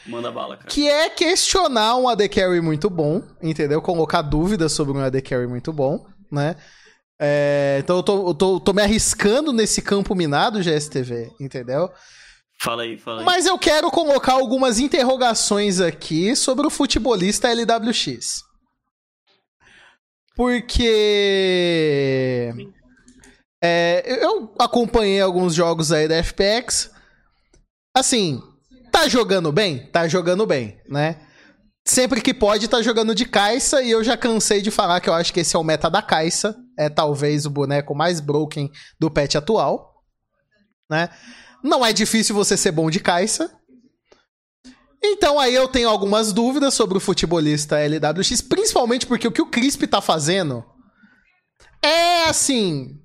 [0.06, 0.68] Manda bala, cara.
[0.68, 3.80] Que é questionar um AD Carry muito bom, entendeu?
[3.80, 6.56] Colocar dúvidas sobre um AD Carry muito bom, né?
[7.18, 11.90] É, então eu tô, eu, tô, tô me arriscando nesse campo minado GSTV, entendeu?
[12.60, 13.24] Fala aí, fala aí.
[13.24, 18.42] Mas eu quero colocar algumas interrogações aqui sobre o futebolista LWX.
[20.36, 20.90] Porque.
[23.62, 26.90] É, eu acompanhei alguns jogos aí da FPX.
[27.96, 28.42] Assim,
[28.90, 29.86] tá jogando bem?
[29.90, 31.20] Tá jogando bem, né?
[31.84, 33.82] Sempre que pode, tá jogando de caixa.
[33.82, 36.00] E eu já cansei de falar que eu acho que esse é o meta da
[36.00, 36.54] caixa.
[36.78, 39.92] É talvez o boneco mais broken do patch atual.
[40.90, 41.08] Né?
[41.62, 43.50] Não é difícil você ser bom de caixa.
[45.04, 49.46] Então aí eu tenho algumas dúvidas sobre o futebolista LWX, principalmente porque o que o
[49.46, 50.64] Crisp tá fazendo
[51.82, 52.98] é assim.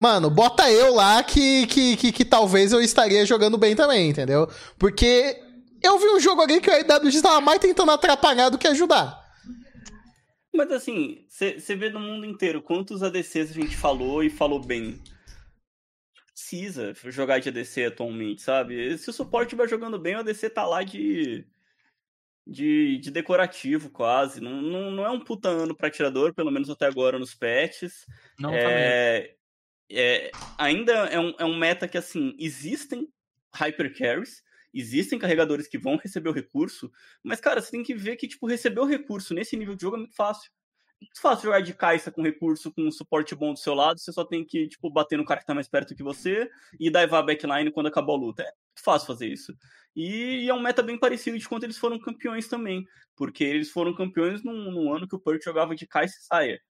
[0.00, 4.48] Mano, bota eu lá que, que, que, que, talvez eu estaria jogando bem também, entendeu?
[4.76, 5.38] Porque
[5.80, 9.22] eu vi um jogo ali que o AWX tava mais tentando atrapalhar do que ajudar.
[10.52, 15.00] Mas assim, você vê no mundo inteiro quantos ADCs a gente falou e falou bem.
[16.34, 18.96] Precisa jogar de ADC atualmente, sabe?
[18.96, 21.46] Se o suporte vai jogando bem, o ADC tá lá de.
[22.44, 24.40] De, de decorativo, quase.
[24.40, 28.04] Não, não, não é um puta ano pra atirador, pelo menos até agora nos patches.
[28.36, 29.36] Não, tá é,
[29.88, 33.08] é, ainda é um, é um meta que, assim, existem
[33.54, 34.42] hyper carries,
[34.72, 36.90] existem carregadores que vão receber o recurso,
[37.22, 39.96] mas, cara, você tem que ver que, tipo, receber o recurso nesse nível de jogo
[39.96, 40.50] é muito fácil.
[41.02, 44.12] Muito fácil jogar de caixa com recurso, com um suporte bom do seu lado, você
[44.12, 46.48] só tem que, tipo, bater no cara que tá mais perto que você
[46.78, 48.42] e divar a backline quando acabou a luta.
[48.42, 49.54] É muito fácil fazer isso.
[49.96, 53.70] E, e é um meta bem parecido de quando eles foram campeões também, porque eles
[53.70, 56.60] foram campeões num, num ano que o Perk jogava de caixa e saia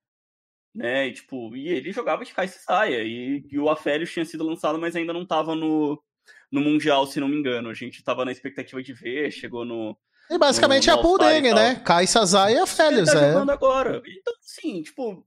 [0.74, 1.08] né?
[1.08, 3.02] E, tipo, e ele jogava de caixa e saia.
[3.04, 6.02] E, e o Aférios tinha sido lançado, mas ainda não estava no,
[6.50, 7.68] no Mundial, se não me engano.
[7.68, 9.96] A gente estava na expectativa de ver, chegou no.
[10.32, 11.76] E basicamente é a pool dele, né?
[11.84, 13.32] Caixa Zaya e Aférios, ele tá é.
[13.32, 14.02] jogando agora.
[14.06, 15.26] Então, assim, tipo,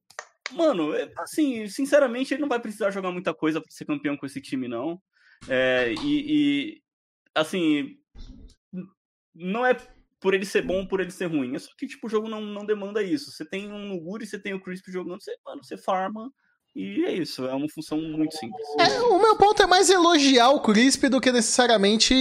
[0.51, 4.25] mano, é, assim, sinceramente, ele não vai precisar jogar muita coisa para ser campeão com
[4.25, 4.99] esse time, não.
[5.47, 6.81] É, e, e,
[7.35, 7.97] assim,
[9.33, 9.77] não é
[10.19, 11.55] por ele ser bom ou por ele ser ruim.
[11.55, 13.31] É só que, tipo, o jogo não, não demanda isso.
[13.31, 16.31] Você tem um Nuguri, você tem o Crisp jogando, você, mano, você farma.
[16.75, 18.67] E é isso, é uma função muito simples.
[18.77, 22.13] É, o meu ponto é mais elogiar o Crisp do que necessariamente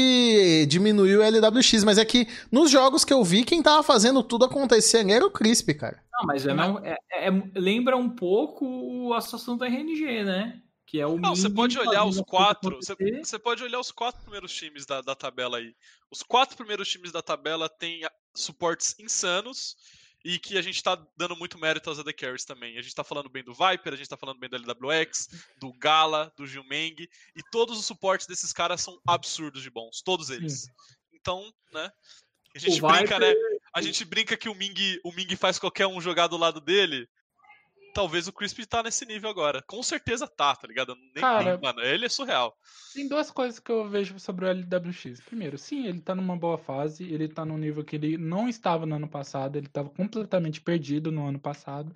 [0.66, 4.44] diminuir o LWX, mas é que nos jogos que eu vi, quem tava fazendo tudo
[4.44, 6.01] acontecer era o Crisp, cara.
[6.12, 6.52] Não, mas é,
[6.85, 10.60] é, é, lembra um pouco a situação do RNG, né?
[10.86, 12.76] que é o Não, você pode olhar os quatro.
[12.76, 15.74] Você, você, pode olhar os quatro primeiros times da, da tabela aí.
[16.09, 18.02] Os quatro primeiros times da tabela têm
[18.32, 19.76] suportes insanos
[20.24, 22.78] e que a gente tá dando muito mérito aos AD Carries também.
[22.78, 25.28] A gente tá falando bem do Viper, a gente tá falando bem do LWX,
[25.60, 26.96] do Gala, do Gilmeng,
[27.36, 30.66] e todos os suportes desses caras são absurdos de bons, todos eles.
[31.12, 31.90] Então, né?
[32.55, 33.20] A gente o brinca, Viper...
[33.20, 33.34] né?
[33.74, 37.09] A gente brinca que o Ming, o Ming faz qualquer um jogar do lado dele
[37.94, 39.62] talvez o Crispy tá nesse nível agora.
[39.62, 40.94] Com certeza tá, tá ligado?
[40.96, 42.54] Nem, Cara, nem, mano, ele é surreal.
[42.92, 45.20] Tem duas coisas que eu vejo sobre o LWX.
[45.20, 48.84] Primeiro, sim, ele tá numa boa fase, ele tá num nível que ele não estava
[48.84, 51.94] no ano passado, ele tava completamente perdido no ano passado.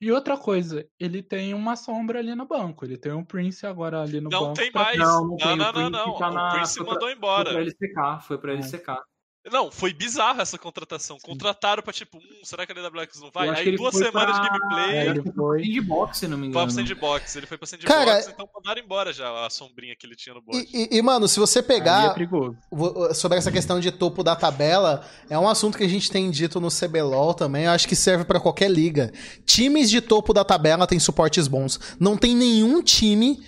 [0.00, 2.84] E outra coisa, ele tem uma sombra ali no banco.
[2.84, 4.54] Ele tem um Prince agora ali no não banco.
[4.54, 4.96] Tem mais.
[4.96, 5.56] Não, não, tem.
[5.56, 6.18] não, não, não.
[6.18, 7.46] Tá o Prince mandou embora.
[7.46, 8.66] Foi pra ele secar, foi pra ele é.
[8.66, 9.02] secar.
[9.50, 11.16] Não, foi bizarra essa contratação.
[11.18, 11.26] Sim.
[11.26, 13.48] Contrataram pra tipo, hum, será que a LWX não vai?
[13.48, 14.48] Aí duas semanas pra...
[14.48, 14.96] de gameplay.
[14.96, 16.66] É, ele foi sandbox, se não me engano.
[16.66, 20.06] Foi pro sandbox, ele foi pra sandbox, Cara, então mandaram embora já a sombrinha que
[20.06, 20.68] ele tinha no board.
[20.72, 25.04] E, e, e mano, se você pegar é sobre essa questão de topo da tabela,
[25.28, 28.24] é um assunto que a gente tem dito no CBLOL também, eu acho que serve
[28.24, 29.12] para qualquer liga.
[29.44, 31.78] Times de topo da tabela têm suportes bons.
[31.98, 33.38] Não tem nenhum time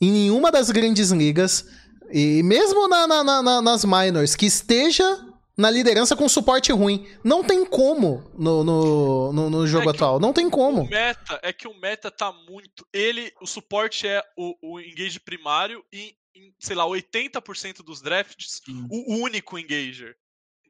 [0.00, 1.66] em nenhuma das grandes ligas,
[2.10, 5.23] e mesmo na, na, na, nas minors, que esteja
[5.56, 7.06] na liderança com suporte ruim.
[7.22, 10.18] Não tem como no, no, no, no jogo é atual.
[10.18, 10.82] Não tem como.
[10.82, 12.86] O meta é que o meta tá muito.
[12.92, 18.60] Ele, o suporte é o, o engage primário e, em, sei lá, 80% dos drafts,
[18.90, 20.16] o único engager.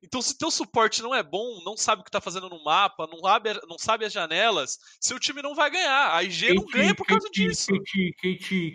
[0.04, 3.08] Então, se teu suporte não é bom, não sabe o que tá fazendo no mapa,
[3.10, 6.14] não, abre, não sabe as janelas, seu time não vai ganhar.
[6.14, 7.70] A IG não ganha por causa disso.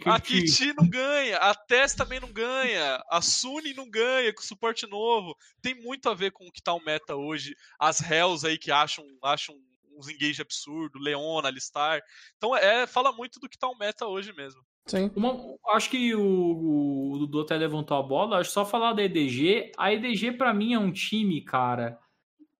[0.05, 4.87] A Kiti não ganha, a Tess também não ganha, a Suni não ganha com suporte
[4.87, 5.37] novo.
[5.61, 7.55] Tem muito a ver com o que tá o meta hoje.
[7.77, 9.55] As Hells aí que acham, acham
[9.95, 12.01] uns engage absurdo, Leona, Alistar.
[12.37, 14.61] Então, é, fala muito do que tá o meta hoje mesmo.
[14.89, 15.11] Sim.
[15.15, 15.37] Uma,
[15.75, 18.39] acho que o, o Dudu até levantou a bola.
[18.39, 19.71] Acho só falar da EDG.
[19.77, 21.99] A EDG, para mim, é um time, cara,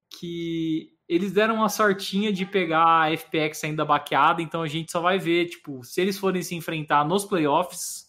[0.09, 4.43] que eles deram uma sortinha de pegar a FPX ainda baqueada.
[4.43, 8.07] Então a gente só vai ver, tipo, se eles forem se enfrentar nos playoffs.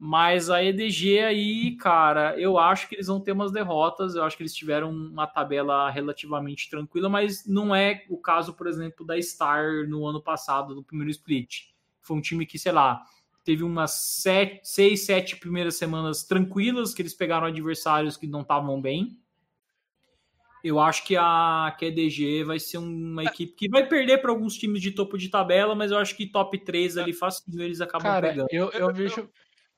[0.00, 4.16] Mas a EDG aí, cara, eu acho que eles vão ter umas derrotas.
[4.16, 8.66] Eu acho que eles tiveram uma tabela relativamente tranquila, mas não é o caso, por
[8.66, 11.68] exemplo, da Star no ano passado, no primeiro split.
[12.00, 13.02] Foi um time que, sei lá,
[13.48, 18.78] teve umas sete, seis, sete primeiras semanas tranquilas, que eles pegaram adversários que não estavam
[18.78, 19.18] bem.
[20.62, 24.82] Eu acho que a QDG vai ser uma equipe que vai perder para alguns times
[24.82, 28.28] de topo de tabela, mas eu acho que top 3 ali facinho eles acabam Cara,
[28.28, 28.48] pegando.
[28.50, 29.30] Eu, eu vejo.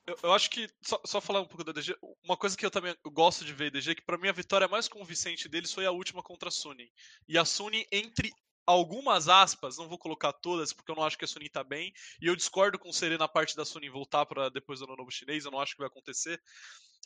[0.05, 1.95] Eu, eu, acho que, só, só, falar um pouco da DG,
[2.25, 4.67] uma coisa que eu também gosto de ver a DG, que para mim a vitória
[4.67, 6.91] mais convincente deles foi a última contra a Suni.
[7.25, 8.31] E a Suni, entre
[8.71, 11.93] algumas aspas, não vou colocar todas, porque eu não acho que a Sony tá bem,
[12.21, 14.95] e eu discordo com o Serê na parte da Sony voltar para depois do ano
[14.95, 16.41] novo chinês, eu não acho que vai acontecer.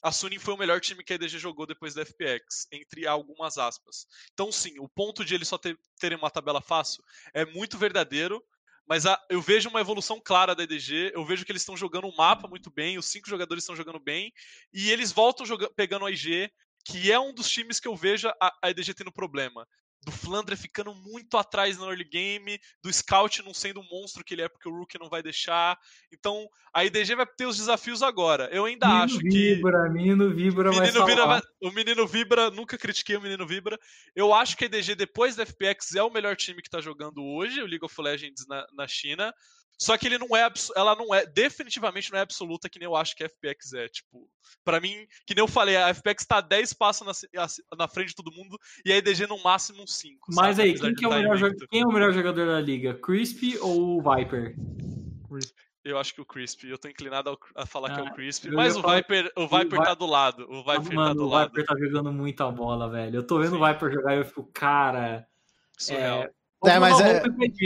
[0.04, 3.58] A Sony foi o melhor time que a EDG jogou depois da FPX, entre algumas
[3.58, 4.06] aspas.
[4.34, 8.44] Então, sim, o ponto de eles só ter, terem uma tabela fácil é muito verdadeiro,
[8.88, 12.08] mas a, eu vejo uma evolução clara da EDG, eu vejo que eles estão jogando
[12.08, 14.32] um mapa muito bem, os cinco jogadores estão jogando bem,
[14.72, 16.52] e eles voltam jogando, pegando a IG,
[16.86, 19.68] que é um dos times que eu vejo a EDG tendo problema
[20.06, 24.36] do Flandre ficando muito atrás no early game, do Scout não sendo o monstro que
[24.36, 25.78] ele é porque o Rookie não vai deixar.
[26.14, 28.48] Então, a IDG vai ter os desafios agora.
[28.52, 29.90] Eu ainda menino acho vibra, que.
[29.90, 33.80] Menino Vibra, menino vibra vai O Menino Vibra, nunca critiquei o Menino Vibra.
[34.16, 37.24] Eu acho que a IDG, depois da FPX, é o melhor time que tá jogando
[37.24, 39.34] hoje, o League of Legends na, na China.
[39.78, 42.96] Só que ele não é, ela não é, definitivamente não é absoluta que nem eu
[42.96, 43.88] acho que a FPX é.
[43.90, 44.30] Tipo,
[44.64, 47.48] para mim, que nem eu falei, a FPX tá 10 passos na,
[47.78, 50.28] na frente de todo mundo e a EDG no máximo uns 5.
[50.34, 50.70] Mas sabe?
[50.70, 52.94] aí, quem, que é o melhor, quem é o melhor jogador da liga?
[52.94, 54.56] Crispy ou Viper?
[55.86, 56.70] Eu acho que o Crispy.
[56.70, 58.50] Eu tô inclinado a falar ah, que é o ah, Crispy.
[58.50, 60.48] Mas o Viper, o Viper tá do lado.
[60.50, 61.48] O Viper tá Mano, tá do lado.
[61.48, 63.18] O Viper tá jogando muita bola, velho.
[63.18, 63.62] Eu tô vendo Sim.
[63.62, 65.28] o Viper jogar e eu fico, cara.
[65.78, 66.24] Surreal.
[66.24, 66.32] É,
[66.68, 67.24] é, mas, é,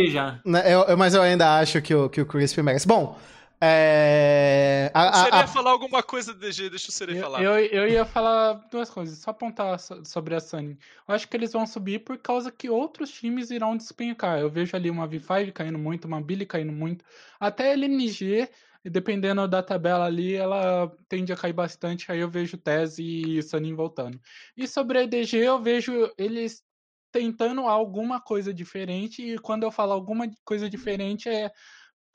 [0.08, 0.40] já.
[0.46, 2.88] Né, eu, mas eu ainda acho que o, que o Crispy merece.
[2.88, 3.18] Bom,
[3.62, 4.90] é...
[4.94, 5.48] A, a, a...
[5.48, 7.44] falar alguma coisa DG, deixa o Sere falar.
[7.44, 10.78] Eu, eu ia falar duas coisas, só apontar sobre a Sunny.
[11.08, 14.40] Eu acho que eles vão subir por causa que outros times irão despencar.
[14.40, 17.04] Eu vejo ali uma V5 caindo muito, uma Billy caindo muito.
[17.38, 18.50] Até a LNG,
[18.86, 22.10] dependendo da tabela ali, ela tende a cair bastante.
[22.10, 24.18] Aí eu vejo Tese e Sunny voltando.
[24.56, 26.64] E sobre a EDG, eu vejo eles
[27.12, 31.52] tentando alguma coisa diferente, e quando eu falo alguma coisa diferente é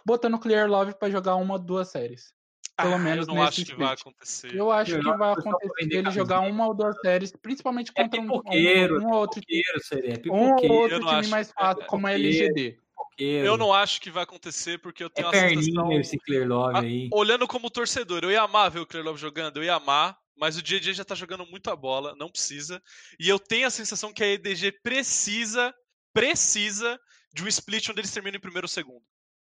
[0.06, 2.32] botando Clear Love para jogar uma ou duas séries.
[2.76, 4.54] Pelo ah, menos eu não acho que vai acontecer.
[4.54, 8.18] Eu acho eu que vai acontecer ele jogar uma ou duas séries, principalmente é contra
[8.18, 9.40] é um, um, um, outro
[9.80, 12.78] seria, é um ou outro time acho, mais fácil, é, como a LGD.
[13.16, 15.92] Eu não acho que vai acontecer porque eu tenho é a sensação.
[15.92, 17.08] Esse Clear Love aí.
[17.12, 20.56] Olhando como torcedor, eu ia amar ver o Clear Love jogando, eu ia amar, mas
[20.56, 22.82] o DJ já tá jogando muita bola, não precisa.
[23.18, 25.74] E eu tenho a sensação que a EDG precisa,
[26.12, 26.98] precisa
[27.32, 29.04] de um split onde eles terminam em primeiro ou segundo.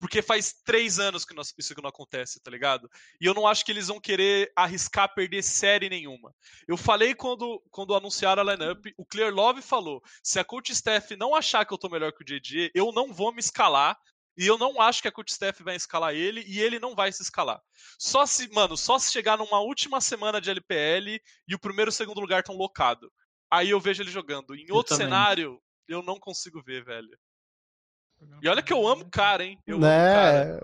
[0.00, 2.88] Porque faz três anos que isso não acontece, tá ligado?
[3.20, 6.32] E eu não acho que eles vão querer arriscar perder série nenhuma.
[6.68, 11.16] Eu falei quando, quando anunciaram a lineup, o Clear Love falou: se a coach staff
[11.16, 13.98] não achar que eu tô melhor que o JJ, eu não vou me escalar
[14.39, 17.10] e eu não acho que a coach staff vai escalar ele e ele não vai
[17.10, 17.60] se escalar.
[17.98, 21.93] Só se, mano, só se chegar numa última semana de LPL e o primeiro e
[21.93, 23.12] o segundo lugar estão locado.
[23.51, 24.55] Aí eu vejo ele jogando.
[24.55, 27.19] Em outro cenário, eu não consigo ver, velho.
[28.40, 29.59] E olha que eu amo o cara, hein?
[29.66, 30.15] Eu né?
[30.15, 30.61] Cara.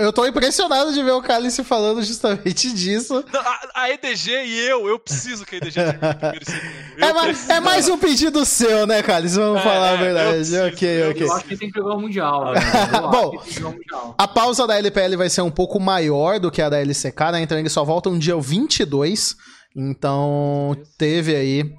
[0.00, 3.24] Eu tô impressionado de ver o Cálice falando justamente disso.
[3.32, 6.86] Não, a, a, EDG e eu, eu preciso que a EDG termine primeiro e segundo.
[6.98, 9.36] É, mais, é mais um pedido seu, né, Cálice?
[9.36, 10.30] Vamos é, falar a verdade.
[10.36, 11.22] Preciso, ok, eu, ok.
[11.22, 12.52] Eu acho que tem que jogar o Mundial.
[12.52, 12.60] Né?
[13.10, 17.32] Bom, a pausa da LPL vai ser um pouco maior do que a da LCK,
[17.32, 17.42] né?
[17.42, 19.36] Então eles só voltam dia 22.
[19.76, 21.70] Então teve aí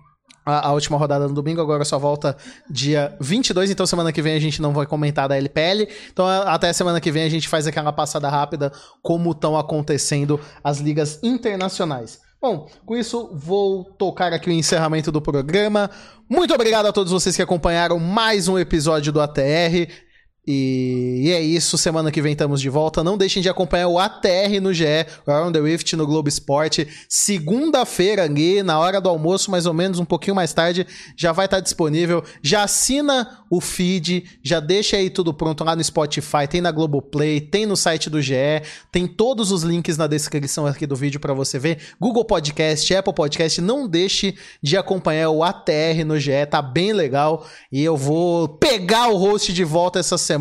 [0.47, 2.37] a, última rodada no domingo, agora só volta
[2.69, 5.87] dia 22, então semana que vem a gente não vai comentar da LPL.
[6.11, 8.71] Então até semana que vem a gente faz aquela passada rápida
[9.01, 12.21] como estão acontecendo as ligas internacionais.
[12.39, 15.89] Bom, com isso vou tocar aqui o encerramento do programa.
[16.29, 20.06] Muito obrigado a todos vocês que acompanharam mais um episódio do ATR.
[20.47, 23.03] E, E é isso, semana que vem estamos de volta.
[23.03, 24.85] Não deixem de acompanhar o ATR no GE,
[25.25, 26.87] o Around the Rift no Globo Esporte.
[27.09, 28.29] Segunda-feira
[28.63, 30.87] na hora do almoço, mais ou menos, um pouquinho mais tarde,
[31.17, 32.23] já vai estar disponível.
[32.41, 37.41] Já assina o feed, já deixa aí tudo pronto lá no Spotify, tem na Globoplay,
[37.41, 41.33] tem no site do GE, tem todos os links na descrição aqui do vídeo para
[41.33, 41.79] você ver.
[41.99, 47.45] Google Podcast, Apple Podcast, não deixe de acompanhar o ATR no GE, tá bem legal.
[47.69, 50.36] E eu vou pegar o host de volta essa semana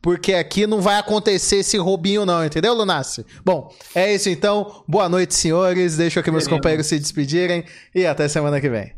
[0.00, 3.24] porque aqui não vai acontecer esse roubinho, não, entendeu, Lunassi?
[3.44, 4.84] Bom, é isso então.
[4.86, 5.96] Boa noite, senhores.
[5.96, 8.94] Deixo aqui meus companheiros se despedirem e até semana que vem.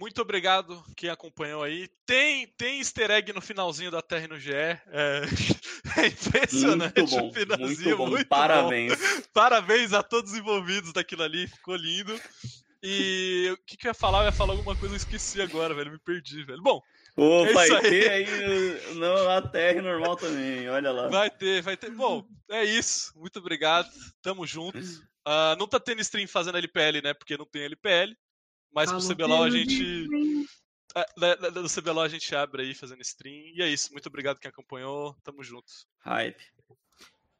[0.00, 1.86] Muito obrigado quem acompanhou aí.
[2.06, 4.50] Tem, tem easter egg no finalzinho da Terra no GE.
[4.50, 4.80] É,
[5.98, 7.66] é impressionante muito bom, o finalzinho.
[7.66, 8.06] Muito bom.
[8.08, 8.94] muito Parabéns.
[8.98, 9.22] bom.
[9.34, 11.46] Parabéns a todos os envolvidos daquilo ali.
[11.46, 12.18] Ficou lindo.
[12.82, 14.20] E o que, que eu ia falar?
[14.20, 15.92] Eu ia falar alguma coisa, eu esqueci agora, velho.
[15.92, 16.62] Me perdi, velho.
[16.62, 16.80] Bom,
[17.16, 17.82] Ô, É vai isso aí.
[17.82, 21.08] ter aí no ATR normal também, olha lá.
[21.08, 21.90] Vai ter, vai ter.
[21.90, 23.12] Bom, é isso.
[23.18, 23.88] Muito obrigado.
[24.22, 25.02] Tamo juntos.
[25.24, 27.12] Ah, não tá tendo stream fazendo LPL, né?
[27.14, 28.16] Porque não tem LPL.
[28.72, 30.06] Mas Ah, pro CBLOL a gente.
[30.96, 33.52] É, né, né, No CBLOL a gente abre aí fazendo stream.
[33.54, 33.92] E é isso.
[33.92, 35.14] Muito obrigado quem acompanhou.
[35.22, 35.86] Tamo juntos.
[36.00, 36.42] Hype.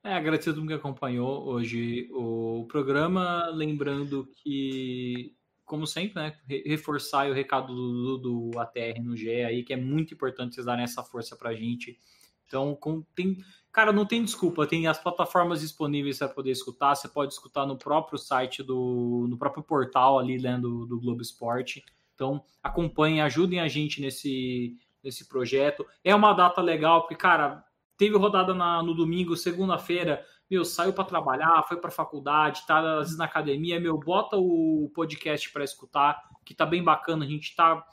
[0.03, 3.49] É, agradecer a todo mundo que acompanhou hoje o programa.
[3.51, 5.35] Lembrando que,
[5.71, 9.73] como sempre, né, re- reforçar o recado do, do, do ATR no GE aí, que
[9.73, 11.97] é muito importante vocês darem essa força pra gente.
[12.45, 13.39] Então, com, tem,
[13.71, 16.97] cara, não tem desculpa, tem as plataformas disponíveis para poder escutar.
[16.97, 21.23] Você pode escutar no próprio site do, no próprio portal ali né, do, do Globo
[21.23, 21.85] Esporte.
[22.17, 25.87] Então, acompanhem, ajudem a gente nesse, nesse projeto.
[26.03, 27.65] É uma data legal, porque, cara,
[27.97, 33.05] teve rodada na- no domingo, segunda-feira, meu, saiu para trabalhar, foi para faculdade, tá às
[33.05, 37.55] vezes na academia, meu, bota o podcast para escutar, que tá bem bacana, a gente
[37.55, 37.87] tá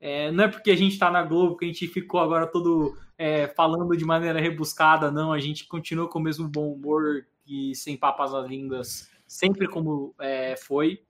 [0.00, 2.94] é, não é porque a gente tá na Globo que a gente ficou agora todo
[3.16, 7.74] é, falando de maneira rebuscada, não, a gente continua com o mesmo bom humor e
[7.74, 11.02] sem papas nas línguas, sempre como é, foi.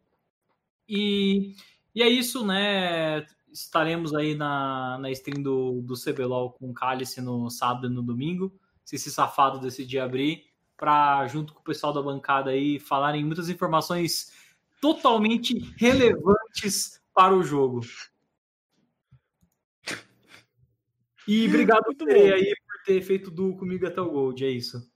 [0.89, 1.57] E,
[1.93, 3.27] e é isso, né?
[3.53, 8.03] Estaremos aí na, na stream do, do CBLOL com o Cálice no sábado e no
[8.03, 8.53] domingo.
[8.85, 10.45] Se esse safado decidir abrir,
[10.85, 14.31] para junto com o pessoal da bancada aí falarem muitas informações
[14.83, 17.81] totalmente relevantes para o jogo.
[21.27, 22.13] E obrigado Muito bom.
[22.13, 24.87] aí por ter feito duo comigo até o Gold, é isso.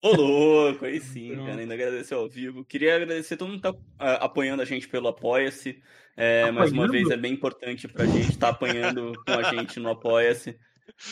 [0.00, 1.48] Ô, louco, aí sim, Pronto.
[1.48, 1.60] cara.
[1.60, 2.64] Ainda agradecer ao vivo.
[2.64, 5.82] Queria agradecer todo mundo que tá ah, apoiando a gente pelo Apoia-se.
[6.16, 9.90] É, mais uma vez é bem importante pra gente estar apanhando com a gente no
[9.90, 10.58] Apoia-se.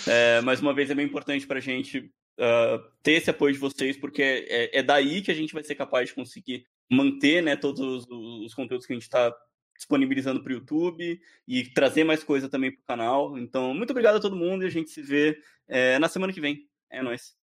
[0.07, 3.97] É, mais uma vez é bem importante pra gente ah, ter esse apoio de vocês,
[3.97, 7.81] porque é, é daí que a gente vai ser capaz de conseguir manter né, todos
[7.81, 8.07] os,
[8.45, 9.35] os conteúdos que a gente está
[9.77, 13.39] disponibilizando para o YouTube e trazer mais coisa também para o canal.
[13.39, 16.41] Então, muito obrigado a todo mundo e a gente se vê é, na semana que
[16.41, 16.69] vem.
[16.91, 17.37] É nóis.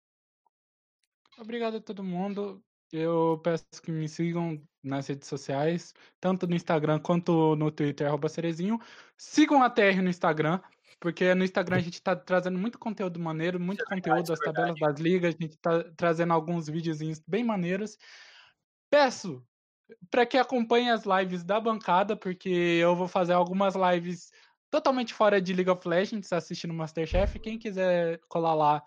[1.38, 2.64] Obrigado a todo mundo.
[2.92, 8.30] Eu peço que me sigam nas redes sociais, tanto no Instagram quanto no Twitter, arroba
[8.30, 8.80] Cerezinho.
[9.18, 10.60] Sigam a TR no Instagram,
[11.00, 15.00] porque no Instagram a gente está trazendo muito conteúdo maneiro, muito conteúdo das tabelas das
[15.00, 17.98] ligas, a gente está trazendo alguns videozinhos bem maneiros.
[18.90, 19.46] Peço
[20.10, 24.32] para que acompanhe as lives da bancada, porque eu vou fazer algumas lives
[24.70, 27.40] totalmente fora de League of Legends, assistindo Masterchef.
[27.40, 28.84] Quem quiser colar lá,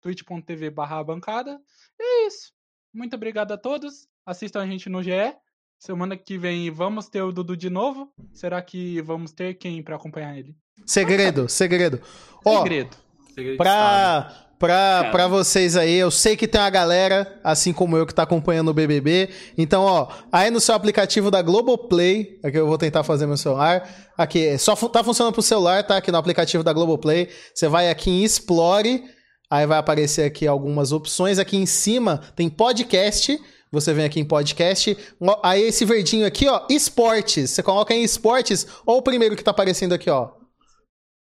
[0.00, 1.60] twitch.tv barra bancada.
[2.00, 2.52] É isso.
[2.92, 4.08] Muito obrigado a todos.
[4.26, 5.36] Assistam a gente no GE.
[5.78, 8.08] Semana que vem vamos ter o Dudu de novo.
[8.34, 10.54] Será que vamos ter quem para acompanhar ele?
[10.84, 12.00] Segredo, segredo.
[12.44, 12.96] Ó, Segredo.
[13.34, 15.10] Segredo pra, pra, Cara.
[15.10, 18.68] pra vocês aí, eu sei que tem uma galera, assim como eu, que tá acompanhando
[18.68, 19.28] o BBB.
[19.56, 23.88] Então, ó, aí no seu aplicativo da Globoplay, aqui eu vou tentar fazer meu celular.
[24.16, 25.96] Aqui, só fu- tá funcionando pro celular, tá?
[25.96, 27.28] Aqui no aplicativo da Globoplay.
[27.54, 29.04] Você vai aqui em Explore,
[29.48, 31.38] aí vai aparecer aqui algumas opções.
[31.38, 33.38] Aqui em cima tem podcast.
[33.70, 34.96] Você vem aqui em podcast.
[35.42, 37.50] Aí esse verdinho aqui, ó, esportes.
[37.50, 40.30] Você coloca em esportes, ou o primeiro que tá aparecendo aqui, ó.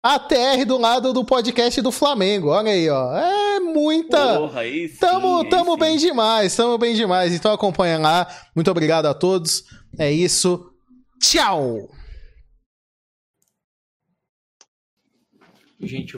[0.05, 2.49] ATR do lado do podcast do Flamengo.
[2.49, 3.17] Olha aí, ó.
[3.17, 4.39] É muita.
[4.39, 5.79] Porra, aí sim, Tamo, aí tamo sim.
[5.79, 7.33] bem demais, tamo bem demais.
[7.35, 8.27] Então acompanha lá.
[8.55, 9.65] Muito obrigado a todos.
[9.99, 10.71] É isso.
[11.21, 11.89] Tchau!
[15.81, 16.15] Gente,